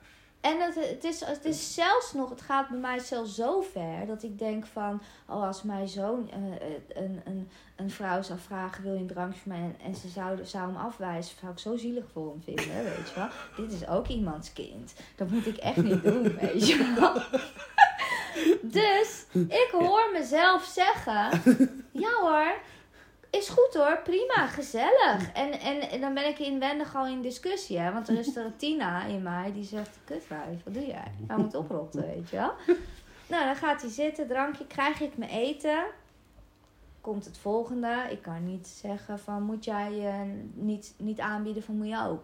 En 0.48 0.62
het, 0.62 0.76
het, 0.76 1.04
is, 1.04 1.20
het 1.20 1.46
is 1.46 1.74
zelfs 1.74 2.14
nog, 2.14 2.30
het 2.30 2.42
gaat 2.42 2.70
bij 2.70 2.80
mij 2.80 3.00
zelfs 3.00 3.36
zo 3.36 3.62
ver 3.62 4.06
dat 4.08 4.24
ik 4.24 4.40
denk 4.40 4.66
van, 4.66 5.02
oh, 5.26 5.44
als 5.44 5.64
mijn 5.64 5.88
zoon 5.88 6.30
eh, 6.30 7.04
een, 7.04 7.22
een, 7.26 7.50
een 7.76 7.90
vrouw 7.90 8.22
zou 8.22 8.40
vragen, 8.40 8.84
wil 8.84 8.94
je 8.94 9.00
een 9.00 9.08
drankje 9.08 9.40
voor 9.40 9.52
mij? 9.52 9.62
En, 9.62 9.76
en 9.84 9.96
ze 9.96 10.08
zou, 10.08 10.46
zou 10.46 10.66
hem 10.66 10.76
afwijzen, 10.76 11.36
zou 11.40 11.52
ik 11.52 11.60
zo 11.60 11.78
zielig 11.78 12.04
voor 12.14 12.30
hem 12.30 12.42
vinden, 12.44 12.84
weet 12.84 13.10
je 13.10 13.16
wel. 13.16 13.28
Dit 13.56 13.72
is 13.72 13.88
ook 13.88 14.08
iemands 14.08 14.54
kind. 14.54 14.94
Dat 15.16 15.30
moet 15.30 15.46
ik 15.46 15.58
echt 15.58 15.84
niet 15.84 16.04
doen, 16.04 16.36
weet 16.42 16.68
je 16.68 16.94
wel. 17.00 17.14
Dus 18.62 19.26
ik 19.34 19.70
hoor 19.72 20.10
mezelf 20.14 20.64
zeggen, 20.64 21.42
ja 21.92 22.12
hoor, 22.22 22.56
is 23.38 23.50
goed 23.50 23.73
hoor, 23.73 24.00
prima, 24.04 24.47
gezellig. 24.47 25.32
En, 25.34 25.60
en, 25.60 25.82
en 25.89 26.02
dan 26.02 26.13
ben 26.13 26.28
ik 26.28 26.39
inwendig 26.39 26.95
al 26.95 27.08
in 27.08 27.21
discussie, 27.21 27.80
hè. 27.80 27.93
Want 27.93 28.08
er 28.08 28.17
is 28.17 28.36
er 28.36 28.56
Tina 28.58 29.06
in 29.06 29.23
mij 29.23 29.54
die 29.54 29.63
zegt, 29.63 30.00
kutwijf, 30.04 30.63
wat 30.63 30.73
doe 30.73 30.86
jij? 30.86 31.12
Hij 31.28 31.38
moet 31.38 31.56
oprotten, 31.56 32.02
weet 32.15 32.30
je 32.30 32.36
wel. 32.36 32.54
Nou, 33.28 33.45
dan 33.45 33.56
gaat 33.56 33.82
hij 33.82 33.91
zitten, 33.91 34.28
drankje, 34.28 34.67
krijg 34.67 35.02
ik 35.02 35.17
mijn 35.17 35.32
eten. 35.32 35.86
Komt 37.02 37.26
het 37.26 37.38
volgende. 37.38 38.08
Ik 38.10 38.21
kan 38.21 38.45
niet 38.45 38.67
zeggen 38.67 39.19
van, 39.19 39.43
moet 39.43 39.65
jij 39.65 39.91
uh, 39.91 40.32
niet, 40.54 40.93
niet 40.97 41.19
aanbieden 41.19 41.63
van, 41.63 41.78
moet 41.78 41.88
je 41.88 42.06
ook? 42.08 42.23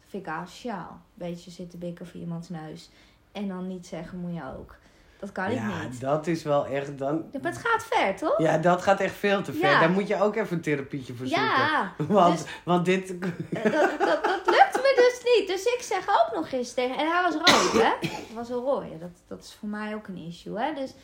Dat 0.00 0.10
vind 0.10 0.26
ik 0.26 0.32
asociaal. 0.32 1.00
Beetje 1.14 1.50
zitten 1.50 1.78
bikken 1.78 2.06
voor 2.06 2.20
iemands 2.20 2.48
neus. 2.48 2.90
En 3.32 3.48
dan 3.48 3.66
niet 3.66 3.86
zeggen, 3.86 4.18
moet 4.18 4.34
je 4.34 4.44
ook. 4.58 4.76
Dat 5.22 5.32
kan 5.32 5.54
ja, 5.54 5.82
ik 5.82 5.90
niet. 5.90 6.00
dat 6.00 6.26
is 6.26 6.42
wel 6.42 6.66
echt 6.66 6.98
dan... 6.98 7.24
Ja, 7.32 7.38
maar 7.42 7.52
het 7.52 7.60
gaat 7.60 7.84
ver, 7.90 8.16
toch? 8.16 8.38
Ja, 8.38 8.58
dat 8.58 8.82
gaat 8.82 9.00
echt 9.00 9.14
veel 9.14 9.42
te 9.42 9.52
ver. 9.52 9.70
Ja. 9.70 9.80
Daar 9.80 9.90
moet 9.90 10.08
je 10.08 10.22
ook 10.22 10.36
even 10.36 10.56
een 10.56 10.62
therapietje 10.62 11.14
voor 11.14 11.26
zoeken. 11.26 11.44
Ja, 11.44 11.92
Want, 11.96 12.38
dus- 12.38 12.50
want 12.64 12.84
dit... 12.84 13.18
Eh, 13.18 13.62
dat, 13.62 13.72
dat, 13.98 14.24
dat 14.24 14.46
lukt 14.46 14.74
me 14.74 14.92
dus 14.96 15.34
niet. 15.36 15.48
Dus 15.48 15.64
ik 15.64 15.82
zeg 15.82 16.08
ook 16.08 16.34
nog 16.34 16.50
eens 16.50 16.74
tegen... 16.74 16.96
En 16.96 17.10
hij 17.10 17.22
was 17.22 17.34
rood, 17.34 17.72
hè? 17.72 18.08
Hij 18.08 18.34
was 18.34 18.48
een 18.48 18.56
rooie. 18.56 18.98
Dat, 18.98 19.10
dat 19.28 19.42
is 19.42 19.56
voor 19.58 19.68
mij 19.68 19.94
ook 19.94 20.08
een 20.08 20.16
issue, 20.16 20.58
hè? 20.58 20.74
Dus 20.74 20.94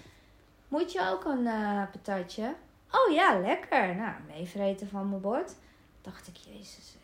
moet 0.68 0.92
je 0.92 1.11
ook 1.11 1.24
een 1.24 1.46
eh, 1.46 1.83
patatje? 1.92 2.54
Oh 2.90 3.14
ja, 3.14 3.38
lekker. 3.40 3.94
Nou, 3.94 4.12
meevreten 4.26 4.88
van 4.88 5.09
mijn 5.09 5.20
bord. 5.20 5.54
Dacht 6.02 6.26
ik, 6.26 6.37
jezus. 6.37 6.96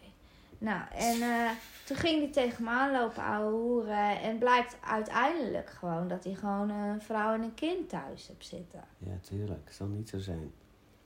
Nou, 0.65 0.81
en 0.95 1.23
eh, 1.23 1.51
toen 1.85 1.97
ging 1.97 2.19
hij 2.23 2.33
tegen 2.33 2.65
me 2.65 2.71
aanlopen, 2.71 3.23
ouwe 3.23 3.51
hoeren. 3.51 4.21
En 4.21 4.39
blijkt 4.39 4.77
uiteindelijk 4.81 5.71
gewoon 5.71 6.09
dat 6.09 6.25
hij 6.25 6.35
gewoon 6.35 6.71
een 6.71 7.01
vrouw 7.01 7.35
en 7.35 7.43
een 7.43 7.55
kind 7.55 7.89
thuis 7.89 8.29
heeft 8.29 8.47
zitten. 8.47 8.85
Ja, 8.99 9.13
tuurlijk. 9.21 9.73
zal 9.73 9.87
niet 9.87 10.09
zo 10.09 10.19
zijn. 10.19 10.53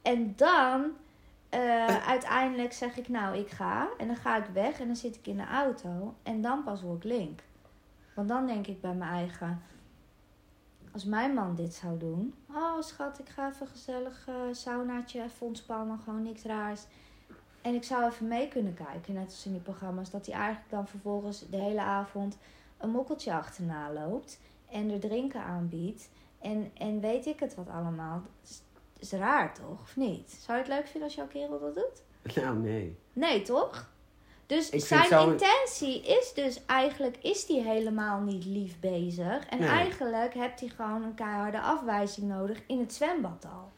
En 0.02 0.32
dan, 0.36 0.90
eh, 1.48 2.08
uiteindelijk 2.14 2.72
zeg 2.72 2.96
ik, 2.96 3.08
nou, 3.08 3.36
ik 3.36 3.50
ga. 3.50 3.88
En 3.98 4.06
dan 4.06 4.16
ga 4.16 4.36
ik 4.36 4.46
weg 4.52 4.80
en 4.80 4.86
dan 4.86 4.96
zit 4.96 5.16
ik 5.16 5.26
in 5.26 5.36
de 5.36 5.46
auto. 5.46 6.14
En 6.22 6.40
dan 6.40 6.64
pas 6.64 6.82
word 6.82 7.04
ik 7.04 7.10
link. 7.10 7.40
Want 8.14 8.28
dan 8.28 8.46
denk 8.46 8.66
ik 8.66 8.80
bij 8.80 8.94
mijn 8.94 9.12
eigen... 9.12 9.62
Als 10.92 11.04
mijn 11.04 11.34
man 11.34 11.54
dit 11.54 11.74
zou 11.74 11.98
doen... 11.98 12.34
Oh, 12.54 12.80
schat, 12.80 13.18
ik 13.18 13.28
ga 13.28 13.48
even 13.48 13.66
gezellig 13.66 14.24
eh 14.28 14.34
saunaatje, 14.52 15.22
even 15.22 15.46
ontspannen, 15.46 15.98
gewoon 15.98 16.22
niks 16.22 16.42
raars. 16.42 16.86
En 17.62 17.74
ik 17.74 17.84
zou 17.84 18.04
even 18.10 18.28
mee 18.28 18.48
kunnen 18.48 18.74
kijken, 18.74 19.14
net 19.14 19.24
als 19.24 19.46
in 19.46 19.52
die 19.52 19.60
programma's... 19.60 20.10
dat 20.10 20.26
hij 20.26 20.34
eigenlijk 20.34 20.70
dan 20.70 20.88
vervolgens 20.88 21.44
de 21.50 21.56
hele 21.56 21.80
avond 21.80 22.38
een 22.78 22.90
mokkeltje 22.90 23.34
achterna 23.34 23.92
loopt... 23.92 24.40
en 24.70 24.90
er 24.90 25.00
drinken 25.00 25.42
aanbiedt. 25.42 26.08
En, 26.40 26.70
en 26.74 27.00
weet 27.00 27.26
ik 27.26 27.40
het 27.40 27.54
wat 27.54 27.68
allemaal. 27.68 28.22
Is, 28.42 28.62
is 28.98 29.12
raar, 29.12 29.54
toch? 29.54 29.80
Of 29.82 29.96
niet? 29.96 30.30
Zou 30.46 30.58
je 30.58 30.64
het 30.64 30.72
leuk 30.72 30.84
vinden 30.86 31.02
als 31.02 31.14
jouw 31.14 31.26
kerel 31.26 31.60
dat 31.60 31.74
doet? 31.74 32.34
Nou, 32.44 32.56
nee. 32.58 32.98
Nee, 33.12 33.42
toch? 33.42 33.90
Dus 34.46 34.70
Ik 34.70 34.80
zijn 34.84 35.06
zo- 35.06 35.30
intentie 35.30 36.02
is 36.02 36.32
dus 36.34 36.64
eigenlijk 36.66 37.16
is 37.16 37.46
die 37.46 37.62
helemaal 37.62 38.20
niet 38.20 38.44
lief 38.44 38.80
bezig. 38.80 39.46
En 39.48 39.58
Nee. 39.58 39.68
eigenlijk 39.68 40.34
hebt 40.34 40.60
hij 40.60 40.68
gewoon 40.68 41.02
een 41.02 41.14
keiharde 41.14 41.60
afwijzing 41.60 42.28
nodig 42.28 42.62
in 42.66 42.80
het 42.80 42.94
zwembad 42.94 43.44
al. 43.44 43.70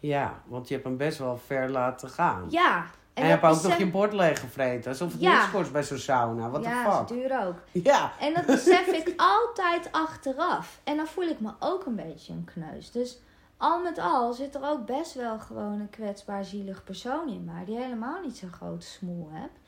Ja, 0.00 0.42
want 0.46 0.68
je 0.68 0.74
hebt 0.74 0.86
hem 0.86 0.96
best 0.96 1.18
wel 1.18 1.36
ver 1.38 1.70
laten 1.70 2.08
gaan. 2.08 2.46
Ja. 2.50 2.86
En, 3.16 3.22
je 3.26 3.30
dat 3.32 3.40
hebt 3.40 3.56
ook 3.56 3.62
nog 3.70 3.78
je 3.78 3.90
bord 3.90 4.12
leeggevreten. 4.12 4.90
Alsof 4.90 5.12
het 5.12 5.20
Ja. 5.20 5.32
niks 5.38 5.50
kost 5.50 5.72
bij 5.72 5.82
zo'n 5.82 5.98
sauna. 5.98 6.50
Wat 6.50 6.64
ja, 6.64 6.82
de 6.84 6.88
is 6.90 6.96
fuck? 6.96 7.08
duur 7.08 7.46
ook. 7.46 7.54
Ja. 7.72 8.12
En 8.20 8.34
dat 8.34 8.46
besef 8.46 8.86
ik 8.86 9.12
altijd 9.40 9.92
achteraf. 9.92 10.80
En 10.84 10.96
dan 10.96 11.06
voel 11.06 11.24
ik 11.24 11.40
me 11.40 11.50
ook 11.58 11.86
een 11.86 11.96
beetje 11.96 12.32
een 12.32 12.44
kneus. 12.54 12.90
Dus 12.90 13.18
al 13.56 13.82
met 13.82 13.98
al 13.98 14.32
zit 14.32 14.54
er 14.54 14.64
ook 14.64 14.86
best 14.86 15.14
wel 15.14 15.38
gewoon 15.38 15.80
een 15.80 15.90
kwetsbaar 15.90 16.44
zielig 16.44 16.84
persoon 16.84 17.28
in 17.28 17.44
mij. 17.44 17.64
Die 17.64 17.76
helemaal 17.76 18.20
niet 18.20 18.36
zo'n 18.36 18.52
grote 18.52 18.86
smoel 18.86 19.28
hebt. 19.32 19.58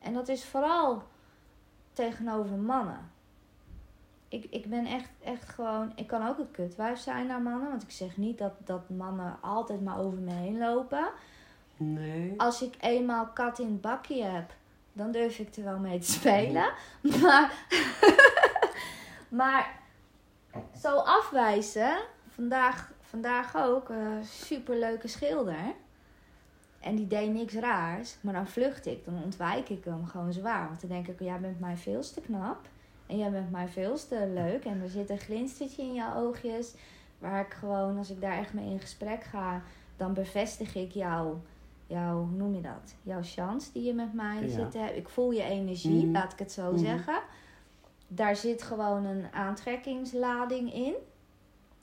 En 0.00 0.12
dat 0.14 0.28
is 0.28 0.44
vooral 0.44 1.02
tegenover 1.92 2.56
mannen. 2.56 3.10
Ik, 4.28 4.46
ik 4.50 4.70
ben 4.70 4.86
echt, 4.86 5.10
echt 5.24 5.48
gewoon... 5.48 5.92
Ik 5.94 6.06
kan 6.06 6.28
ook 6.28 6.38
een 6.38 6.50
kutwijf 6.50 6.98
zijn 6.98 7.26
naar 7.26 7.40
mannen. 7.42 7.68
Want 7.70 7.82
ik 7.82 7.90
zeg 7.90 8.16
niet 8.16 8.38
dat, 8.38 8.52
dat 8.64 8.88
mannen 8.88 9.38
altijd 9.40 9.82
maar 9.84 9.98
over 9.98 10.18
me 10.18 10.32
heen 10.32 10.58
lopen. 10.58 11.08
Nee. 11.76 12.34
Als 12.36 12.62
ik 12.62 12.74
eenmaal 12.80 13.26
kat 13.26 13.58
in 13.58 13.66
het 13.66 13.80
bakje 13.80 14.24
heb, 14.24 14.54
dan 14.92 15.10
durf 15.10 15.38
ik 15.38 15.56
er 15.56 15.64
wel 15.64 15.78
mee 15.78 15.98
te 15.98 16.12
spelen. 16.12 16.72
Maar, 17.22 17.52
maar 19.28 19.80
zo 20.80 20.96
afwijzen, 20.96 21.96
vandaag, 22.28 22.92
vandaag 23.00 23.56
ook, 23.56 23.88
een 23.88 24.24
superleuke 24.24 25.08
schilder. 25.08 25.74
En 26.80 26.96
die 26.96 27.06
deed 27.06 27.32
niks 27.32 27.54
raars, 27.54 28.16
maar 28.20 28.34
dan 28.34 28.46
vlucht 28.46 28.86
ik, 28.86 29.04
dan 29.04 29.22
ontwijk 29.24 29.68
ik 29.68 29.84
hem 29.84 30.06
gewoon 30.06 30.32
zwaar. 30.32 30.66
Want 30.66 30.80
dan 30.80 30.90
denk 30.90 31.08
ik, 31.08 31.20
jij 31.20 31.40
bent 31.40 31.60
mij 31.60 31.76
veel 31.76 32.00
te 32.00 32.20
knap. 32.20 32.68
En 33.06 33.18
jij 33.18 33.30
bent 33.30 33.50
mij 33.50 33.68
veel 33.68 33.94
te 34.08 34.30
leuk. 34.34 34.64
En 34.64 34.82
er 34.82 34.88
zit 34.88 35.10
een 35.10 35.18
glinstertje 35.18 35.82
in 35.82 35.94
jouw 35.94 36.14
oogjes. 36.14 36.74
Waar 37.18 37.40
ik 37.40 37.52
gewoon, 37.52 37.98
als 37.98 38.10
ik 38.10 38.20
daar 38.20 38.38
echt 38.38 38.52
mee 38.52 38.70
in 38.70 38.80
gesprek 38.80 39.24
ga, 39.24 39.62
dan 39.96 40.14
bevestig 40.14 40.74
ik 40.74 40.90
jou 40.90 41.36
jouw, 41.86 42.16
hoe 42.18 42.36
noem 42.36 42.54
je 42.54 42.60
dat? 42.60 42.94
Jouw 43.02 43.22
chance 43.22 43.72
die 43.72 43.82
je 43.82 43.94
met 43.94 44.12
mij 44.12 44.42
Ja. 44.42 44.48
zit 44.48 44.70
te 44.70 44.78
hebben. 44.78 44.96
Ik 44.96 45.08
voel 45.08 45.30
je 45.30 45.42
energie, 45.42 46.02
Mhm. 46.04 46.12
laat 46.12 46.32
ik 46.32 46.38
het 46.38 46.52
zo 46.52 46.70
Mhm. 46.72 46.78
zeggen. 46.84 47.18
Daar 48.08 48.36
zit 48.36 48.62
gewoon 48.62 49.04
een 49.04 49.24
aantrekkingslading 49.32 50.72
in. 50.74 50.94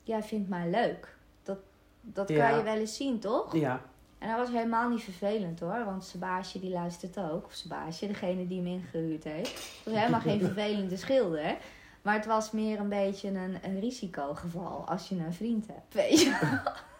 Jij 0.02 0.22
vindt 0.22 0.48
mij 0.48 0.70
leuk. 0.70 1.16
Dat, 1.42 1.58
dat 2.00 2.28
Ja. 2.28 2.48
kan 2.48 2.58
je 2.58 2.62
wel 2.64 2.76
eens 2.76 2.96
zien, 2.96 3.18
toch? 3.18 3.56
Ja. 3.56 3.80
En 4.18 4.28
dat 4.28 4.38
was 4.38 4.48
helemaal 4.48 4.88
niet 4.88 5.02
vervelend 5.02 5.60
hoor. 5.60 5.84
Want 5.84 6.04
Sebaasje 6.04 6.60
die 6.60 6.70
luistert 6.70 7.18
ook. 7.18 7.44
Of 7.44 7.52
Sebaasje, 7.52 8.06
degene 8.06 8.46
die 8.46 8.56
hem 8.58 8.66
ingehuurd 8.66 9.24
heeft. 9.24 9.54
Het 9.54 9.84
was 9.84 9.94
helemaal 9.94 10.20
geen 10.20 10.40
vervelende 10.52 10.96
schilder. 10.96 11.56
Maar 12.02 12.14
het 12.14 12.26
was 12.26 12.50
meer 12.50 12.80
een 12.80 12.88
beetje 12.88 13.28
een, 13.28 13.58
een 13.62 13.80
risicogeval 13.80 14.84
als 14.88 15.08
je 15.08 15.14
een 15.16 15.32
vriend 15.34 15.66
hebt. 15.66 15.94
Weet 15.94 16.20
je 16.20 16.38
wel. 16.40 16.72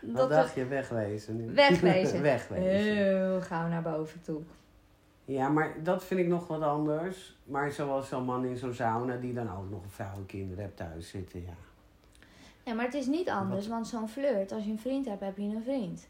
Wat 0.00 0.16
Dat 0.16 0.30
dacht 0.30 0.54
je? 0.54 0.66
Wegwezen 0.66 1.36
nu. 1.36 1.54
Wegwezen. 1.54 2.22
Wegwezen. 2.32 2.94
heel 2.94 3.40
gauw 3.40 3.68
naar 3.68 3.82
boven 3.82 4.20
toe. 4.22 4.40
Ja, 5.24 5.48
maar 5.48 5.74
dat 5.82 6.04
vind 6.04 6.20
ik 6.20 6.26
nog 6.26 6.46
wat 6.46 6.62
anders. 6.62 7.38
Maar 7.44 7.70
zoals 7.70 8.08
zo'n 8.08 8.24
man 8.24 8.44
in 8.44 8.56
zo'n 8.56 8.74
sauna 8.74 9.16
die 9.16 9.32
dan 9.34 9.50
ook 9.56 9.70
nog 9.70 9.82
een 9.82 9.90
vrouw 9.90 10.14
en 10.14 10.26
kinderen 10.26 10.64
hebt 10.64 10.76
thuis 10.76 11.08
zitten, 11.08 11.40
ja. 11.42 11.54
Ja, 12.64 12.74
maar 12.74 12.84
het 12.84 12.94
is 12.94 13.06
niet 13.06 13.28
anders. 13.28 13.68
Want 13.68 13.86
zo'n 13.86 14.08
flirt, 14.08 14.52
als 14.52 14.64
je 14.64 14.70
een 14.70 14.78
vriend 14.78 15.06
hebt, 15.06 15.20
heb 15.20 15.36
je 15.36 15.42
een 15.42 15.62
vriend. 15.62 16.08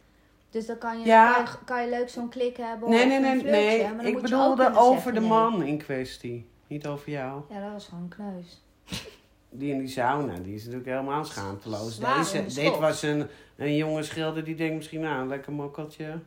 Dus 0.50 0.66
dan 0.66 0.78
kan 0.78 0.98
je, 1.00 1.06
Ja. 1.06 1.32
kan 1.32 1.42
je, 1.44 1.58
kan 1.64 1.82
je 1.82 1.88
leuk 1.88 2.08
zo'n 2.08 2.28
klik 2.28 2.56
hebben. 2.56 2.88
Nee, 2.90 3.02
of 3.02 3.06
nee, 3.08 3.16
een 3.16 3.22
nee, 3.22 3.38
flirtje, 3.40 3.76
nee. 3.76 3.82
maar 3.94 3.96
dan 4.04 4.06
Ik 4.06 4.20
bedoelde 4.22 4.72
over 4.76 4.92
zeggen 4.92 5.14
de 5.14 5.20
nee. 5.20 5.28
man 5.28 5.62
in 5.62 5.78
kwestie. 5.78 6.48
Niet 6.66 6.86
over 6.86 7.10
jou. 7.10 7.42
Ja, 7.48 7.60
dat 7.60 7.72
was 7.72 7.86
gewoon 7.88 8.08
kneus. 8.08 8.62
Die 9.50 9.72
in 9.72 9.78
die 9.78 9.88
sauna, 9.88 10.34
die 10.34 10.54
is 10.54 10.62
natuurlijk 10.64 10.90
helemaal 10.90 11.24
schaamteloos. 11.24 11.98
Deze, 11.98 12.60
dit 12.60 12.78
was 12.78 13.02
een, 13.02 13.26
een 13.56 13.76
jonge 13.76 14.02
schilder 14.02 14.44
die 14.44 14.54
denkt 14.54 14.74
misschien, 14.76 15.00
nou, 15.00 15.20
een 15.20 15.28
lekker 15.28 15.52
mokkeltje. 15.52 16.18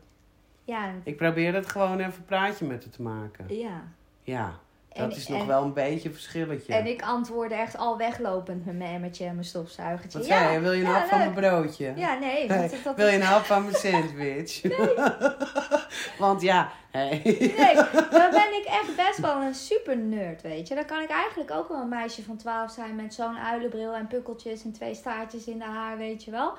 Ja, 0.63 0.91
Ik 1.03 1.17
probeer 1.17 1.53
het 1.53 1.69
gewoon 1.69 1.99
even 1.99 2.13
een 2.13 2.25
praatje 2.25 2.65
met 2.65 2.83
haar 2.83 2.93
te 2.93 3.01
maken. 3.01 3.55
ja. 3.55 3.83
Ja, 4.25 4.59
dat 4.93 5.11
En- 5.11 5.15
is 5.17 5.27
nog 5.27 5.39
en- 5.41 5.47
wel 5.47 5.63
een 5.63 5.73
beetje 5.73 6.07
een 6.09 6.13
verschilletje. 6.15 6.73
En 6.73 6.85
ik 6.87 7.01
antwoordde 7.01 7.55
echt 7.55 7.77
al 7.77 7.97
weglopend 7.97 8.65
met 8.65 8.77
mijn 8.77 8.93
emmertje 8.93 9.25
en 9.25 9.33
mijn 9.33 9.45
stofzuigertje. 9.45 10.17
Wat 10.17 10.27
ja, 10.27 10.39
zei 10.39 10.53
je? 10.53 10.59
Wil 10.59 10.71
je 10.71 10.83
een 10.83 10.89
ja, 10.89 10.97
hap 10.99 11.07
van 11.07 11.17
mijn 11.17 11.33
broodje? 11.33 11.93
Ja, 11.95 12.13
nee. 12.19 12.47
Dat, 12.47 12.73
dat, 12.83 12.95
Wil 12.95 13.07
je 13.07 13.15
een 13.15 13.21
hap 13.21 13.43
van 13.45 13.61
mijn 13.63 13.75
sandwich? 13.75 14.61
Want 16.17 16.41
ja, 16.41 16.71
hey. 16.91 17.21
Nee, 17.25 17.75
dan 18.11 18.31
ben 18.31 18.53
ik 18.61 18.65
echt 18.67 18.95
best 18.95 19.17
wel 19.19 19.41
een 19.41 19.53
super 19.55 19.97
nerd, 19.97 20.41
weet 20.41 20.67
je. 20.67 20.75
Dan 20.75 20.85
kan 20.85 21.01
ik 21.01 21.09
eigenlijk 21.09 21.51
ook 21.51 21.67
wel 21.67 21.81
een 21.81 21.89
meisje 21.89 22.23
van 22.23 22.37
12 22.37 22.71
zijn 22.71 22.95
met 22.95 23.13
zo'n 23.13 23.37
uilenbril 23.37 23.93
en 23.93 24.07
pukkeltjes 24.07 24.63
en 24.63 24.71
twee 24.73 24.95
staartjes 24.95 25.45
in 25.45 25.57
de 25.57 25.65
haar, 25.65 25.97
weet 25.97 26.23
je 26.23 26.31
wel. 26.31 26.53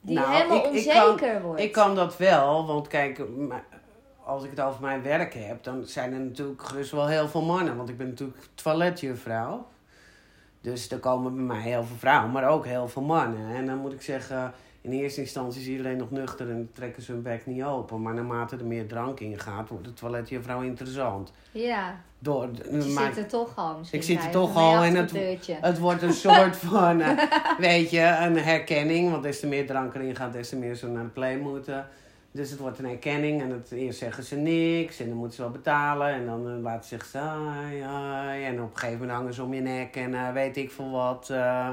Die 0.00 0.14
Nou, 0.18 0.32
helemaal 0.34 0.56
ik- 0.56 0.64
ik 0.64 0.70
onzeker 0.70 1.42
wordt. 1.42 1.60
Ik 1.60 1.72
kan 1.72 1.94
dat 1.94 2.16
wel, 2.16 2.66
want 2.66 2.86
kijk, 2.88 3.20
als 4.28 4.44
ik 4.44 4.50
het 4.50 4.60
over 4.60 4.80
mijn 4.80 5.02
werk 5.02 5.34
heb, 5.34 5.62
dan 5.64 5.84
zijn 5.84 6.12
er 6.12 6.20
natuurlijk 6.20 6.62
gerust 6.62 6.90
wel 6.90 7.06
heel 7.06 7.28
veel 7.28 7.42
mannen. 7.42 7.76
Want 7.76 7.88
ik 7.88 7.96
ben 7.96 8.08
natuurlijk 8.08 8.38
toiletjuffrouw. 8.54 9.66
Dus 10.60 10.90
er 10.90 10.98
komen 10.98 11.34
bij 11.34 11.44
mij 11.44 11.60
heel 11.60 11.84
veel 11.84 11.96
vrouwen, 11.96 12.30
maar 12.30 12.48
ook 12.48 12.66
heel 12.66 12.88
veel 12.88 13.02
mannen. 13.02 13.54
En 13.54 13.66
dan 13.66 13.78
moet 13.78 13.92
ik 13.92 14.02
zeggen, 14.02 14.52
in 14.80 14.92
eerste 14.92 15.20
instantie 15.20 15.60
is 15.60 15.66
iedereen 15.66 15.96
nog 15.96 16.10
nuchter 16.10 16.50
en 16.50 16.70
trekken 16.74 17.02
ze 17.02 17.12
hun 17.12 17.22
bek 17.22 17.46
niet 17.46 17.62
open. 17.62 18.02
Maar 18.02 18.14
naarmate 18.14 18.56
er 18.56 18.64
meer 18.64 18.86
drank 18.86 19.20
in 19.20 19.38
gaat, 19.38 19.68
wordt 19.68 19.84
de 19.84 19.92
toiletjuffrouw 19.92 20.60
interessant. 20.60 21.32
Ja, 21.52 22.00
Door, 22.18 22.48
je 22.70 22.92
maar- 22.94 23.12
zit 23.14 23.24
er 23.24 23.30
toch 23.30 23.52
al. 23.56 23.80
Ik 23.90 24.02
zit 24.02 24.24
er 24.24 24.30
toch 24.30 24.56
al 24.56 24.82
en 24.82 24.94
het-. 24.94 25.12
Het 25.60 25.78
wordt 25.78 26.02
een 26.02 26.12
soort 26.12 26.56
van, 26.72 27.00
eh, 27.00 27.18
weet 27.58 27.90
je, 27.90 28.16
een 28.20 28.38
herkenning. 28.38 29.10
Want 29.10 29.22
des 29.22 29.40
te 29.40 29.46
meer 29.46 29.66
drank 29.66 29.94
erin 29.94 30.16
gaat, 30.16 30.32
des 30.32 30.48
te 30.48 30.56
meer 30.56 30.74
ze 30.74 30.86
naar 30.86 31.02
de 31.04 31.08
play 31.10 31.36
moeten. 31.36 31.86
Dus 32.30 32.50
het 32.50 32.58
wordt 32.58 32.78
een 32.78 32.84
herkenning. 32.86 33.42
En 33.42 33.50
het, 33.50 33.70
eerst 33.70 33.98
zeggen 33.98 34.24
ze 34.24 34.36
niks. 34.36 35.00
En 35.00 35.08
dan 35.08 35.16
moeten 35.16 35.36
ze 35.36 35.42
wel 35.42 35.50
betalen. 35.50 36.08
En 36.08 36.26
dan 36.26 36.48
uh, 36.56 36.62
laten 36.62 36.88
ze 36.88 36.94
zich 36.96 37.04
saai, 37.06 37.80
ai. 37.82 38.44
En 38.44 38.62
op 38.62 38.70
een 38.70 38.76
gegeven 38.78 38.98
moment 39.00 39.18
hangen 39.18 39.34
ze 39.34 39.42
om 39.42 39.54
je 39.54 39.60
nek. 39.60 39.96
En 39.96 40.14
eh, 40.14 40.32
weet 40.32 40.56
ik 40.56 40.70
veel 40.70 40.90
wat. 40.90 41.30
eh. 41.30 41.70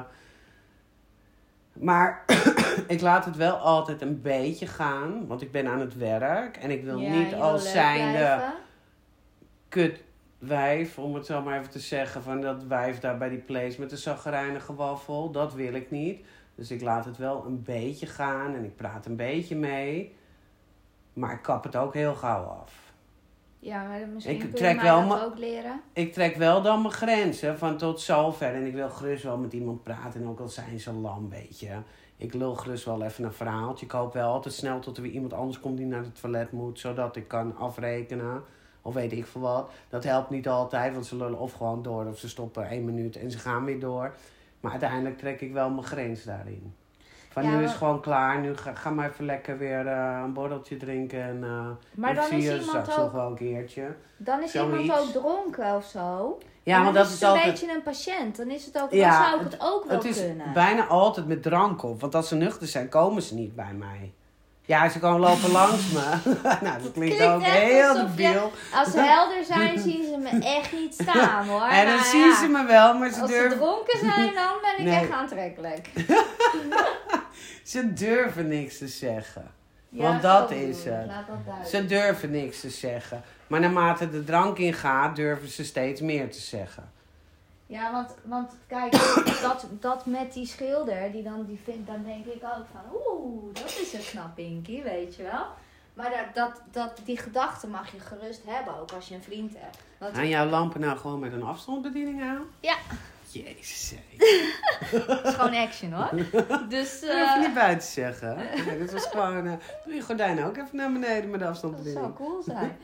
Maar 1.73 2.25
ik 2.87 3.01
laat 3.01 3.25
het 3.25 3.35
wel 3.35 3.55
altijd 3.55 4.01
een 4.01 4.21
beetje 4.21 4.67
gaan. 4.67 5.27
Want 5.27 5.41
ik 5.41 5.51
ben 5.51 5.67
aan 5.67 5.79
het 5.79 5.97
werk. 5.97 6.57
En 6.57 6.71
ik 6.71 6.83
wil 6.83 6.99
Ja, 6.99 7.09
niet 7.11 7.33
als 7.33 7.71
zijnde 7.71 8.43
kut 9.69 10.03
wijf, 10.37 10.97
om 10.99 11.15
het 11.15 11.25
zo 11.25 11.41
maar 11.41 11.59
even 11.59 11.71
te 11.71 11.79
zeggen, 11.79 12.21
van 12.23 12.41
dat 12.41 12.63
wijf 12.63 12.99
daar 12.99 13.17
bij 13.17 13.29
die 13.29 13.37
place 13.37 13.79
met 13.79 13.89
de 13.89 13.97
zaggerijnige 13.97 14.75
waffel. 14.75 15.31
Dat 15.31 15.53
wil 15.53 15.73
ik 15.73 15.91
niet. 15.91 16.25
Dus 16.55 16.71
ik 16.71 16.81
laat 16.81 17.05
het 17.05 17.17
wel 17.17 17.45
een 17.45 17.63
beetje 17.63 18.05
gaan 18.05 18.55
en 18.55 18.63
ik 18.63 18.75
praat 18.75 19.05
een 19.05 19.15
beetje 19.15 19.55
mee. 19.55 20.15
Maar 21.15 21.31
ik 21.31 21.41
kap 21.41 21.63
het 21.63 21.75
ook 21.75 21.93
heel 21.93 22.13
gauw 22.13 22.43
af. 22.43 22.93
Ja, 23.59 23.83
maar 23.83 24.07
misschien 24.07 24.41
Ik 24.41 24.55
trek 24.55 24.81
wel 24.81 25.07
dat 25.07 25.23
ook 25.23 25.37
leren. 25.37 25.81
Ik 25.93 26.13
trek 26.13 26.35
wel 26.35 26.61
dan 26.61 26.81
mijn 26.81 26.93
grenzen 26.93 27.57
van 27.57 27.77
tot 27.77 28.01
zover. 28.01 28.53
En 28.53 28.65
ik 28.65 28.73
wil 28.73 28.89
gerust 28.89 29.23
wel 29.23 29.37
met 29.37 29.53
iemand 29.53 29.83
praten. 29.83 30.21
En 30.21 30.27
ook 30.27 30.39
al 30.39 30.47
zijn 30.47 30.79
ze 30.79 30.93
lam, 30.93 31.29
weet 31.29 31.59
je. 31.59 31.77
Ik 32.17 32.33
lul 32.33 32.55
gerust 32.55 32.85
wel 32.85 33.03
even 33.03 33.23
een 33.23 33.33
verhaaltje. 33.33 33.85
Ik 33.85 33.91
hoop 33.91 34.13
wel 34.13 34.31
altijd 34.31 34.53
snel 34.53 34.79
tot 34.79 34.97
er 34.97 35.03
weer 35.03 35.11
iemand 35.11 35.33
anders 35.33 35.59
komt 35.59 35.77
die 35.77 35.85
naar 35.85 36.03
het 36.03 36.21
toilet 36.21 36.51
moet. 36.51 36.79
Zodat 36.79 37.15
ik 37.15 37.27
kan 37.27 37.55
afrekenen. 37.57 38.43
Of 38.81 38.93
weet 38.93 39.11
ik 39.11 39.25
veel 39.25 39.41
wat. 39.41 39.71
Dat 39.89 40.03
helpt 40.03 40.29
niet 40.29 40.47
altijd. 40.47 40.93
Want 40.93 41.05
ze 41.05 41.15
lullen 41.15 41.39
of 41.39 41.53
gewoon 41.53 41.81
door. 41.81 42.05
Of 42.05 42.17
ze 42.19 42.29
stoppen 42.29 42.67
één 42.67 42.85
minuut 42.85 43.15
en 43.15 43.31
ze 43.31 43.39
gaan 43.39 43.65
weer 43.65 43.79
door. 43.79 44.15
Maar 44.59 44.71
uiteindelijk 44.71 45.17
trek 45.17 45.41
ik 45.41 45.53
wel 45.53 45.69
mijn 45.69 45.85
grens 45.85 46.23
daarin. 46.23 46.73
Van 47.35 47.43
Ja, 47.43 47.49
nu 47.49 47.55
is 47.55 47.59
maar- 47.61 47.69
het 47.69 47.77
gewoon 47.77 48.01
klaar. 48.01 48.39
Nu 48.39 48.55
ga, 48.57 48.73
ga 48.75 48.89
maar 48.89 49.09
even 49.09 49.25
lekker 49.25 49.57
weer 49.57 49.87
eh, 49.87 50.21
een 50.23 50.33
borreltje 50.33 50.77
drinken. 50.77 51.21
En 51.21 51.37
uh, 51.43 51.67
Maar 51.95 52.15
dan 52.15 52.23
zie 52.23 52.37
is 52.37 52.43
je 52.43 52.49
iemand 52.59 52.69
straks 52.69 52.97
nog 52.97 53.11
wel 53.11 53.27
een 53.27 53.35
keertje. 53.35 53.95
dan 54.17 54.43
is 54.43 54.51
zoiets. 54.51 54.81
iemand 54.81 54.99
ook 54.99 55.23
dronken 55.23 55.75
of 55.75 55.85
zo. 55.85 56.37
Ja, 56.63 56.75
maar 56.75 56.85
dan 56.85 56.93
dat 56.93 57.05
is 57.05 57.13
is 57.13 57.19
het 57.19 57.29
een 57.29 57.35
altijd... 57.35 57.51
beetje 57.59 57.73
een 57.75 57.81
patiënt. 57.83 58.37
Dan 58.37 58.49
is 58.49 58.65
het 58.65 58.81
ook, 58.81 58.91
Ja, 58.91 59.09
dan 59.19 59.27
zou 59.29 59.45
ik 59.45 59.51
het 59.51 59.61
ook 59.61 59.85
wel 59.85 59.95
Het 59.95 60.05
is 60.05 60.19
kunnen. 60.19 60.53
bijna 60.53 60.85
altijd 60.87 61.27
met 61.27 61.43
drank 61.43 61.83
op. 61.83 62.01
Want 62.01 62.15
als 62.15 62.27
ze 62.27 62.35
nuchter 62.35 62.67
zijn, 62.67 62.89
komen 62.89 63.21
ze 63.21 63.35
niet 63.35 63.55
bij 63.55 63.73
mij. 63.73 64.13
Ja, 64.65 64.89
ze 64.89 64.99
komen 64.99 65.19
lopen 65.19 65.51
langs 65.51 65.91
me. 65.91 65.99
nou, 66.61 66.81
dat 66.83 66.91
klinkt 66.91 67.15
klinkt 67.15 67.23
ook 67.23 67.41
heel 67.43 67.93
debiel. 67.93 68.51
Als 68.73 68.91
ze 68.91 68.99
helder 68.99 69.43
zijn, 69.43 69.79
zien 69.89 70.03
ze 70.03 70.17
me 70.17 70.45
echt 70.45 70.71
niet 70.71 70.93
staan 70.93 71.47
hoor. 71.47 71.61
En 71.67 71.85
dan 71.85 71.95
Nou 71.95 72.07
zien 72.07 72.27
ja, 72.27 72.39
ze 72.39 72.47
me 72.47 72.65
wel, 72.65 72.93
maar 72.97 73.09
ze 73.09 73.21
Als 73.21 73.31
ze 73.31 73.37
durven, 73.37 73.57
dronken 73.57 73.99
zijn, 73.99 74.33
dan 74.33 74.53
ben 74.61 74.77
ik 74.77 74.83
Nee. 74.85 74.99
echt 74.99 75.11
aantrekkelijk. 75.11 75.89
ze 77.63 77.93
durven 77.93 78.47
niks 78.47 78.77
te 78.77 78.87
zeggen. 78.87 79.51
Ja, 79.89 80.01
Want 80.01 80.21
dat 80.21 80.51
is 80.51 80.83
het. 80.83 81.07
Dat. 81.07 81.69
Ze 81.69 81.85
durven 81.85 82.31
niks 82.31 82.59
te 82.59 82.69
zeggen. 82.69 83.21
Maar 83.47 83.59
naarmate 83.59 84.09
de 84.09 84.23
drank 84.23 84.57
ingaat, 84.57 85.15
durven 85.15 85.49
ze 85.49 85.63
steeds 85.65 86.01
meer 86.01 86.31
te 86.31 86.39
zeggen. 86.39 86.91
Ja, 87.65 87.91
want, 87.91 88.15
want 88.23 88.51
kijk, 88.67 88.91
dat, 89.41 89.67
dat 89.79 90.05
met 90.05 90.33
die 90.33 90.45
schilder, 90.45 91.11
die 91.11 91.23
dan, 91.23 91.45
die 91.45 91.59
vindt, 91.63 91.87
dan 91.87 92.03
denk 92.03 92.25
ik 92.25 92.43
ook 92.43 92.65
van, 92.71 92.81
oeh, 92.93 93.53
dat 93.53 93.77
is 93.81 93.93
een 93.93 94.05
knap 94.11 94.35
Pinky, 94.35 94.83
weet 94.83 95.15
je 95.15 95.23
wel. 95.23 95.45
Maar 95.93 96.09
dat, 96.09 96.35
dat, 96.35 96.61
dat, 96.71 97.05
die 97.05 97.17
gedachte 97.17 97.67
mag 97.67 97.91
je 97.91 97.99
gerust 97.99 98.41
hebben, 98.45 98.79
ook 98.79 98.91
als 98.91 99.07
je 99.07 99.15
een 99.15 99.23
vriend 99.23 99.53
hebt. 99.57 99.77
Want 99.97 100.15
Gaan 100.15 100.27
jouw 100.27 100.45
lampen 100.45 100.79
nou 100.79 100.97
gewoon 100.97 101.19
met 101.19 101.33
een 101.33 101.43
afstandsbediening 101.43 102.23
aan? 102.23 102.41
Ja. 102.59 102.75
Jezus. 103.43 103.93
het 104.85 105.23
is 105.25 105.33
gewoon 105.33 105.53
action 105.55 105.91
hoor. 105.91 106.09
Dus, 106.69 106.99
Dat 107.01 107.09
hoef 107.09 107.19
je 107.19 107.33
eh 107.33 107.39
niet 107.39 107.53
buiten 107.53 107.87
te 107.87 107.93
zeggen. 107.93 108.35
Nee, 108.65 108.77
dit 108.77 108.91
was 108.91 109.05
gewoon... 109.05 109.47
eh, 109.47 109.53
doe 109.85 109.93
je 109.93 110.01
gordijnen 110.01 110.45
ook 110.45 110.57
even 110.57 110.75
naar 110.77 110.91
beneden 110.91 111.29
met 111.29 111.39
de 111.39 111.45
dat 111.45 111.57
zou 111.57 111.73
afstandsbediening. 111.73 112.15
cool 112.15 112.41
zijn. 112.43 112.77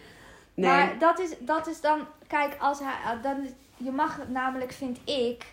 Nee. 0.54 0.70
Maar 0.70 0.98
dat 1.00 1.20
is, 1.20 1.34
dat 1.40 1.68
is 1.68 1.82
dan, 1.82 2.08
kijk, 2.28 2.56
als 2.60 2.80
hij, 2.80 3.20
dan, 3.22 3.48
je 3.84 3.92
mag 3.92 4.18
het 4.18 4.30
namelijk, 4.30 4.72
vind 4.72 5.00
ik, 5.10 5.46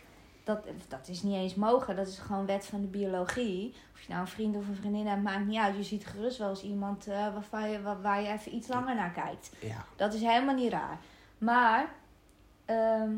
dat, 0.44 0.58
dat 0.88 1.08
is 1.08 1.22
niet 1.22 1.34
eens 1.34 1.54
mogen, 1.54 1.96
dat 1.96 2.06
is 2.06 2.18
gewoon 2.18 2.46
wet 2.46 2.66
van 2.66 2.80
de 2.80 2.86
biologie. 2.86 3.74
Of 3.94 4.00
je 4.00 4.08
nou 4.08 4.20
een 4.20 4.26
vriend 4.28 4.56
of 4.56 4.68
een 4.68 4.76
vriendin 4.76 5.06
hebt, 5.06 5.22
maakt 5.22 5.46
niet 5.46 5.58
uit. 5.58 5.76
Je 5.76 5.82
ziet 5.82 6.06
gerust 6.06 6.38
wel 6.38 6.48
eens 6.48 6.62
iemand 6.62 7.04
waarvan 7.04 7.70
je, 7.70 7.82
waar, 7.82 8.02
waar 8.02 8.22
je 8.22 8.28
even 8.28 8.54
iets 8.54 8.68
langer 8.68 8.94
naar 8.94 9.10
kijkt. 9.10 9.50
Ja. 9.60 9.84
Dat 9.96 10.14
is 10.14 10.20
helemaal 10.20 10.54
niet 10.54 10.72
raar. 10.72 10.98
Maar 11.38 11.88
ehm, 12.64 13.10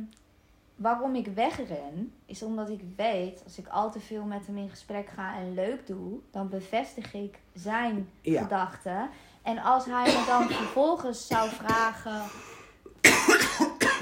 waarom 0.76 1.14
ik 1.14 1.26
wegren, 1.26 2.12
is 2.26 2.42
omdat 2.42 2.68
ik 2.70 2.80
weet, 2.96 3.40
als 3.44 3.58
ik 3.58 3.68
al 3.68 3.90
te 3.90 4.00
veel 4.00 4.24
met 4.24 4.46
hem 4.46 4.56
in 4.56 4.70
gesprek 4.70 5.08
ga 5.08 5.36
en 5.36 5.54
leuk 5.54 5.86
doe, 5.86 6.18
dan 6.30 6.48
bevestig 6.48 7.14
ik 7.14 7.38
zijn 7.54 8.08
Ja. 8.20 8.42
gedachten. 8.42 9.10
En 9.42 9.58
als 9.58 9.84
hij 9.84 10.04
me 10.04 10.24
dan 10.26 10.48
vervolgens 10.58 11.26
zou 11.26 11.48
vragen 11.48 12.22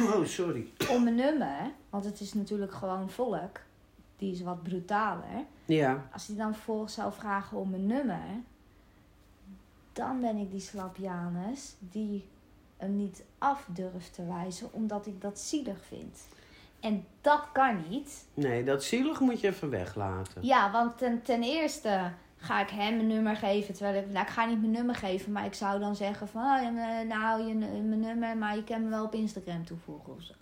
Oh, 0.01 0.25
sorry. 0.25 0.67
om 0.91 1.07
een 1.07 1.15
nummer, 1.15 1.71
want 1.91 2.05
het 2.05 2.21
is 2.21 2.35
natuurlijk 2.35 2.73
gewoon 2.73 3.11
volk, 3.11 3.61
die 4.17 4.33
is 4.33 4.43
wat 4.43 4.63
brutaler. 4.63 5.45
Ja. 5.65 6.09
Als 6.13 6.27
hij 6.27 6.37
dan 6.37 6.55
vervolgens 6.55 6.95
zou 6.95 7.13
vragen 7.13 7.59
om 7.59 7.75
een 7.75 7.87
nummer, 7.87 8.25
dan 9.93 10.21
ben 10.21 10.37
ik 10.37 10.51
die 10.51 10.61
slapjanus 10.61 11.75
die 11.79 12.29
hem 12.77 12.97
niet 12.97 13.23
af 13.39 13.67
durft 13.67 14.15
te 14.15 14.27
wijzen, 14.27 14.73
omdat 14.73 15.07
ik 15.07 15.21
dat 15.21 15.39
zielig 15.39 15.85
vind. 15.85 16.19
En 16.81 17.05
dat 17.21 17.43
kan 17.53 17.85
niet. 17.89 18.27
Nee, 18.35 18.65
dat 18.65 18.85
zielig 18.85 19.21
moet 19.21 19.41
je 19.41 19.49
even 19.49 19.71
weglaten. 19.71 20.45
Ja, 20.47 20.71
want 20.71 20.99
ten, 20.99 21.23
ten 21.23 21.43
eerste 21.43 22.13
ga 22.39 22.61
ik 22.61 22.69
hem 22.71 22.99
een 22.99 23.07
nummer 23.07 23.37
geven. 23.37 23.75
Terwijl 23.75 24.03
ik, 24.05 24.11
nou, 24.13 24.25
ik 24.27 24.33
ga 24.33 24.45
niet 24.45 24.61
mijn 24.61 24.73
nummer 24.73 24.95
geven, 24.95 25.33
maar 25.33 25.45
ik 25.45 25.55
zou 25.55 25.81
dan 25.81 25.97
zeggen 25.97 26.29
van, 26.29 26.43
oh, 26.43 26.71
nou, 27.09 27.43
je, 27.47 27.55
mijn 27.55 28.01
nummer, 28.01 28.37
maar 28.37 28.57
je 28.57 28.65
kan 28.65 28.83
me 28.85 28.89
wel 28.89 29.05
op 29.05 29.15
Instagram 29.15 29.65
toevoegen 29.65 30.15
of 30.15 30.23
zo. 30.23 30.35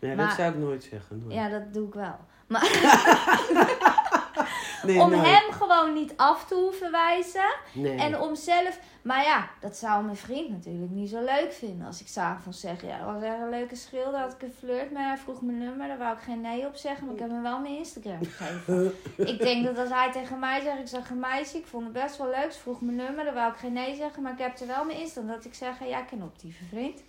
Nee, 0.00 0.16
Maar- 0.16 0.26
dat 0.26 0.34
zou 0.36 0.52
ik 0.52 0.58
nooit 0.58 0.84
zeggen. 0.90 1.18
nooit. 1.22 1.34
Ja, 1.34 1.48
dat 1.48 1.74
doe 1.74 1.86
ik 1.88 1.94
wel. 1.94 2.16
nee, 4.86 5.00
om 5.00 5.10
nooit. 5.10 5.26
hem 5.26 5.52
gewoon 5.52 5.92
niet 5.92 6.12
af 6.16 6.46
te 6.46 6.54
hoeven 6.54 6.90
wijzen. 6.90 7.54
Nee. 7.72 7.96
En 7.96 8.20
om 8.20 8.34
zelf... 8.34 8.78
Maar 9.02 9.24
ja, 9.24 9.50
dat 9.60 9.76
zou 9.76 10.04
mijn 10.04 10.16
vriend 10.16 10.50
natuurlijk 10.50 10.90
niet 10.90 11.10
zo 11.10 11.24
leuk 11.24 11.52
vinden. 11.52 11.86
Als 11.86 12.00
ik 12.00 12.08
s'avonds 12.08 12.60
zeg, 12.60 12.82
ja, 12.82 12.98
dat 12.98 13.14
was 13.14 13.22
echt 13.22 13.40
een 13.40 13.50
leuke 13.50 13.76
schilder. 13.76 14.20
Had 14.20 14.32
ik 14.32 14.42
een 14.42 14.54
flirt 14.58 14.90
met 14.90 15.02
hij 15.02 15.16
vroeg 15.16 15.42
mijn 15.42 15.58
nummer. 15.58 15.88
Daar 15.88 15.98
wou 15.98 16.16
ik 16.16 16.22
geen 16.22 16.40
nee 16.40 16.66
op 16.66 16.76
zeggen, 16.76 17.04
maar 17.04 17.14
ik 17.14 17.20
heb 17.20 17.30
hem 17.30 17.42
wel 17.42 17.60
mijn 17.60 17.76
Instagram 17.76 18.24
gegeven. 18.24 18.94
ik 19.32 19.38
denk 19.38 19.64
dat 19.64 19.78
als 19.78 19.90
hij 19.90 20.12
tegen 20.12 20.38
mij 20.38 20.60
zegt, 20.60 20.78
ik 20.78 20.88
zeg 20.88 21.10
een 21.10 21.18
meisje, 21.18 21.56
ik 21.56 21.66
vond 21.66 21.84
het 21.84 21.92
best 21.92 22.16
wel 22.16 22.30
leuk. 22.30 22.52
Ze 22.52 22.58
vroeg 22.58 22.80
mijn 22.80 22.96
nummer, 22.96 23.24
daar 23.24 23.34
wou 23.34 23.52
ik 23.52 23.58
geen 23.58 23.72
nee 23.72 23.94
zeggen, 23.94 24.22
maar 24.22 24.32
ik 24.32 24.38
heb 24.38 24.60
er 24.60 24.66
wel 24.66 24.84
mijn 24.84 24.98
Instagram. 24.98 25.32
Dat 25.32 25.44
ik 25.44 25.54
zeg, 25.54 25.84
ja, 25.88 25.98
ik 25.98 26.06
ken 26.06 26.22
optieve 26.22 26.64
vriend. 26.64 27.02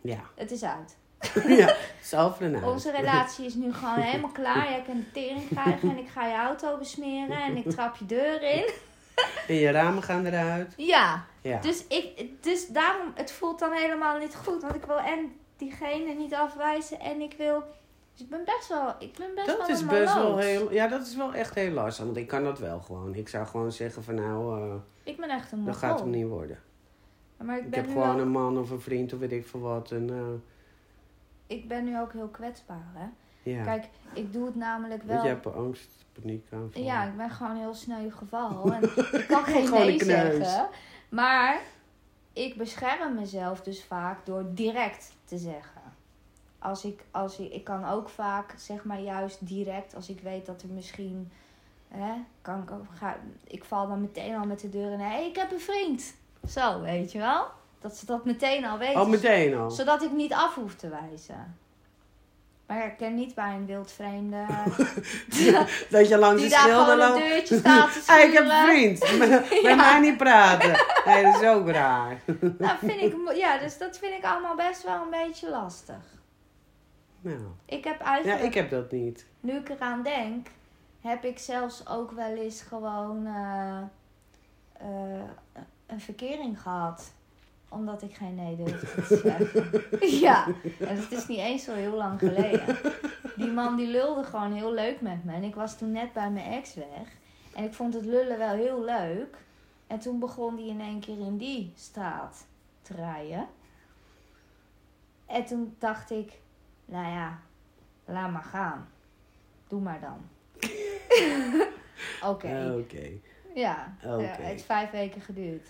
Ja. 0.00 0.20
Het 0.34 0.50
is 0.50 0.64
uit. 0.64 0.97
ja, 1.58 1.74
zelf 2.02 2.40
ernaar. 2.40 2.68
Onze 2.70 2.90
relatie 2.90 3.46
is 3.46 3.54
nu 3.54 3.72
gewoon 3.72 3.98
helemaal 3.98 4.30
klaar. 4.30 4.70
Jij 4.70 4.82
kan 4.86 4.96
de 4.96 5.10
tering 5.12 5.48
krijgen 5.48 5.90
en 5.90 5.98
ik 5.98 6.08
ga 6.08 6.26
je 6.26 6.36
auto 6.36 6.76
besmeren 6.78 7.42
en 7.42 7.56
ik 7.56 7.70
trap 7.70 7.96
je 7.96 8.06
deur 8.06 8.42
in. 8.42 8.70
En 9.48 9.54
je 9.54 9.70
ramen 9.70 10.02
gaan 10.02 10.26
eruit. 10.26 10.74
Ja, 10.76 11.24
Ja. 11.42 11.60
dus, 11.60 11.86
ik, 11.86 12.30
dus 12.40 12.66
daarom, 12.66 13.12
het 13.14 13.32
voelt 13.32 13.58
dan 13.58 13.72
helemaal 13.72 14.18
niet 14.18 14.34
goed. 14.34 14.62
Want 14.62 14.74
ik 14.74 14.84
wil 14.84 14.98
en 14.98 15.32
diegene 15.56 16.12
niet 16.14 16.34
afwijzen 16.34 17.00
en 17.00 17.20
ik 17.20 17.34
wil... 17.38 17.62
Dus 18.12 18.20
ik 18.22 18.28
ben 18.28 18.44
best 18.44 18.68
wel, 18.68 18.94
ik 18.98 19.18
ben 19.18 19.34
best 19.34 19.46
wel 19.46 19.58
dat 19.58 19.68
is 19.68 19.80
een 19.80 19.86
best 19.86 20.14
wel 20.14 20.38
heel... 20.38 20.72
Ja, 20.72 20.88
dat 20.88 21.06
is 21.06 21.16
wel 21.16 21.32
echt 21.34 21.54
heel 21.54 21.70
lastig. 21.70 22.04
Want 22.04 22.16
ik 22.16 22.26
kan 22.26 22.44
dat 22.44 22.58
wel 22.58 22.80
gewoon. 22.80 23.14
Ik 23.14 23.28
zou 23.28 23.46
gewoon 23.46 23.72
zeggen 23.72 24.02
van 24.04 24.14
nou, 24.14 24.60
eh, 24.60 24.74
Ik 25.02 25.16
ben 25.16 25.28
echt 25.28 25.52
een 25.52 25.64
dat 25.64 25.74
mogol. 25.74 25.88
gaat 25.88 26.00
hem 26.00 26.10
niet 26.10 26.26
worden. 26.26 26.58
Maar 27.36 27.58
ik 27.58 27.64
Ik 27.64 27.70
ben, 27.70 27.78
heb 27.80 27.88
nu 27.88 27.94
gewoon 27.94 28.18
een 28.18 28.28
man 28.30 28.58
of 28.58 28.70
een 28.70 28.80
vriend 28.80 29.12
of 29.12 29.18
weet 29.18 29.32
ik 29.32 29.46
veel 29.46 29.60
wat. 29.60 29.90
En, 29.90 30.10
eh, 30.10 30.16
ik 31.48 31.68
ben 31.68 31.84
nu 31.84 32.00
ook 32.00 32.12
heel 32.12 32.28
kwetsbaar, 32.28 32.86
hè. 32.94 33.06
ja. 33.50 33.62
Kijk, 33.64 33.88
ik 34.12 34.32
doe 34.32 34.46
het 34.46 34.54
namelijk 34.54 35.02
Want 35.02 35.12
wel... 35.12 35.22
je 35.22 35.28
hebt 35.28 35.54
angst, 35.54 36.04
paniek 36.12 36.46
aan. 36.52 36.70
Ja, 36.72 37.04
ik 37.04 37.16
ben 37.16 37.30
gewoon 37.30 37.56
heel 37.56 37.74
sneu 37.74 38.10
geval. 38.10 38.64
En 38.72 38.82
ik 39.12 39.24
kan 39.28 39.44
geen 39.44 39.70
nee 39.70 40.04
zeggen. 40.04 40.68
Maar 41.08 41.60
ik 42.32 42.56
bescherm 42.56 43.14
mezelf 43.14 43.60
dus 43.60 43.84
vaak 43.84 44.26
door 44.26 44.44
direct 44.54 45.12
te 45.24 45.38
zeggen. 45.38 45.82
Als 46.58 46.84
ik, 46.84 47.04
als 47.10 47.38
ik, 47.38 47.52
ik 47.52 47.64
kan 47.64 47.84
ook 47.88 48.08
vaak, 48.08 48.54
zeg 48.56 48.84
maar 48.84 49.00
juist 49.00 49.46
direct, 49.46 49.94
als 49.94 50.08
ik 50.08 50.20
weet 50.20 50.46
dat 50.46 50.62
er 50.62 50.68
misschien... 50.68 51.30
Hè, 51.88 52.14
kan 52.42 52.62
ik, 52.62 52.70
ook, 52.70 52.84
ga, 52.94 53.16
ik 53.44 53.64
val 53.64 53.88
dan 53.88 54.00
meteen 54.00 54.36
al 54.36 54.46
met 54.46 54.60
de 54.60 54.68
deur 54.68 54.92
in. 54.92 55.00
Hé, 55.00 55.06
hey, 55.06 55.28
ik 55.28 55.36
heb 55.36 55.52
een 55.52 55.60
vriend. 55.60 56.14
Zo, 56.48 56.80
weet 56.80 57.12
je 57.12 57.18
wel? 57.18 57.46
Dat 57.80 57.96
ze 57.96 58.06
dat 58.06 58.24
meteen 58.24 58.64
al 58.64 58.78
weten. 58.78 59.00
Oh, 59.00 59.08
meteen 59.08 59.56
al. 59.56 59.70
Zodat 59.70 60.02
ik 60.02 60.12
niet 60.12 60.32
af 60.32 60.54
hoef 60.54 60.74
te 60.74 60.88
wijzen. 60.88 61.56
Maar 62.66 62.86
ik 62.86 62.96
ken 62.96 63.14
niet 63.14 63.34
bij 63.34 63.54
een 63.54 63.66
wildvreemde 63.66 64.44
Dat 65.90 66.08
je 66.08 66.18
langs 66.18 66.40
die 66.42 66.50
de 66.50 66.56
schilder 66.56 66.96
loopt. 66.96 67.18
deurtje 67.18 67.58
staat 67.58 67.92
te 67.92 68.22
ik 68.26 68.32
heb 68.32 68.44
een 68.44 68.66
vriend. 68.66 69.18
Met, 69.62 69.76
mij 69.76 70.00
niet 70.00 70.16
praten. 70.16 70.86
Nee, 71.04 71.22
dat 71.22 71.42
is 71.42 71.48
ook 71.48 71.68
raar. 71.68 72.20
Nou, 72.58 72.78
vind 72.78 73.00
ik, 73.00 73.36
ja, 73.36 73.58
dus 73.58 73.78
dat 73.78 73.98
vind 73.98 74.12
ik 74.14 74.24
allemaal 74.24 74.56
best 74.56 74.82
wel 74.82 75.02
een 75.02 75.10
beetje 75.10 75.50
lastig. 75.50 76.16
Nou, 77.20 77.38
Ik 77.64 77.84
heb 77.84 77.98
ja, 77.98 78.04
eigenlijk, 78.04 78.42
ik 78.42 78.54
heb 78.54 78.70
dat 78.70 78.90
niet. 78.92 79.26
nu 79.40 79.52
ik 79.52 79.68
eraan 79.68 80.02
denk, 80.02 80.46
heb 81.00 81.24
ik 81.24 81.38
zelfs 81.38 81.88
ook 81.88 82.10
wel 82.10 82.36
eens 82.36 82.62
gewoon 82.62 83.26
eh, 83.26 83.78
eh, 84.72 85.22
een 85.86 86.00
verkering 86.00 86.62
gehad. 86.62 87.12
Omdat 87.68 88.02
ik 88.02 88.14
geen 88.14 88.34
nee 88.34 88.56
durfde 88.56 89.02
te 89.02 89.16
zeggen. 89.24 90.18
ja, 90.20 90.46
en 90.78 90.96
het 90.96 91.12
is 91.12 91.26
niet 91.26 91.38
eens 91.38 91.64
zo 91.64 91.74
heel 91.74 91.94
lang 91.94 92.18
geleden. 92.18 92.76
Die 93.36 93.50
man 93.50 93.76
die 93.76 93.86
lulde 93.86 94.24
gewoon 94.24 94.52
heel 94.52 94.72
leuk 94.74 95.00
met 95.00 95.24
me. 95.24 95.32
En 95.32 95.42
ik 95.42 95.54
was 95.54 95.78
toen 95.78 95.92
net 95.92 96.12
bij 96.12 96.30
mijn 96.30 96.52
ex 96.52 96.74
weg. 96.74 97.16
En 97.54 97.64
ik 97.64 97.74
vond 97.74 97.94
het 97.94 98.04
lullen 98.04 98.38
wel 98.38 98.54
heel 98.54 98.84
leuk. 98.84 99.36
En 99.86 99.98
toen 99.98 100.18
begon 100.18 100.56
die 100.56 100.68
in 100.70 100.80
één 100.80 101.00
keer 101.00 101.18
in 101.18 101.36
die 101.36 101.72
straat 101.76 102.46
te 102.82 102.94
rijden. 102.94 103.46
En 105.26 105.44
toen 105.44 105.74
dacht 105.78 106.10
ik, 106.10 106.32
nou 106.84 107.06
ja, 107.06 107.38
laat 108.04 108.30
maar 108.30 108.42
gaan. 108.42 108.88
Doe 109.68 109.80
maar 109.80 110.00
dan. 110.00 110.18
Oké. 112.22 112.74
Oké. 112.80 113.10
Ja, 113.54 113.96
Oké. 114.04 114.22
ja, 114.22 114.28
het 114.28 114.36
heeft 114.36 114.64
vijf 114.64 114.90
weken 114.90 115.20
geduurd. 115.20 115.68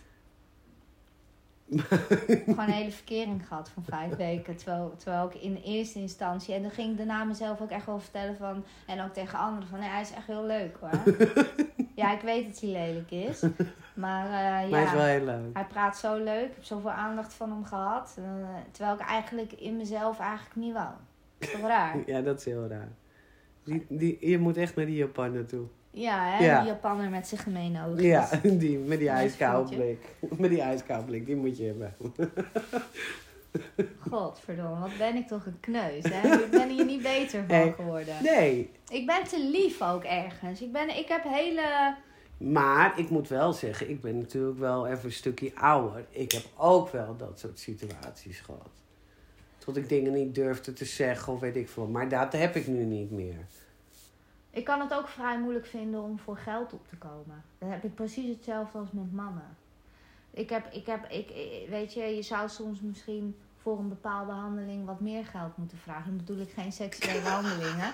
Gewoon 1.71 2.65
een 2.65 2.71
hele 2.71 2.91
verkering 2.91 3.47
gehad 3.49 3.69
van 3.71 3.85
vijf 3.85 4.17
weken. 4.17 4.57
Terwijl, 4.57 4.95
terwijl 4.97 5.27
ik 5.27 5.35
in 5.35 5.57
eerste 5.57 5.99
instantie... 5.99 6.55
En 6.55 6.63
dan 6.63 6.71
ging 6.71 6.91
ik 6.91 6.97
daarna 6.97 7.25
mezelf 7.25 7.61
ook 7.61 7.71
echt 7.71 7.87
wel 7.87 8.01
vertellen 8.01 8.37
van... 8.37 8.65
En 8.87 9.03
ook 9.05 9.13
tegen 9.13 9.39
anderen 9.39 9.69
van... 9.69 9.79
Nee, 9.79 9.89
hij 9.89 10.01
is 10.01 10.13
echt 10.13 10.27
heel 10.27 10.45
leuk 10.45 10.77
hoor. 10.81 11.15
ja, 11.95 12.13
ik 12.15 12.21
weet 12.21 12.47
dat 12.47 12.61
hij 12.61 12.71
lelijk 12.71 13.11
is. 13.11 13.43
Maar 13.95 14.25
eh, 14.25 14.31
Maar 14.33 14.69
ja, 14.69 14.77
het 14.79 14.87
is 14.87 14.93
wel 14.95 15.05
heel 15.05 15.25
leuk. 15.25 15.51
hij 15.53 15.65
praat 15.67 15.97
zo 15.99 16.17
leuk. 16.17 16.45
Ik 16.49 16.55
heb 16.55 16.65
zoveel 16.65 16.91
aandacht 16.91 17.35
van 17.35 17.51
hem 17.51 17.65
gehad. 17.65 18.15
eh, 18.19 18.25
terwijl 18.71 18.95
ik 18.97 19.01
eigenlijk 19.07 19.53
in 19.53 19.77
mezelf 19.77 20.19
eigenlijk 20.19 20.57
niet 20.57 20.73
wou. 20.73 20.91
Dat 21.39 21.49
is 21.49 21.55
toch 21.55 21.67
raar? 21.69 21.97
Ja, 22.07 22.21
dat 22.21 22.39
is 22.39 22.45
heel 22.45 22.67
raar. 22.67 22.89
Die, 23.65 23.87
die, 23.89 24.17
je 24.31 24.39
moet 24.39 24.57
echt 24.57 24.77
naar 24.77 24.87
die 24.87 24.97
Japan 24.97 25.33
naartoe. 25.33 25.67
Ja, 26.01 26.37
hè? 26.37 26.45
Ja. 26.45 26.59
Die 26.61 26.69
Japanner 26.69 27.11
met 27.11 27.27
zijn 27.29 27.41
gemene 27.41 27.87
ogen. 27.87 28.03
Ja, 28.03 28.29
die, 28.43 28.79
met 28.79 28.99
die 28.99 29.09
Nice 29.09 29.21
ijskoude 29.21 29.59
voeltje. 29.75 29.77
blik. 29.77 30.39
Met 30.41 30.51
die 30.51 30.61
ijskoude 30.61 31.05
blik, 31.07 31.27
die 31.27 31.37
moet 31.37 31.57
je 31.57 31.65
hebben. 31.65 31.95
Godverdomme, 34.11 34.79
wat 34.81 34.97
ben 34.99 35.17
ik 35.17 35.27
toch 35.27 35.47
een 35.47 35.61
kneus, 35.61 36.05
hè? 36.09 36.35
Ik 36.45 36.51
ben 36.51 36.69
hier 36.69 36.85
niet 36.85 37.03
beter 37.03 37.45
van 37.47 37.55
Hey. 37.57 37.73
geworden. 37.77 38.15
Nee, 38.23 38.71
Ik 38.89 39.07
ben 39.07 39.25
te 39.25 39.49
lief 39.53 39.83
ook 39.83 40.05
ergens. 40.05 40.61
Ik, 40.63 40.73
ben, 40.73 40.97
ik 40.99 41.09
heb 41.09 41.23
hele... 41.25 41.95
maar 42.39 42.99
ik 42.99 43.11
moet 43.11 43.29
wel 43.29 43.53
zeggen, 43.53 43.91
ik 43.91 44.01
ben 44.01 44.19
natuurlijk 44.19 44.59
wel 44.59 44.87
even 44.87 45.05
een 45.05 45.13
stukje 45.13 45.53
ouder. 45.55 46.05
Ik 46.11 46.33
heb 46.33 46.43
ook 46.57 46.89
wel 46.93 47.17
dat 47.17 47.39
soort 47.39 47.59
situaties 47.59 48.41
gehad. 48.41 48.69
Tot 49.59 49.77
ik 49.77 49.89
dingen 49.89 50.13
niet 50.13 50.35
durfde 50.35 50.73
te 50.73 50.85
zeggen 50.85 51.33
of 51.33 51.41
weet 51.41 51.57
ik 51.57 51.69
veel. 51.69 51.87
Maar 51.87 52.09
dat 52.09 52.33
heb 52.33 52.55
ik 52.57 52.67
nu 52.67 52.85
niet 52.85 53.11
meer. 53.11 53.47
Ik 54.51 54.65
kan 54.65 54.81
het 54.81 54.95
ook 54.95 55.09
vrij 55.09 55.39
moeilijk 55.41 55.67
vinden 55.67 56.03
om 56.03 56.19
voor 56.19 56.37
geld 56.37 56.73
op 56.73 56.89
te 56.89 56.97
komen. 56.97 57.43
Dan 57.59 57.69
heb 57.71 57.85
ik 57.85 57.95
precies 57.95 58.29
hetzelfde 58.37 58.79
als 58.79 58.91
met 58.93 59.13
mannen. 59.13 59.57
Ik 60.31 60.51
heb, 60.51 60.73
ik 60.73 60.87
heb, 60.87 61.05
ik, 61.11 61.31
ik- 61.31 61.69
weet 61.69 61.93
je, 61.95 62.03
je 62.03 62.23
zou 62.23 62.49
soms 62.49 62.81
misschien 62.81 63.37
voor 63.57 63.79
een 63.79 63.89
bepaalde 63.89 64.33
handeling 64.33 64.87
wat 64.87 65.01
meer 65.01 65.27
geld 65.27 65.57
moeten 65.57 65.79
vragen. 65.79 66.05
Dan 66.17 66.17
bedoel 66.17 66.43
ik 66.43 66.51
geen 66.51 66.73
seksuele 66.73 67.29
handelingen. 67.37 67.93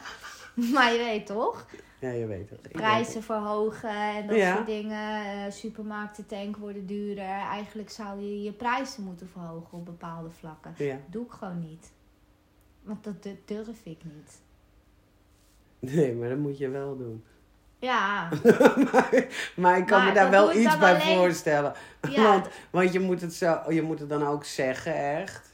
Maar 0.73 0.93
je 0.93 0.99
weet 0.99 1.27
toch? 1.27 1.67
Ja, 2.01 2.11
je 2.11 2.27
weet 2.27 2.51
het. 2.51 2.61
Prijzen 2.73 3.23
verhogen 3.23 3.91
en 4.15 4.27
dat 4.27 4.37
Ja. 4.37 4.55
soort 4.55 4.67
dingen. 4.67 5.25
Eh, 5.45 5.51
supermarkten 5.53 6.27
tank 6.27 6.57
worden 6.57 6.87
duurder. 6.87 7.25
Eigenlijk 7.29 7.91
zou 7.91 8.21
je 8.21 8.43
je 8.43 8.53
prijzen 8.53 9.03
moeten 9.05 9.29
verhogen 9.29 9.79
op 9.79 9.85
bepaalde 9.85 10.31
vlakken. 10.31 10.75
Ja. 10.77 10.97
doe 11.07 11.25
ik 11.25 11.31
gewoon 11.31 11.61
niet. 11.61 11.93
Want 12.83 13.05
dat 13.05 13.23
du- 13.23 13.43
durf 13.45 13.81
ik 13.85 14.05
niet. 14.05 14.41
Nee, 15.85 16.13
maar 16.15 16.29
dat 16.29 16.39
moet 16.39 16.59
je 16.59 16.69
wel 16.69 16.97
doen. 16.97 17.25
Ja, 17.79 18.29
maar, 18.93 19.27
maar 19.57 19.79
ik 19.79 19.87
kan 19.87 19.99
Maar 19.99 20.09
me 20.09 20.15
daar 20.15 20.31
wel 20.31 20.55
iets 20.57 20.79
bij 20.79 20.95
alleen- 20.95 21.17
voorstellen. 21.17 21.73
ja 22.11 22.23
Want, 22.23 22.49
want 22.71 22.93
je 22.93 23.01
moet 23.01 23.21
het 23.21 23.35
zo, 23.35 23.59
je 23.69 23.83
moet 23.83 23.99
het 24.01 24.09
dan 24.09 24.27
ook 24.27 24.45
zeggen, 24.45 24.95
echt. 25.17 25.51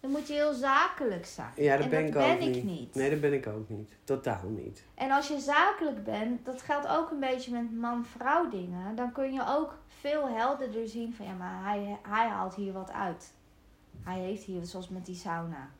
dan 0.00 0.10
moet 0.10 0.26
je 0.28 0.32
heel 0.34 0.52
zakelijk 0.52 1.26
zijn. 1.26 1.50
Ja, 1.56 1.74
dat 1.76 1.84
en 1.84 1.90
ben 1.90 2.00
dat 2.00 2.08
ik 2.24 2.30
ook 2.30 2.38
ben 2.38 2.48
ik 2.48 2.54
niet. 2.54 2.64
niet. 2.64 2.94
Nee, 2.94 3.10
dat 3.10 3.20
ben 3.20 3.32
ik 3.32 3.46
ook 3.46 3.68
niet. 3.68 3.90
Totaal 4.04 4.48
niet. 4.48 4.84
En 4.94 5.10
als 5.10 5.28
je 5.28 5.38
zakelijk 5.40 6.04
bent, 6.04 6.44
dat 6.44 6.62
geldt 6.62 6.88
ook 6.88 7.10
een 7.10 7.20
beetje 7.20 7.52
met 7.52 7.72
man-vrouw 7.80 8.48
dingen. 8.48 8.94
Dan 8.96 9.12
kun 9.12 9.32
je 9.32 9.42
ook 9.48 9.78
veel 10.00 10.28
helderder 10.28 10.88
zien 10.88 11.14
van 11.14 11.26
ja, 11.26 11.32
maar 11.32 11.60
hij, 11.64 11.98
hij 12.08 12.28
haalt 12.28 12.54
hier 12.54 12.72
wat 12.72 12.92
uit. 12.92 13.32
Hij 14.02 14.18
heeft 14.18 14.42
hier, 14.42 14.64
zoals 14.64 14.88
met 14.88 15.06
die 15.06 15.14
sauna. 15.16 15.70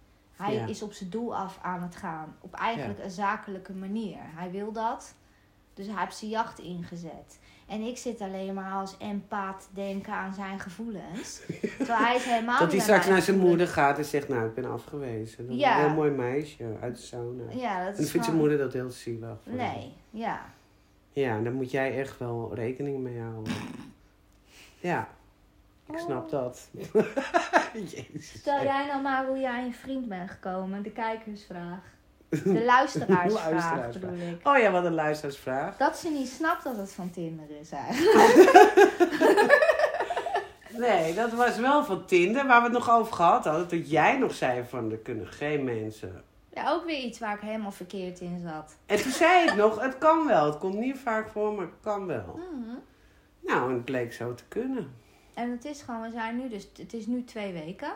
Hij 0.43 0.55
Ja. 0.55 0.67
is 0.67 0.83
op 0.83 0.93
zijn 0.93 1.11
doel 1.11 1.37
af 1.37 1.59
aan 1.63 1.83
het 1.83 1.97
gaan. 1.97 2.37
Op 2.41 2.55
eigenlijk 2.55 2.99
een 3.05 3.11
zakelijke 3.11 3.73
manier. 3.73 4.17
Hij 4.21 4.51
wil 4.51 4.73
dat. 4.73 5.15
Dus 5.75 5.87
hij 5.87 5.97
heeft 5.99 6.17
zijn 6.17 6.31
jacht 6.31 6.59
ingezet. 6.59 7.39
En 7.69 7.81
ik 7.81 7.97
zit 7.99 8.21
alleen 8.21 8.55
maar 8.55 8.73
als 8.73 8.95
empaat 8.99 9.61
te 9.61 9.75
denken 9.75 10.13
aan 10.13 10.35
zijn 10.35 10.61
gevoelens. 10.61 11.41
Terwijl 11.79 11.99
hij 11.99 12.17
is 12.17 12.25
helemaal 12.25 12.59
Dat 12.59 12.71
hij 12.73 12.81
straks 12.81 13.07
naar 13.09 13.23
zijn 13.23 13.39
moeder 13.39 13.69
gaat 13.69 13.99
en 13.99 14.05
zegt, 14.05 14.29
nou, 14.29 14.47
ik 14.47 14.55
ben 14.55 14.71
afgewezen. 14.73 15.47
Dat 15.47 15.57
Ja. 15.59 15.75
een 15.79 15.87
heel 15.87 15.95
mooi 15.95 16.11
meisje 16.11 16.65
uit 16.81 16.97
de 16.97 17.03
sauna. 17.03 17.43
Ja, 17.51 17.79
dat 17.85 17.89
En 17.89 17.97
dan 17.97 18.07
vindt 18.07 18.27
zijn 18.27 18.39
moeder 18.39 18.59
dat 18.59 18.73
heel 18.73 18.91
zielig. 18.91 19.39
voor 19.43 19.53
hem. 19.53 19.73
Nee, 19.75 19.93
ja. 20.11 20.41
Ja, 21.11 21.41
daar 21.41 21.53
moet 21.53 21.71
jij 21.71 21.99
echt 21.99 22.19
wel 22.19 22.51
rekening 22.55 22.99
mee 22.99 23.21
houden. 23.21 23.53
Ik 25.93 25.99
snap 25.99 26.25
Oh. 26.25 26.31
dat. 26.31 26.69
Jezus. 27.91 28.33
Stel 28.39 28.63
jij 28.63 28.87
nou 28.87 29.03
maar 29.03 29.27
hoe 29.27 29.37
je 29.37 29.49
aan 29.49 29.65
je 29.67 29.73
vriend 29.73 30.09
bent 30.09 30.31
gekomen. 30.31 30.83
De 30.83 30.91
kijkersvraag. 30.91 31.79
De 32.29 32.65
luisteraarsvraag 32.65 33.51
Luisteraarsvraag. 33.51 33.93
bedoel 33.93 34.29
ik. 34.29 34.49
Oh 34.49 34.59
ja, 34.59 34.71
wat 34.71 34.85
een 34.85 34.95
luisteraarsvraag. 34.95 35.77
Dat 35.77 35.97
ze 35.99 36.09
niet 36.11 36.29
snapt 36.29 36.65
dat 36.65 36.77
het 36.77 36.93
van 36.93 37.11
Tinder 37.11 37.47
is 37.61 37.71
eigenlijk. 37.71 38.51
Nee, 40.77 41.15
dat 41.15 41.33
was 41.33 41.57
wel 41.59 41.85
van 41.85 42.05
Tinder, 42.07 42.47
waar 42.47 42.59
we 42.59 42.65
het 42.65 42.73
nog 42.73 42.91
over 42.91 43.13
gehad 43.13 43.45
hadden. 43.45 43.69
Dat 43.69 43.91
jij 43.91 44.19
nog 44.19 44.35
zei 44.35 44.65
van, 44.69 44.91
er 44.91 44.97
kunnen 44.99 45.27
geen 45.27 45.65
mensen... 45.65 46.23
Ja, 46.55 46.71
ook 46.71 46.85
weer 46.85 46.99
iets 46.99 47.19
waar 47.19 47.35
ik 47.35 47.41
helemaal 47.41 47.71
verkeerd 47.71 48.21
in 48.21 48.41
zat. 48.49 48.77
En 48.87 49.03
toen 49.03 49.11
zei 49.13 49.49
ik 49.49 49.55
nog, 49.55 49.81
het 49.81 49.99
kan 49.99 50.27
wel. 50.27 50.47
Het 50.47 50.59
komt 50.59 50.75
niet 50.79 50.99
vaak 50.99 51.29
voor, 51.29 51.53
maar 51.55 51.65
het 51.65 51.75
kan 51.81 52.07
wel. 52.07 52.41
Mhm. 52.53 52.77
Nou, 53.41 53.69
en 53.69 53.75
het 53.75 53.85
bleek 53.85 54.13
zo 54.13 54.35
te 54.35 54.45
kunnen. 54.49 54.95
En 55.35 55.51
het 55.51 55.65
is 55.65 55.83
gewoon, 55.83 56.03
we 56.03 56.11
zijn 56.11 56.37
nu 56.37 56.49
dus, 56.49 56.69
het 56.77 56.93
is 56.93 57.07
nu 57.07 57.25
twee 57.25 57.53
weken. 57.53 57.93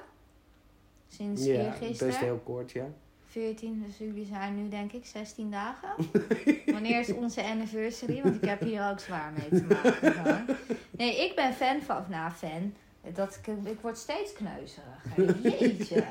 Sinds 1.09 1.45
Ja, 1.45 1.53
eergisteren. 1.53 2.07
best 2.13 2.19
heel 2.25 2.41
kort, 2.45 2.71
ja. 2.73 2.87
14, 3.27 3.83
dus 3.87 3.99
jullie 3.99 4.25
zijn 4.27 4.63
nu 4.63 4.69
denk 4.69 4.93
ik 4.93 5.07
16 5.07 5.51
dagen. 5.51 5.89
Wanneer 6.67 7.01
is 7.01 7.13
onze 7.13 7.43
anniversary? 7.45 8.23
Want 8.23 8.35
ik 8.43 8.49
heb 8.49 8.61
hier 8.61 8.91
ook 8.91 9.01
zwaar 9.01 9.33
mee 9.33 9.61
te 9.61 9.67
maken. 10.25 10.57
Nee, 10.91 11.25
ik 11.29 11.35
ben 11.35 11.53
fan 11.53 11.83
van, 11.83 11.97
of 11.97 12.09
nou 12.09 12.31
fan, 12.33 12.75
dat 13.15 13.39
ik, 13.43 13.47
ik 13.65 13.81
word 13.81 13.99
steeds 13.99 14.33
kneuzerig. 14.33 15.03
hè. 15.09 15.23
Jeetje. 15.59 16.05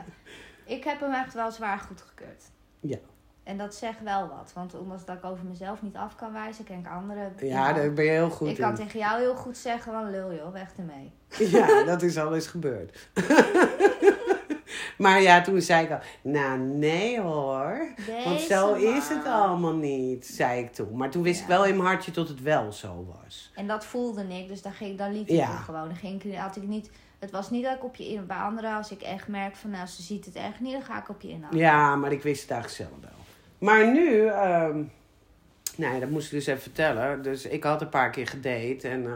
Ik 0.65 0.83
heb 0.83 0.99
hem 0.99 1.13
echt 1.13 1.33
wel 1.33 1.51
zwaar 1.51 1.79
goedgekeurd. 1.79 2.43
Ja. 2.79 2.97
En 3.45 3.57
dat 3.57 3.75
zegt 3.75 4.03
wel 4.03 4.27
wat, 4.27 4.51
want 4.53 4.75
omdat 4.79 5.03
dat 5.05 5.15
ik 5.17 5.25
over 5.25 5.45
mezelf 5.45 5.81
niet 5.81 5.95
af 5.95 6.15
kan 6.15 6.33
wijzen, 6.33 6.63
ken 6.65 6.79
ik 6.79 6.87
anderen. 6.87 7.33
Ja, 7.41 7.73
daar 7.73 7.93
ben 7.93 8.05
je 8.05 8.11
heel 8.11 8.29
goed 8.29 8.47
ik 8.47 8.55
kan 8.57 8.69
in. 8.69 8.75
tegen 8.75 8.99
jou 8.99 9.19
heel 9.19 9.35
goed 9.35 9.57
zeggen 9.57 9.91
van 9.91 10.11
lul 10.11 10.33
joh, 10.33 10.53
weg 10.53 10.71
ermee. 10.77 11.11
Ja, 11.57 11.83
dat 11.83 12.01
is 12.01 12.17
al 12.17 12.35
eens 12.35 12.47
gebeurd. 12.47 13.09
maar 14.97 15.21
ja, 15.21 15.41
toen 15.41 15.61
zei 15.61 15.85
ik 15.85 15.91
al, 15.91 15.99
nou 16.21 16.59
nee 16.59 17.19
hoor. 17.21 17.87
Want 18.23 18.39
zo 18.39 18.73
is 18.73 19.09
het 19.09 19.25
allemaal 19.25 19.75
niet, 19.75 20.25
zei 20.27 20.59
ik 20.63 20.73
toen. 20.73 20.97
Maar 20.97 21.09
toen 21.09 21.23
wist 21.23 21.41
ik 21.41 21.47
wel 21.47 21.65
in 21.65 21.75
mijn 21.75 21.87
hartje 21.89 22.11
dat 22.11 22.27
het 22.27 22.41
wel 22.41 22.71
zo 22.71 23.15
was. 23.23 23.51
En 23.55 23.67
dat 23.67 23.85
voelde 23.85 24.23
ik, 24.27 24.47
dus 24.47 24.61
dan, 24.61 24.71
ging, 24.71 24.97
dan 24.97 25.11
liet 25.13 25.29
ik 25.29 25.35
Ja. 25.35 25.55
gewoon. 25.57 25.87
Dan 25.87 25.95
ging 25.97 26.23
ik, 26.23 26.35
had 26.35 26.55
ik 26.55 26.63
niet, 26.63 26.89
het 27.19 27.31
was 27.31 27.49
niet 27.49 27.63
dat 27.63 27.75
ik 27.75 27.83
op 27.83 27.95
je 27.95 28.07
in, 28.07 28.25
bij 28.25 28.37
anderen, 28.37 28.75
als 28.75 28.91
ik 28.91 29.01
echt 29.01 29.27
merk 29.27 29.55
van 29.55 29.69
nou, 29.69 29.87
ze 29.87 30.01
ziet 30.01 30.25
het 30.25 30.35
echt 30.35 30.59
niet, 30.59 30.71
dan 30.71 30.81
ga 30.83 30.97
ik 30.99 31.09
op 31.09 31.21
je 31.21 31.29
inhouden. 31.29 31.59
Ja, 31.59 31.95
maar 31.95 32.11
ik 32.11 32.21
wist 32.23 32.41
het 32.41 32.51
eigenlijk 32.51 32.81
zelf 32.91 33.01
wel. 33.01 33.23
Maar 33.65 33.91
nu, 33.91 34.25
ehm 34.27 34.83
nee, 35.77 35.99
dat 35.99 36.09
moest 36.09 36.25
ik 36.25 36.31
dus 36.31 36.45
even 36.45 36.61
vertellen. 36.61 37.21
Dus 37.21 37.45
ik 37.45 37.63
had 37.63 37.81
een 37.81 37.89
paar 37.89 38.09
keer 38.09 38.27
gedate 38.27 38.87
en... 38.87 39.05
eh, 39.05 39.15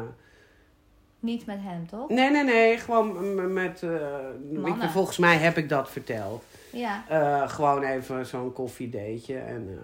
Niet 1.20 1.46
met 1.46 1.60
hem, 1.62 1.88
toch? 1.88 2.10
nee, 2.10 2.32
nee, 2.32 2.44
nee, 2.44 2.78
gewoon 2.78 3.54
met... 3.54 3.82
ik, 3.82 4.58
Mannen. 4.60 4.90
volgens 4.90 5.18
mij 5.18 5.38
heb 5.38 5.58
ik 5.58 5.70
dat 5.70 5.92
verteld. 5.92 6.44
Ja, 6.72 7.04
Eh, 7.08 7.50
gewoon 7.50 7.84
even 7.84 8.26
zo'n 8.26 8.54
koffiedateje 8.54 9.38
en... 9.40 9.80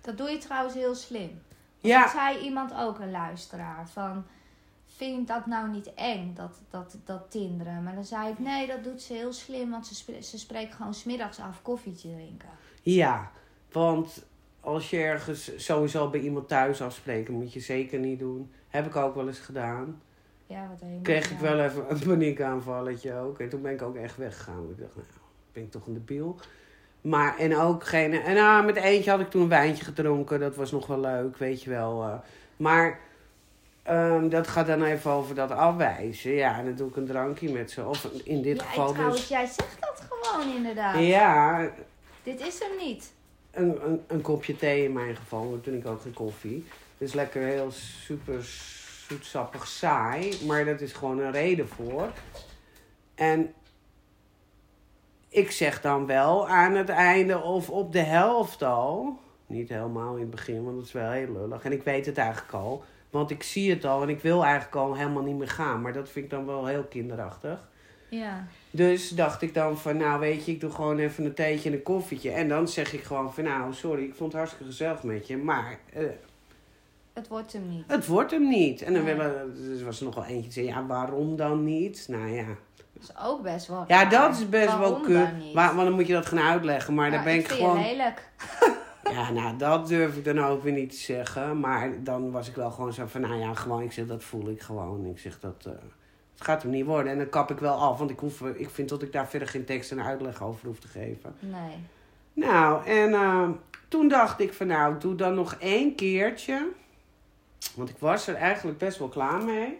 dat 0.00 0.16
doe 0.18 0.30
je 0.30 0.38
trouwens 0.38 0.74
heel 0.74 0.94
slim. 0.94 1.42
ja, 1.78 2.02
Dat 2.02 2.10
zei 2.10 2.38
iemand 2.38 2.72
ook, 2.74 2.98
een 2.98 3.10
luisteraar, 3.10 3.88
van 3.88 4.24
vind 4.96 5.28
dat 5.28 5.46
nou 5.46 5.68
niet 5.68 5.94
eng, 5.94 6.34
dat, 6.34 6.60
dat, 6.70 6.96
dat 7.04 7.30
tinderen? 7.30 7.82
Maar 7.82 7.94
dan 7.94 8.04
zei 8.04 8.28
ik, 8.30 8.38
nee, 8.38 8.66
dat 8.66 8.84
doet 8.84 9.02
ze 9.02 9.12
heel 9.12 9.32
slim, 9.32 9.70
want 9.70 9.86
ze, 9.86 9.94
spre- 9.94 10.20
ze 10.22 10.38
spreekt 10.38 10.74
gewoon 10.74 10.94
smiddags 10.94 11.40
af 11.40 11.62
koffietje 11.62 12.08
drinken. 12.14 12.48
Ja, 12.82 13.30
want 13.72 14.26
als 14.60 14.90
je 14.90 14.98
ergens 14.98 15.64
sowieso 15.64 16.08
bij 16.10 16.20
iemand 16.20 16.48
thuis 16.48 16.82
afspreken, 16.82 17.34
moet 17.34 17.52
je 17.52 17.60
zeker 17.60 17.98
niet 17.98 18.18
doen. 18.18 18.50
Heb 18.68 18.86
ik 18.86 18.96
ook 18.96 19.14
wel 19.14 19.26
eens 19.26 19.38
gedaan. 19.38 20.02
Ja, 20.46 20.68
wat 20.68 20.80
helemaal 20.80 21.02
Kreeg 21.02 21.30
ik 21.30 21.38
wel 21.38 21.60
even 21.60 21.84
een 21.90 21.98
paniekaanvalletje 21.98 23.14
ook. 23.14 23.38
En 23.38 23.48
toen 23.48 23.62
ben 23.62 23.72
ik 23.72 23.82
ook 23.82 23.96
echt 23.96 24.16
weggegaan. 24.16 24.66
Ik 24.70 24.78
dacht, 24.78 24.94
nou, 24.94 25.06
ben 25.52 25.62
ik 25.62 25.70
toch 25.70 25.86
een 25.86 25.94
debiel. 25.94 26.36
Maar, 27.00 27.38
en 27.38 27.56
ook 27.56 27.84
geen... 27.84 28.12
En 28.22 28.34
nou, 28.34 28.64
met 28.64 28.76
eentje 28.76 29.10
had 29.10 29.20
ik 29.20 29.30
toen 29.30 29.42
een 29.42 29.48
wijntje 29.48 29.84
gedronken. 29.84 30.40
Dat 30.40 30.56
was 30.56 30.70
nog 30.70 30.86
wel 30.86 31.00
leuk, 31.00 31.36
weet 31.36 31.62
je 31.62 31.70
wel. 31.70 32.02
eh. 32.02 32.14
Maar 32.56 33.00
ehm, 33.82 34.28
dat 34.28 34.48
gaat 34.48 34.66
dan 34.66 34.82
even 34.82 35.10
over 35.10 35.34
dat 35.34 35.50
afwijzen. 35.50 36.32
Ja, 36.32 36.58
en 36.58 36.64
dan 36.64 36.74
doe 36.74 36.88
ik 36.88 36.96
een 36.96 37.06
drankje 37.06 37.52
met 37.52 37.70
ze. 37.70 37.84
Of 37.86 38.04
in 38.24 38.42
dit 38.42 38.60
ja, 38.60 38.64
geval 38.64 38.92
trouwens, 38.92 39.20
dus... 39.20 39.28
jij 39.28 39.46
zegt 39.46 39.76
dat 39.80 40.06
gewoon 40.08 40.54
inderdaad. 40.56 40.98
Ja, 40.98 41.70
Dit 42.22 42.40
is 42.40 42.58
hem 42.58 42.86
niet. 42.86 43.12
Een, 43.58 43.86
een, 43.86 44.00
een 44.06 44.20
kopje 44.20 44.56
thee 44.56 44.84
in 44.84 44.92
mijn 44.92 45.16
geval. 45.16 45.50
Want 45.50 45.64
toen 45.64 45.74
ik 45.74 45.86
ook 45.86 46.00
geen 46.00 46.12
koffie. 46.12 46.66
Dus 46.98 47.12
lekker 47.12 47.42
heel 47.42 47.70
super 47.70 48.44
zoetsappig 49.08 49.66
saai. 49.66 50.38
Maar 50.46 50.64
dat 50.64 50.80
is 50.80 50.92
gewoon 50.92 51.18
een 51.18 51.32
reden 51.32 51.68
voor. 51.68 52.12
En 53.14 53.54
ik 55.28 55.50
zeg 55.50 55.80
dan 55.80 56.06
wel 56.06 56.48
aan 56.48 56.74
het 56.74 56.88
einde 56.88 57.42
of 57.42 57.70
op 57.70 57.92
de 57.92 57.98
helft 57.98 58.62
al. 58.62 59.18
Niet 59.46 59.68
helemaal 59.68 60.14
in 60.14 60.20
het 60.20 60.30
begin, 60.30 60.64
want 60.64 60.76
dat 60.76 60.86
is 60.86 60.92
wel 60.92 61.10
heel 61.10 61.32
lullig. 61.32 61.64
En 61.64 61.72
ik 61.72 61.82
weet 61.82 62.06
het 62.06 62.18
eigenlijk 62.18 62.52
al. 62.52 62.84
Want 63.10 63.30
ik 63.30 63.42
zie 63.42 63.70
het 63.70 63.84
al 63.84 64.02
en 64.02 64.08
ik 64.08 64.20
wil 64.20 64.44
eigenlijk 64.44 64.76
al 64.76 64.96
helemaal 64.96 65.22
niet 65.22 65.38
meer 65.38 65.48
gaan. 65.48 65.80
Maar 65.80 65.92
dat 65.92 66.08
vind 66.08 66.24
ik 66.24 66.30
dan 66.30 66.46
wel 66.46 66.66
heel 66.66 66.84
kinderachtig. 66.84 67.68
Ja. 68.08 68.46
Dus 68.70 69.08
dacht 69.08 69.42
ik 69.42 69.54
dan 69.54 69.78
van, 69.78 69.96
nou 69.96 70.20
weet 70.20 70.44
je, 70.44 70.52
ik 70.52 70.60
doe 70.60 70.70
gewoon 70.70 70.98
even 70.98 71.24
een 71.24 71.34
theetje 71.34 71.68
en 71.68 71.74
een 71.74 71.82
koffietje. 71.82 72.30
En 72.30 72.48
dan 72.48 72.68
zeg 72.68 72.92
ik 72.92 73.02
gewoon 73.02 73.34
van, 73.34 73.44
nou 73.44 73.72
sorry, 73.74 74.02
ik 74.04 74.14
vond 74.14 74.32
het 74.32 74.40
hartstikke 74.40 74.64
gezellig 74.72 75.02
met 75.02 75.26
je. 75.26 75.36
Maar 75.36 75.78
eh, 75.92 76.02
Het 77.12 77.28
wordt 77.28 77.52
hem 77.52 77.68
niet. 77.68 77.84
het 77.86 78.06
wordt 78.06 78.30
hem 78.30 78.48
niet. 78.48 78.82
En 78.82 78.92
dan 78.94 79.04
Nee. 79.04 79.14
willen, 79.14 79.56
er 79.78 79.84
was 79.84 79.98
er 79.98 80.04
nog 80.04 80.14
wel 80.14 80.24
eentje 80.24 80.42
die 80.42 80.52
zei, 80.52 80.66
ja 80.66 80.86
waarom 80.86 81.36
dan 81.36 81.64
niet? 81.64 82.06
Nou 82.08 82.28
ja, 82.28 82.44
Dat 82.92 83.02
is 83.02 83.10
ook 83.24 83.42
best 83.42 83.66
wel 83.66 83.84
ja 83.88 84.02
raar. 84.02 84.10
dat 84.10 84.36
is 84.36 84.48
best 84.48 84.68
wel 84.68 84.78
Waarom 84.78 85.02
kut. 85.02 85.14
dan 85.14 85.38
niet? 85.38 85.54
Waar, 85.54 85.74
want 85.74 85.86
dan 85.86 85.96
moet 85.96 86.06
je 86.06 86.12
dat 86.12 86.26
gaan 86.26 86.40
uitleggen. 86.40 86.94
Maar 86.94 87.06
Ja, 87.10 87.14
dan 87.14 87.24
ben 87.24 87.34
ik, 87.34 87.40
ik 87.40 87.46
vind 87.46 87.58
gewoon... 87.60 87.78
je 87.78 87.84
lelijk. 87.84 88.28
Ja, 89.12 89.30
nou 89.32 89.56
dat 89.56 89.88
durf 89.88 90.16
ik 90.16 90.24
dan 90.24 90.38
ook 90.44 90.62
weer 90.62 90.72
niet 90.72 90.90
te 90.90 90.96
zeggen. 90.96 91.60
Maar 91.60 91.90
dan 92.02 92.30
was 92.30 92.48
ik 92.48 92.54
wel 92.54 92.70
gewoon 92.70 92.92
zo 92.92 93.06
van, 93.06 93.20
nou 93.20 93.34
ja, 93.38 93.54
gewoon, 93.54 93.82
ik 93.82 93.92
zeg, 93.92 94.06
dat 94.06 94.22
voel 94.24 94.48
ik 94.48 94.60
gewoon. 94.60 95.06
Ik 95.06 95.18
zeg, 95.18 95.40
dat... 95.40 95.64
eh, 95.66 95.72
het 96.38 96.46
gaat 96.46 96.62
hem 96.62 96.70
niet 96.70 96.84
worden. 96.84 97.12
En 97.12 97.18
dan 97.18 97.28
kap 97.28 97.50
ik 97.50 97.58
wel 97.58 97.74
af, 97.74 97.98
want 97.98 98.10
ik, 98.10 98.18
hoef, 98.18 98.40
ik 98.40 98.70
vind 98.70 98.88
dat 98.88 99.02
ik 99.02 99.12
daar 99.12 99.28
verder 99.28 99.48
geen 99.48 99.64
tekst 99.64 99.90
en 99.90 100.02
uitleg 100.02 100.42
over 100.42 100.66
hoef 100.66 100.78
te 100.78 100.88
geven. 100.88 101.34
Nee. 101.38 101.76
Nou, 102.32 102.86
en 102.86 103.12
eh, 103.14 103.48
toen 103.88 104.08
dacht 104.08 104.40
ik 104.40 104.52
van 104.52 104.66
nou, 104.66 104.98
doe 104.98 105.14
dan 105.14 105.34
nog 105.34 105.56
één 105.60 105.94
keertje. 105.94 106.68
Want 107.74 107.88
ik 107.88 107.96
was 107.98 108.26
er 108.26 108.34
eigenlijk 108.34 108.78
best 108.78 108.98
wel 108.98 109.08
klaar 109.08 109.42
mee. 109.42 109.78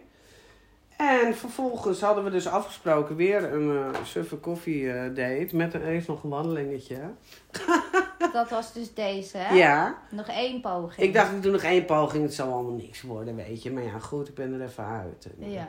En 0.97 1.35
vervolgens 1.35 2.01
hadden 2.01 2.23
we 2.23 2.29
dus 2.29 2.47
afgesproken 2.47 3.15
weer 3.15 3.53
een 3.53 3.93
eh 3.93 4.03
suffe 4.03 4.35
koffie 4.35 4.91
eh, 4.91 5.15
date. 5.15 5.55
Met 5.55 5.73
een, 5.73 6.03
nog 6.07 6.23
een 6.23 6.29
wandelingetje. 6.29 6.97
Dat 8.33 8.49
was 8.49 8.73
dus 8.73 8.93
deze, 8.93 9.37
hè? 9.37 9.55
Ja, 9.55 9.97
Nog 10.09 10.27
één 10.27 10.61
poging. 10.61 11.07
ik 11.07 11.13
dacht 11.13 11.31
ik 11.31 11.41
doe 11.41 11.51
nog 11.51 11.63
één 11.63 11.85
poging. 11.85 12.23
Het 12.23 12.33
zal 12.33 12.53
allemaal 12.53 12.71
niks 12.73 13.01
worden, 13.01 13.35
weet 13.35 13.63
je. 13.63 13.71
Maar 13.71 13.83
ja, 13.83 13.99
goed, 13.99 14.27
ik 14.27 14.35
ben 14.35 14.53
er 14.53 14.61
even 14.67 14.85
uit. 14.85 15.27
En, 15.39 15.51
Ja. 15.51 15.67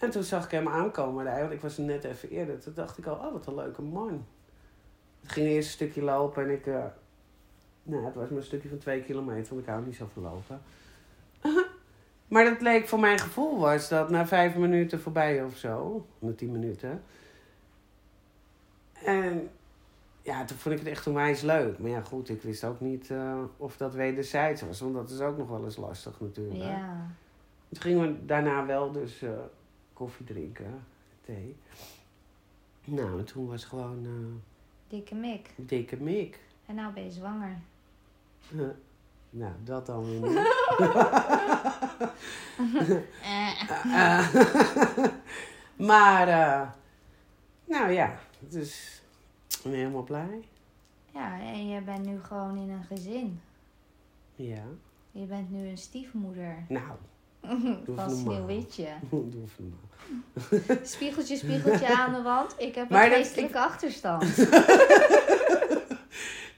En 0.00 0.10
toen 0.10 0.22
zag 0.22 0.44
ik 0.44 0.50
hem 0.50 0.68
aankomen. 0.68 1.26
Eigenlijk, 1.26 1.54
ik 1.54 1.60
was 1.60 1.76
net 1.76 2.04
even 2.04 2.28
eerder. 2.28 2.60
Toen 2.60 2.74
dacht 2.74 2.98
ik 2.98 3.06
al, 3.06 3.14
oh 3.14 3.32
wat 3.32 3.46
een 3.46 3.54
leuke 3.54 3.82
man. 3.82 4.26
Het 5.20 5.32
ging 5.32 5.46
eerst 5.46 5.68
een 5.68 5.74
stukje 5.74 6.02
lopen 6.02 6.42
en 6.42 6.50
ik... 6.50 6.66
eh, 6.66 6.84
nou, 7.82 8.04
het 8.04 8.14
was 8.14 8.28
maar 8.28 8.38
een 8.38 8.44
stukje 8.44 8.68
van 8.68 8.78
twee 8.78 9.02
kilometer, 9.02 9.48
want 9.48 9.60
ik 9.60 9.68
hou 9.68 9.84
niet 9.84 9.96
zo 9.96 10.08
van 10.12 10.22
lopen. 10.22 10.60
maar 12.28 12.44
dat 12.44 12.60
leek 12.60 12.88
voor 12.88 13.00
mijn 13.00 13.18
gevoel 13.18 13.58
was 13.58 13.88
dat 13.88 14.10
na 14.10 14.26
vijf 14.26 14.56
minuten 14.56 15.00
voorbij 15.00 15.44
of 15.44 15.56
zo. 15.56 16.06
Na 16.18 16.32
tien 16.32 16.52
minuten. 16.52 17.02
En 19.04 19.50
ja, 20.22 20.44
toen 20.44 20.56
vond 20.56 20.74
ik 20.74 20.80
het 20.80 20.90
echt 20.90 21.06
onwijs 21.06 21.42
leuk. 21.42 21.78
Maar 21.78 21.90
ja, 21.90 22.00
goed, 22.00 22.28
ik 22.28 22.42
wist 22.42 22.64
ook 22.64 22.80
niet 22.80 23.10
eh, 23.10 23.42
of 23.56 23.76
dat 23.76 23.94
wederzijds 23.94 24.62
was. 24.62 24.80
Want 24.80 24.94
dat 24.94 25.10
is 25.10 25.20
ook 25.20 25.38
nog 25.38 25.48
wel 25.48 25.64
eens 25.64 25.76
lastig 25.76 26.20
natuurlijk. 26.20 26.60
Ja. 26.60 27.06
Toen 27.68 27.82
gingen 27.82 28.00
we 28.00 28.26
daarna 28.26 28.66
wel 28.66 28.92
dus 28.92 29.22
eh, 29.22 29.30
koffie 29.98 30.26
drinken, 30.26 30.84
thee. 31.24 31.56
Nou, 32.84 33.18
en 33.18 33.24
toen 33.24 33.46
was 33.46 33.64
gewoon 33.64 34.04
eh, 34.04 34.42
Dikke 34.88 35.14
mik. 35.14 35.50
dikke 35.56 35.96
mik. 35.96 36.40
En 36.66 36.74
nou 36.74 36.92
ben 36.92 37.04
je 37.04 37.10
zwanger. 37.10 37.58
nou, 39.30 39.52
dat 39.64 39.86
dan 39.86 40.04
weer 40.04 40.20
niet. 40.20 40.38
Eh. 43.22 43.62
Eh, 43.94 44.34
maar, 45.88 46.28
eh, 46.28 46.70
nou 47.64 47.90
ja, 47.90 48.18
dus 48.40 49.02
ik 49.48 49.58
ben 49.62 49.72
helemaal 49.72 50.02
blij. 50.02 50.48
Ja, 51.14 51.40
en 51.40 51.68
je 51.68 51.80
bent 51.80 52.06
nu 52.06 52.20
gewoon 52.22 52.56
in 52.56 52.70
een 52.70 52.84
gezin. 52.84 53.40
Ja, 54.34 54.62
Je 55.10 55.24
bent 55.24 55.50
nu 55.50 55.68
een 55.68 55.78
stiefmoeder. 55.78 56.64
nou, 56.68 56.96
Van 57.40 57.82
normaal. 57.86 58.10
Sneeuwwitje. 58.10 58.86
doe 59.10 59.24
even 59.44 59.74
normaal. 60.60 60.84
Spiegeltje, 60.96 61.36
spiegeltje 61.36 61.96
aan 61.96 62.12
de 62.14 62.22
wand. 62.22 62.54
Ik 62.58 62.74
heb 62.74 62.88
Maar 62.88 63.06
een 63.06 63.12
geestelijke 63.12 63.58
achterstand. 63.58 64.24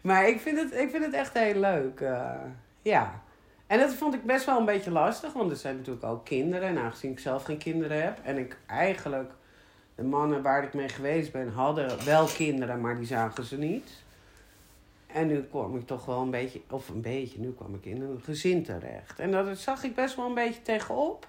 Maar 0.00 0.28
ik 0.28 0.40
vind 0.40 0.58
het, 0.58 0.72
ik 0.80 0.90
vind 0.90 1.04
het 1.04 1.14
echt 1.14 1.32
heel 1.32 1.60
leuk. 1.60 2.00
eh, 2.00 2.30
ja. 2.82 3.22
En 3.66 3.78
dat 3.78 3.94
vond 3.94 4.14
ik 4.14 4.24
best 4.24 4.44
wel 4.46 4.58
een 4.58 4.64
beetje 4.64 4.90
lastig, 4.90 5.32
want 5.32 5.50
er 5.50 5.56
zijn 5.56 5.76
natuurlijk 5.76 6.04
ook 6.04 6.24
kinderen. 6.24 6.68
En 6.68 6.78
aangezien 6.78 7.10
ik 7.10 7.18
zelf 7.18 7.42
geen 7.42 7.58
kinderen 7.58 8.02
heb 8.02 8.18
en 8.24 8.38
ik 8.38 8.56
eigenlijk 8.66 9.30
de 9.94 10.02
mannen 10.02 10.42
waar 10.42 10.64
ik 10.64 10.74
mee 10.74 10.88
geweest 10.88 11.32
ben, 11.32 11.52
hadden 11.52 12.04
wel 12.04 12.26
kinderen, 12.26 12.80
maar 12.80 12.96
die 12.96 13.06
zagen 13.06 13.44
ze 13.44 13.58
niet. 13.58 13.90
En 15.14 15.26
nu 15.26 15.42
kwam 15.42 15.76
ik 15.76 15.86
toch 15.86 16.04
wel 16.04 16.20
een 16.20 16.30
beetje, 16.30 16.60
of 16.70 16.88
een 16.88 17.00
beetje, 17.00 17.40
nu 17.40 17.52
kwam 17.52 17.74
ik 17.74 17.84
in 17.84 18.02
een 18.02 18.20
gezin 18.22 18.62
terecht. 18.62 19.18
En 19.18 19.30
dat 19.30 19.58
zag 19.58 19.82
ik 19.82 19.94
best 19.94 20.16
wel 20.16 20.26
een 20.26 20.34
beetje 20.34 20.62
tegenop. 20.62 21.28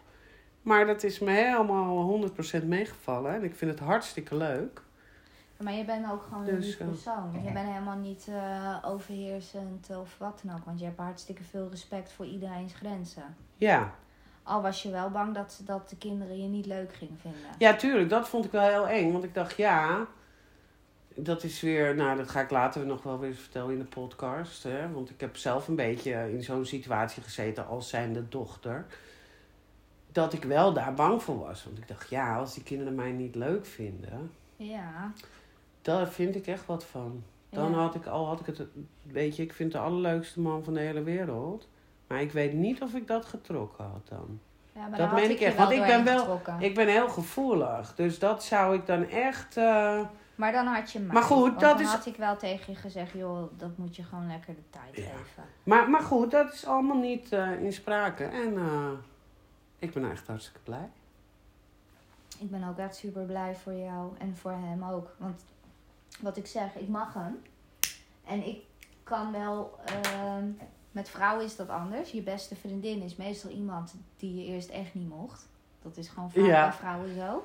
Maar 0.61 0.85
dat 0.85 1.03
is 1.03 1.19
me 1.19 1.31
helemaal 1.31 2.21
100% 2.61 2.65
meegevallen. 2.65 3.33
En 3.33 3.43
ik 3.43 3.55
vind 3.55 3.71
het 3.71 3.79
hartstikke 3.79 4.35
leuk. 4.35 4.81
Maar 5.57 5.73
je 5.73 5.85
bent 5.85 6.11
ook 6.11 6.23
gewoon 6.23 6.47
een 6.47 6.55
Dus, 6.55 6.65
lief 6.65 6.79
eh, 6.79 6.87
persoon. 6.87 7.39
Je 7.43 7.51
bent 7.51 7.67
helemaal 7.67 7.97
niet 7.97 8.27
eh, 8.29 8.77
overheersend 8.85 9.89
of 9.89 10.15
wat 10.17 10.41
dan 10.43 10.55
ook. 10.55 10.65
Want 10.65 10.79
je 10.79 10.85
hebt 10.85 10.97
hartstikke 10.97 11.43
veel 11.43 11.67
respect 11.69 12.11
voor 12.11 12.25
iedereen's 12.25 12.73
grenzen. 12.73 13.35
Ja, 13.57 13.93
Al 14.43 14.61
was 14.61 14.83
je 14.83 14.91
wel 14.91 15.09
bang 15.09 15.35
dat, 15.35 15.61
dat 15.65 15.89
de 15.89 15.97
kinderen 15.97 16.41
je 16.41 16.47
niet 16.47 16.65
leuk 16.65 16.93
gingen 16.93 17.17
vinden. 17.17 17.39
Ja, 17.57 17.75
tuurlijk. 17.75 18.09
Dat 18.09 18.27
vond 18.29 18.45
ik 18.45 18.51
wel 18.51 18.67
heel 18.67 18.87
eng. 18.87 19.11
Want 19.11 19.23
ik 19.23 19.33
dacht, 19.33 19.57
ja, 19.57 20.05
dat 21.15 21.43
is 21.43 21.61
weer... 21.61 21.95
Nou, 21.95 22.17
dat 22.17 22.29
ga 22.29 22.41
ik 22.41 22.49
later 22.49 22.85
nog 22.85 23.03
wel 23.03 23.19
weer 23.19 23.35
vertellen 23.35 23.71
in 23.71 23.79
de 23.79 23.85
podcast. 23.85 24.63
Hè? 24.63 24.91
Want 24.91 25.09
ik 25.09 25.19
heb 25.19 25.37
zelf 25.37 25.67
een 25.67 25.75
beetje 25.75 26.31
in 26.31 26.43
zo'n 26.43 26.65
situatie 26.65 27.23
gezeten 27.23 27.67
als 27.67 27.89
zijnde 27.89 28.29
dochter. 28.29 28.85
Dat 30.11 30.33
ik 30.33 30.43
wel 30.43 30.73
daar 30.73 30.93
bang 30.93 31.23
voor 31.23 31.39
was. 31.39 31.63
Want 31.63 31.77
ik 31.77 31.87
dacht, 31.87 32.09
ja, 32.09 32.37
als 32.37 32.53
die 32.53 32.63
kinderen 32.63 32.95
mij 32.95 33.11
niet 33.11 33.35
leuk 33.35 33.65
vinden... 33.65 34.31
Ja. 34.55 35.11
Daar 35.81 36.07
vind 36.07 36.35
ik 36.35 36.47
echt 36.47 36.65
wat 36.65 36.85
van. 36.85 37.23
Dan 37.49 37.71
ja. 37.71 37.77
had 37.77 37.95
ik 37.95 38.05
al, 38.05 38.27
had 38.27 38.39
ik 38.39 38.45
het... 38.45 38.61
Weet 39.03 39.35
je, 39.35 39.43
ik 39.43 39.53
vind 39.53 39.71
de 39.71 39.77
allerleukste 39.77 40.39
man 40.39 40.63
van 40.63 40.73
de 40.73 40.79
hele 40.79 41.03
wereld. 41.03 41.67
Maar 42.07 42.21
ik 42.21 42.31
weet 42.31 42.53
niet 42.53 42.81
of 42.81 42.93
ik 42.93 43.07
dat 43.07 43.25
getrokken 43.25 43.83
had 43.83 44.07
dan. 44.09 44.39
Ja, 44.75 44.87
maar 44.87 44.99
dat 44.99 45.13
meen 45.13 45.29
ik 45.29 45.39
echt, 45.39 45.57
want 45.57 45.71
ik 45.71 45.85
ben 45.85 46.03
wel- 46.03 46.17
getrokken. 46.17 46.55
Ik 46.59 46.75
ben 46.75 46.87
heel 46.87 47.09
gevoelig. 47.09 47.95
Dus 47.95 48.19
dat 48.19 48.43
zou 48.43 48.75
ik 48.75 48.85
dan 48.85 49.09
echt... 49.09 49.57
eh, 49.57 49.99
Maar 50.41 50.51
dan 50.51 50.65
had 50.67 50.91
je 50.91 50.99
mij. 50.99 51.13
Maar 51.13 51.23
goed, 51.23 51.51
dat 51.59 51.59
dan 51.77 51.81
is- 51.81 51.87
had 51.91 52.05
ik 52.05 52.15
wel 52.15 52.37
tegen 52.37 52.73
je 52.73 52.79
gezegd, 52.79 53.11
joh, 53.13 53.51
dat 53.57 53.77
moet 53.77 53.95
je 53.95 54.03
gewoon 54.03 54.27
lekker 54.27 54.55
de 54.55 54.69
tijd 54.69 54.95
Ja. 54.95 55.01
geven. 55.03 55.43
Maar, 55.63 55.89
maar 55.89 56.01
goed, 56.01 56.31
dat 56.31 56.53
is 56.53 56.65
allemaal 56.65 56.97
niet 56.97 57.31
eh, 57.31 57.63
in 57.63 57.73
sprake. 57.73 58.23
En 58.23 58.57
eh, 58.57 58.89
ik 59.79 59.93
ben 59.93 60.11
echt 60.11 60.27
hartstikke 60.27 60.59
blij. 60.63 60.89
Ik 62.39 62.51
ben 62.51 62.63
ook 62.63 62.77
echt 62.77 62.95
super 62.95 63.23
blij 63.23 63.55
voor 63.55 63.73
jou 63.73 64.11
en 64.17 64.35
voor 64.37 64.51
hem 64.51 64.83
ook. 64.83 65.15
Want 65.17 65.41
wat 66.19 66.37
ik 66.37 66.47
zeg, 66.47 66.75
ik 66.75 66.87
mag 66.87 67.13
hem. 67.13 67.41
En 68.25 68.47
ik 68.47 68.57
kan 69.03 69.31
wel. 69.31 69.79
ehm, 69.85 70.45
met 70.91 71.09
vrouwen 71.09 71.45
is 71.45 71.55
dat 71.55 71.69
anders. 71.69 72.11
Je 72.11 72.21
beste 72.21 72.55
vriendin 72.55 73.01
is 73.01 73.15
meestal 73.15 73.51
iemand 73.51 73.95
die 74.17 74.35
je 74.35 74.45
eerst 74.45 74.69
echt 74.69 74.93
niet 74.93 75.09
mocht. 75.09 75.47
Dat 75.81 75.97
is 75.97 76.07
gewoon 76.07 76.31
vaak 76.31 76.45
Ja. 76.45 76.67
bij 76.69 76.77
vrouwen 76.77 77.15
zo. 77.15 77.43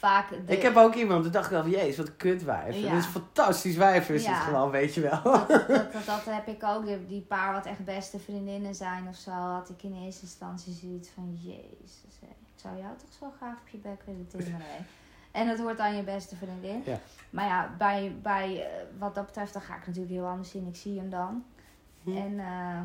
Vaak 0.00 0.28
de, 0.28 0.56
Ik 0.56 0.62
heb 0.62 0.76
ook 0.76 0.94
iemand, 0.94 1.22
toen 1.22 1.32
dacht 1.32 1.44
ik 1.44 1.50
wel, 1.50 1.66
jezus, 1.68 1.96
wat 1.96 2.06
een 2.06 2.16
kutwijf. 2.16 2.76
Ja. 2.76 2.90
Dat 2.90 2.98
is 2.98 3.04
een 3.04 3.10
fantastisch 3.10 3.76
wijf 3.76 4.08
is 4.08 4.24
Ja. 4.24 4.32
het 4.32 4.42
gewoon, 4.42 4.70
weet 4.70 4.94
je 4.94 5.00
wel. 5.00 5.22
dat, 5.22 5.48
dat, 5.48 5.68
dat, 5.92 6.06
dat 6.14 6.24
heb 6.24 6.46
ik 6.46 6.64
ook. 6.64 6.86
Die, 6.86 7.06
die 7.06 7.20
paar 7.20 7.52
wat 7.52 7.66
echt 7.66 7.84
beste 7.84 8.18
vriendinnen 8.18 8.74
zijn 8.74 9.08
of 9.08 9.16
zo, 9.16 9.30
had 9.30 9.68
ik 9.68 9.82
in 9.82 10.04
eerste 10.04 10.22
instantie 10.22 10.72
zoiets 10.72 11.08
van: 11.08 11.38
Jezus, 11.42 11.98
ik 12.20 12.66
zou 12.66 12.78
jou 12.78 12.96
toch 12.96 13.12
zo 13.18 13.32
graag 13.36 13.60
op 13.60 13.68
je 13.68 13.78
bek 13.78 14.02
willen 14.04 14.26
timmeren. 14.28 14.86
En 15.30 15.48
het 15.48 15.60
wordt 15.60 15.80
aan 15.80 15.96
je 15.96 16.02
beste 16.02 16.36
vriendin. 16.36 16.82
Ja. 16.84 16.98
Maar 17.30 17.46
ja, 17.46 17.74
bij, 17.78 18.16
bij 18.22 18.64
eh, 18.66 18.82
wat 18.98 19.14
dat 19.14 19.26
betreft, 19.26 19.52
dan 19.52 19.62
ga 19.62 19.76
ik 19.76 19.86
natuurlijk 19.86 20.12
heel 20.14 20.26
anders 20.26 20.54
in. 20.54 20.66
Ik 20.66 20.76
zie 20.76 20.98
hem 20.98 21.10
dan. 21.10 21.44
Hm. 22.02 22.16
En 22.16 22.38
eh, 22.38 22.80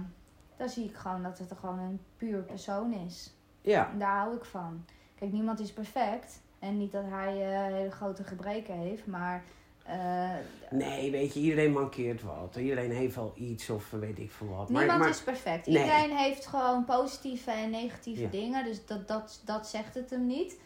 dan 0.57 0.69
zie 0.69 0.85
ik 0.85 0.95
gewoon 0.95 1.23
dat 1.23 1.37
het 1.39 1.49
er 1.49 1.57
gewoon 1.57 1.79
een 1.79 1.99
puur 2.17 2.41
persoon 2.41 2.93
is. 2.93 3.33
Ja, 3.61 3.89
En 3.91 3.99
daar 3.99 4.17
hou 4.17 4.35
ik 4.35 4.45
van. 4.45 4.85
Kijk, 5.15 5.31
niemand 5.31 5.59
is 5.59 5.73
perfect. 5.73 6.41
En 6.65 6.77
niet 6.77 6.91
dat 6.91 7.03
hij 7.07 7.53
eh, 7.53 7.73
hele 7.73 7.91
grote 7.91 8.23
gebreken 8.23 8.73
heeft, 8.75 9.05
maar... 9.05 9.43
eh, 9.85 10.29
nee, 10.71 11.11
weet 11.11 11.33
je, 11.33 11.39
iedereen 11.39 11.71
mankeert 11.71 12.23
wat. 12.23 12.55
Iedereen 12.55 12.91
heeft 12.91 13.15
wel 13.15 13.33
iets 13.35 13.69
of 13.69 13.89
weet 13.91 14.19
ik 14.19 14.31
veel 14.31 14.47
wat. 14.47 14.69
Niemand 14.69 14.99
maar, 14.99 15.09
is 15.09 15.21
perfect. 15.23 15.67
Nee. 15.67 15.77
Iedereen 15.77 16.17
heeft 16.17 16.45
gewoon 16.45 16.85
positieve 16.85 17.51
en 17.51 17.69
negatieve 17.69 18.21
Ja. 18.21 18.29
dingen. 18.29 18.65
Dus 18.65 18.85
dat, 18.85 19.07
dat, 19.07 19.41
dat 19.45 19.67
zegt 19.67 19.95
het 19.95 20.09
hem 20.09 20.25
niet. 20.27 20.57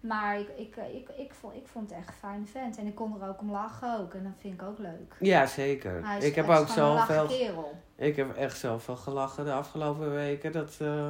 Maar 0.00 0.38
ik, 0.38 0.48
ik, 0.56 0.76
ik, 0.76 1.08
ik, 1.16 1.32
vond, 1.40 1.54
ik 1.54 1.66
vond 1.66 1.90
het 1.90 1.98
echt 1.98 2.08
een 2.08 2.14
fijne 2.14 2.44
vent. 2.46 2.78
En 2.78 2.86
ik 2.86 2.94
kon 2.94 3.20
er 3.22 3.28
ook 3.28 3.40
om 3.40 3.50
lachen 3.50 4.00
ook. 4.00 4.14
En 4.14 4.22
dat 4.22 4.32
vind 4.38 4.54
ik 4.54 4.62
ook 4.62 4.78
leuk. 4.78 5.14
Ja, 5.20 5.46
zeker. 5.46 6.04
Hij 6.06 6.18
is, 6.18 6.24
ik 6.24 6.34
heb 6.34 6.48
ook 6.48 6.76
lachen 6.76 7.26
kerel. 7.26 7.72
Ik 7.96 8.16
heb 8.16 8.36
echt 8.36 8.58
zoveel 8.58 8.96
gelachen 8.96 9.44
de 9.44 9.52
afgelopen 9.52 10.10
weken. 10.14 10.52
Dat, 10.52 10.76
eh, 10.80 11.08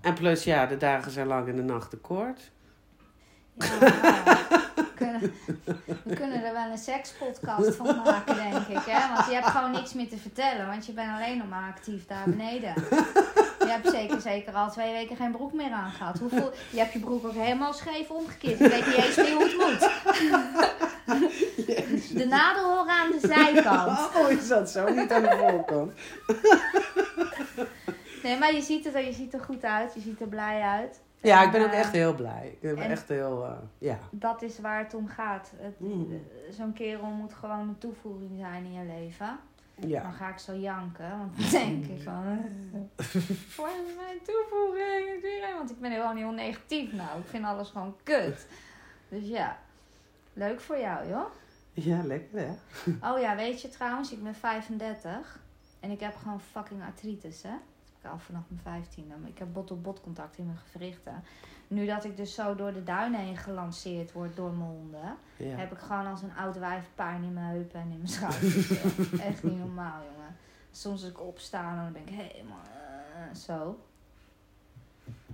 En 0.00 0.14
plus, 0.14 0.44
ja, 0.44 0.66
de 0.66 0.76
dagen 0.76 1.10
zijn 1.10 1.26
lang 1.26 1.48
en 1.48 1.56
de 1.56 1.62
nachten 1.62 2.00
kort. 2.00 2.50
Ja, 3.58 3.78
we, 4.74 4.86
kunnen, 4.96 5.32
we 6.04 6.14
kunnen 6.14 6.44
er 6.44 6.52
wel 6.52 6.70
een 6.70 6.78
sekspodcast 6.78 7.74
van 7.74 7.96
maken, 8.04 8.34
denk 8.34 8.66
ik. 8.66 8.84
Hè? 8.86 9.14
Want 9.14 9.26
je 9.28 9.34
hebt 9.34 9.46
gewoon 9.46 9.70
niks 9.70 9.92
meer 9.92 10.08
te 10.08 10.16
vertellen. 10.18 10.66
Want 10.66 10.86
je 10.86 10.92
bent 10.92 11.10
alleen 11.14 11.38
nog 11.38 11.48
maar 11.48 11.68
actief 11.76 12.06
daar 12.06 12.22
beneden. 12.24 12.74
Je 13.58 13.66
hebt 13.74 13.90
zeker, 13.90 14.20
zeker 14.20 14.52
al 14.52 14.70
twee 14.70 14.92
weken 14.92 15.16
geen 15.16 15.30
broek 15.32 15.52
meer 15.52 15.70
aan 15.72 15.90
gehad. 15.90 16.18
Hoe 16.18 16.28
voel, 16.28 16.50
je 16.70 16.78
hebt 16.78 16.92
je 16.92 16.98
broek 16.98 17.26
ook 17.26 17.32
helemaal 17.34 17.72
scheef 17.72 18.10
omgekeerd. 18.10 18.58
Je 18.58 18.68
weet 18.68 18.86
niet 18.86 18.94
eens 18.96 19.16
meer 19.16 19.32
hoe 19.34 19.42
het 19.44 19.56
moet. 19.56 19.90
De 22.18 22.26
nadel 22.26 22.64
horen 22.76 22.92
aan 22.94 23.10
de 23.10 23.26
zijkant. 23.26 23.98
Oh, 24.18 24.30
is 24.30 24.48
dat 24.48 24.70
zo? 24.70 24.88
Niet 24.94 25.12
aan 25.12 25.22
de 25.22 25.36
voorkant. 25.38 25.92
Nee, 28.22 28.38
maar 28.38 28.54
je 28.54 28.62
ziet, 28.62 28.84
het, 28.84 28.94
er- 28.94 29.04
je 29.04 29.12
ziet 29.12 29.34
er 29.34 29.40
goed 29.40 29.64
uit. 29.64 29.94
Je 29.94 30.00
ziet 30.00 30.20
er 30.20 30.26
blij 30.28 30.60
uit. 30.60 31.00
Ja, 31.22 31.40
En, 31.40 31.46
ik 31.46 31.52
ben 31.52 31.64
ook 31.64 31.70
eh, 31.72 31.78
echt 31.78 31.92
heel 31.92 32.14
blij. 32.14 32.48
Ik 32.60 32.60
ben 32.74 32.84
en- 32.84 32.90
echt 32.90 33.08
heel, 33.08 33.44
eh, 33.44 33.52
ja. 33.78 33.98
Dat 34.10 34.42
is 34.42 34.58
waar 34.60 34.78
het 34.78 34.94
om 34.94 35.06
gaat. 35.08 35.52
Het- 35.56 35.80
Mm. 35.80 36.12
eh, 36.12 36.52
Zo'n 36.54 36.72
kerel 36.72 37.04
moet 37.10 37.34
gewoon 37.34 37.68
een 37.68 37.78
toevoeging 37.78 38.30
zijn 38.38 38.64
in 38.64 38.72
je 38.72 38.84
leven. 38.84 39.38
Dan 39.76 39.88
Ja. 39.88 40.10
ga 40.10 40.28
ik 40.28 40.38
zo 40.38 40.54
janken, 40.54 41.18
want 41.18 41.36
dan 41.40 41.50
denk 41.50 41.84
ik 41.84 42.02
van... 42.02 42.38
Is 42.96 43.94
mijn 43.96 44.18
toevoeging? 44.22 45.54
Want 45.56 45.70
ik 45.70 45.80
ben 45.80 45.92
gewoon 45.92 46.16
heel 46.16 46.30
negatief 46.30 46.92
nou. 46.92 47.18
Ik 47.20 47.26
vind 47.26 47.44
alles 47.44 47.70
gewoon 47.70 47.96
kut. 48.02 48.46
Dus 49.08 49.28
ja, 49.28 49.58
leuk 50.32 50.60
voor 50.60 50.78
jou 50.78 51.08
joh. 51.08 51.24
Ja, 51.72 52.02
lekker 52.04 52.38
hè? 52.38 52.50
Oh 53.12 53.20
ja, 53.20 53.36
weet 53.36 53.62
je 53.62 53.68
trouwens, 53.68 54.12
ik 54.12 54.22
ben 54.22 54.34
35. 54.34 55.40
En 55.80 55.90
ik 55.90 56.00
heb 56.00 56.16
gewoon 56.16 56.40
fucking 56.40 56.82
artritis 56.82 57.42
hè. 57.42 57.54
Ik 58.08 58.14
al 58.14 58.18
vanaf 58.20 58.42
mijn 58.48 58.84
15e. 58.84 59.20
Maar 59.20 59.28
ik 59.28 59.38
heb 59.38 59.48
bot-op-bot 59.52 60.00
contact 60.00 60.38
in 60.38 60.46
mijn 60.46 60.58
gewrichten. 60.70 61.22
Nu 61.68 61.86
dat 61.86 62.04
ik 62.04 62.16
dus 62.16 62.34
zo 62.34 62.54
door 62.54 62.72
de 62.72 62.82
duinen 62.82 63.20
heen 63.20 63.36
gelanceerd 63.36 64.12
word 64.12 64.36
door 64.36 64.50
mijn 64.52 64.70
honden 64.70 65.16
Ja. 65.36 65.56
heb 65.56 65.72
ik 65.72 65.78
gewoon 65.78 66.06
als 66.06 66.22
een 66.22 66.36
oud 66.36 66.58
wijf 66.58 66.84
pijn 66.94 67.22
in 67.22 67.32
mijn 67.32 67.46
heupen 67.46 67.80
en 67.80 67.90
in 67.90 67.96
mijn 67.96 68.08
schouders. 68.08 68.70
Echt 69.30 69.42
niet 69.42 69.58
normaal, 69.58 70.02
jongen. 70.14 70.36
Soms 70.70 71.00
als 71.02 71.10
ik 71.10 71.20
opsta, 71.20 71.82
dan 71.84 71.92
ben 71.92 72.02
ik 72.02 72.28
helemaal 72.32 72.64
eh, 72.64 73.34
zo. 73.34 73.78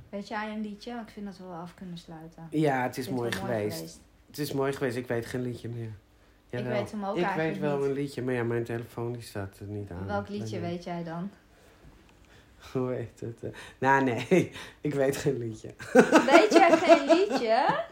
Weet 0.09 0.29
jij 0.29 0.53
een 0.53 0.61
liedje? 0.61 0.93
Ik 1.07 1.11
vind 1.11 1.27
dat 1.27 1.39
we 1.39 1.45
wel 1.45 1.55
af 1.55 1.75
kunnen 1.75 1.99
sluiten. 1.99 2.47
Ja, 2.51 2.83
het 2.83 2.99
is 2.99 3.09
mooi 3.09 3.33
geweest. 3.33 4.01
Het 4.27 4.39
is 4.39 4.53
mooi 4.53 4.72
geweest. 4.72 4.97
Ik 4.97 5.07
weet 5.07 5.27
geen 5.27 5.43
liedje 5.43 5.68
meer. 5.68 5.93
Ik 6.49 6.59
Jawel. 6.61 6.72
weet 6.72 6.91
hem 6.91 7.05
ook 7.05 7.16
Ik 7.16 7.29
weet 7.37 7.59
wel 7.59 7.77
niet. 7.79 7.87
een 7.87 7.93
liedje, 7.93 8.22
maar 8.22 8.35
ja, 8.35 8.43
mijn 8.43 8.64
telefoon 8.64 9.12
die 9.12 9.22
staat 9.22 9.59
er 9.59 9.66
niet 9.66 9.91
aan. 9.91 10.07
Welk 10.07 10.29
liedje 10.29 10.61
weet 10.61 10.85
jij 10.85 11.05
dan? 11.05 11.31
Hoe 12.73 12.93
heet 12.93 13.21
het? 13.21 13.43
eh? 13.43 13.51
Nou, 13.79 14.05
nee. 14.05 14.53
Ik 14.81 14.95
weet 14.95 15.17
geen 15.17 15.39
liedje. 15.39 15.75
Weet 16.33 16.53
jij 16.53 16.77
geen 16.77 17.07
liedje? 17.17 17.85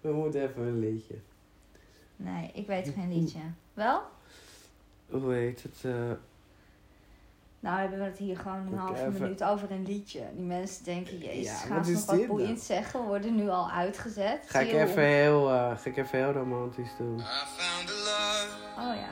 We 0.00 0.12
moeten 0.12 0.42
even 0.42 0.62
een 0.62 0.78
liedje. 0.78 1.14
Nee, 2.16 2.50
ik 2.54 2.66
weet 2.66 2.92
geen 2.94 3.12
liedje. 3.20 3.38
Wel? 3.74 4.02
Hoe 5.10 5.32
heet 5.32 5.62
het? 5.62 5.78
eh, 5.84 5.92
Nou 7.60 7.78
hebben 7.80 7.98
we 7.98 8.04
het 8.04 8.18
hier 8.18 8.36
gewoon 8.38 8.66
een 8.66 8.78
halve 8.78 9.00
even- 9.06 9.12
minuut 9.12 9.44
over 9.44 9.70
een 9.70 9.84
liedje. 9.86 10.22
Die 10.34 10.44
mensen 10.44 10.84
denken, 10.84 11.18
jezus, 11.18 11.44
Ja, 11.44 11.54
gaan 11.66 11.76
wat 11.76 11.86
ze 11.86 11.92
is 11.92 11.96
nog 11.98 12.06
wat 12.06 12.16
dit 12.16 12.26
boeiend 12.26 12.48
nou? 12.48 12.60
zeggen? 12.60 13.00
We 13.00 13.06
worden 13.06 13.34
nu 13.36 13.48
al 13.48 13.70
uitgezet. 13.70 14.44
ga, 14.46 14.60
ik 14.60 14.70
je 14.70 14.78
even 14.80 15.02
heel, 15.02 15.50
eh, 15.50 15.78
ga 15.78 15.90
ik 15.90 15.96
even 15.96 16.18
heel 16.18 16.32
romantisch 16.32 16.90
doen. 16.98 17.18
I 17.18 17.22
found 17.22 17.90
a 17.90 17.94
love 17.94 18.90
Oh 18.90 18.96
ja. 18.96 19.10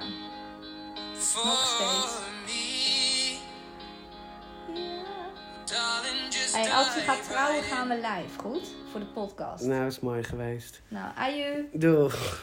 Nog 1.45 1.65
steeds. 1.67 2.24
Hey, 6.55 6.73
als 6.73 6.95
je 6.95 7.01
gaat 7.01 7.29
trouwen, 7.31 7.63
gaan 7.63 7.89
we 7.89 7.95
live, 7.95 8.39
goed? 8.39 8.75
Voor 8.91 9.01
de 9.01 9.07
podcast. 9.07 9.65
Nou, 9.65 9.87
is 9.87 10.01
mooi 10.01 10.23
geweest. 10.23 10.83
Nou, 10.89 11.07
aju. 11.17 11.69
Doeg. 11.73 12.43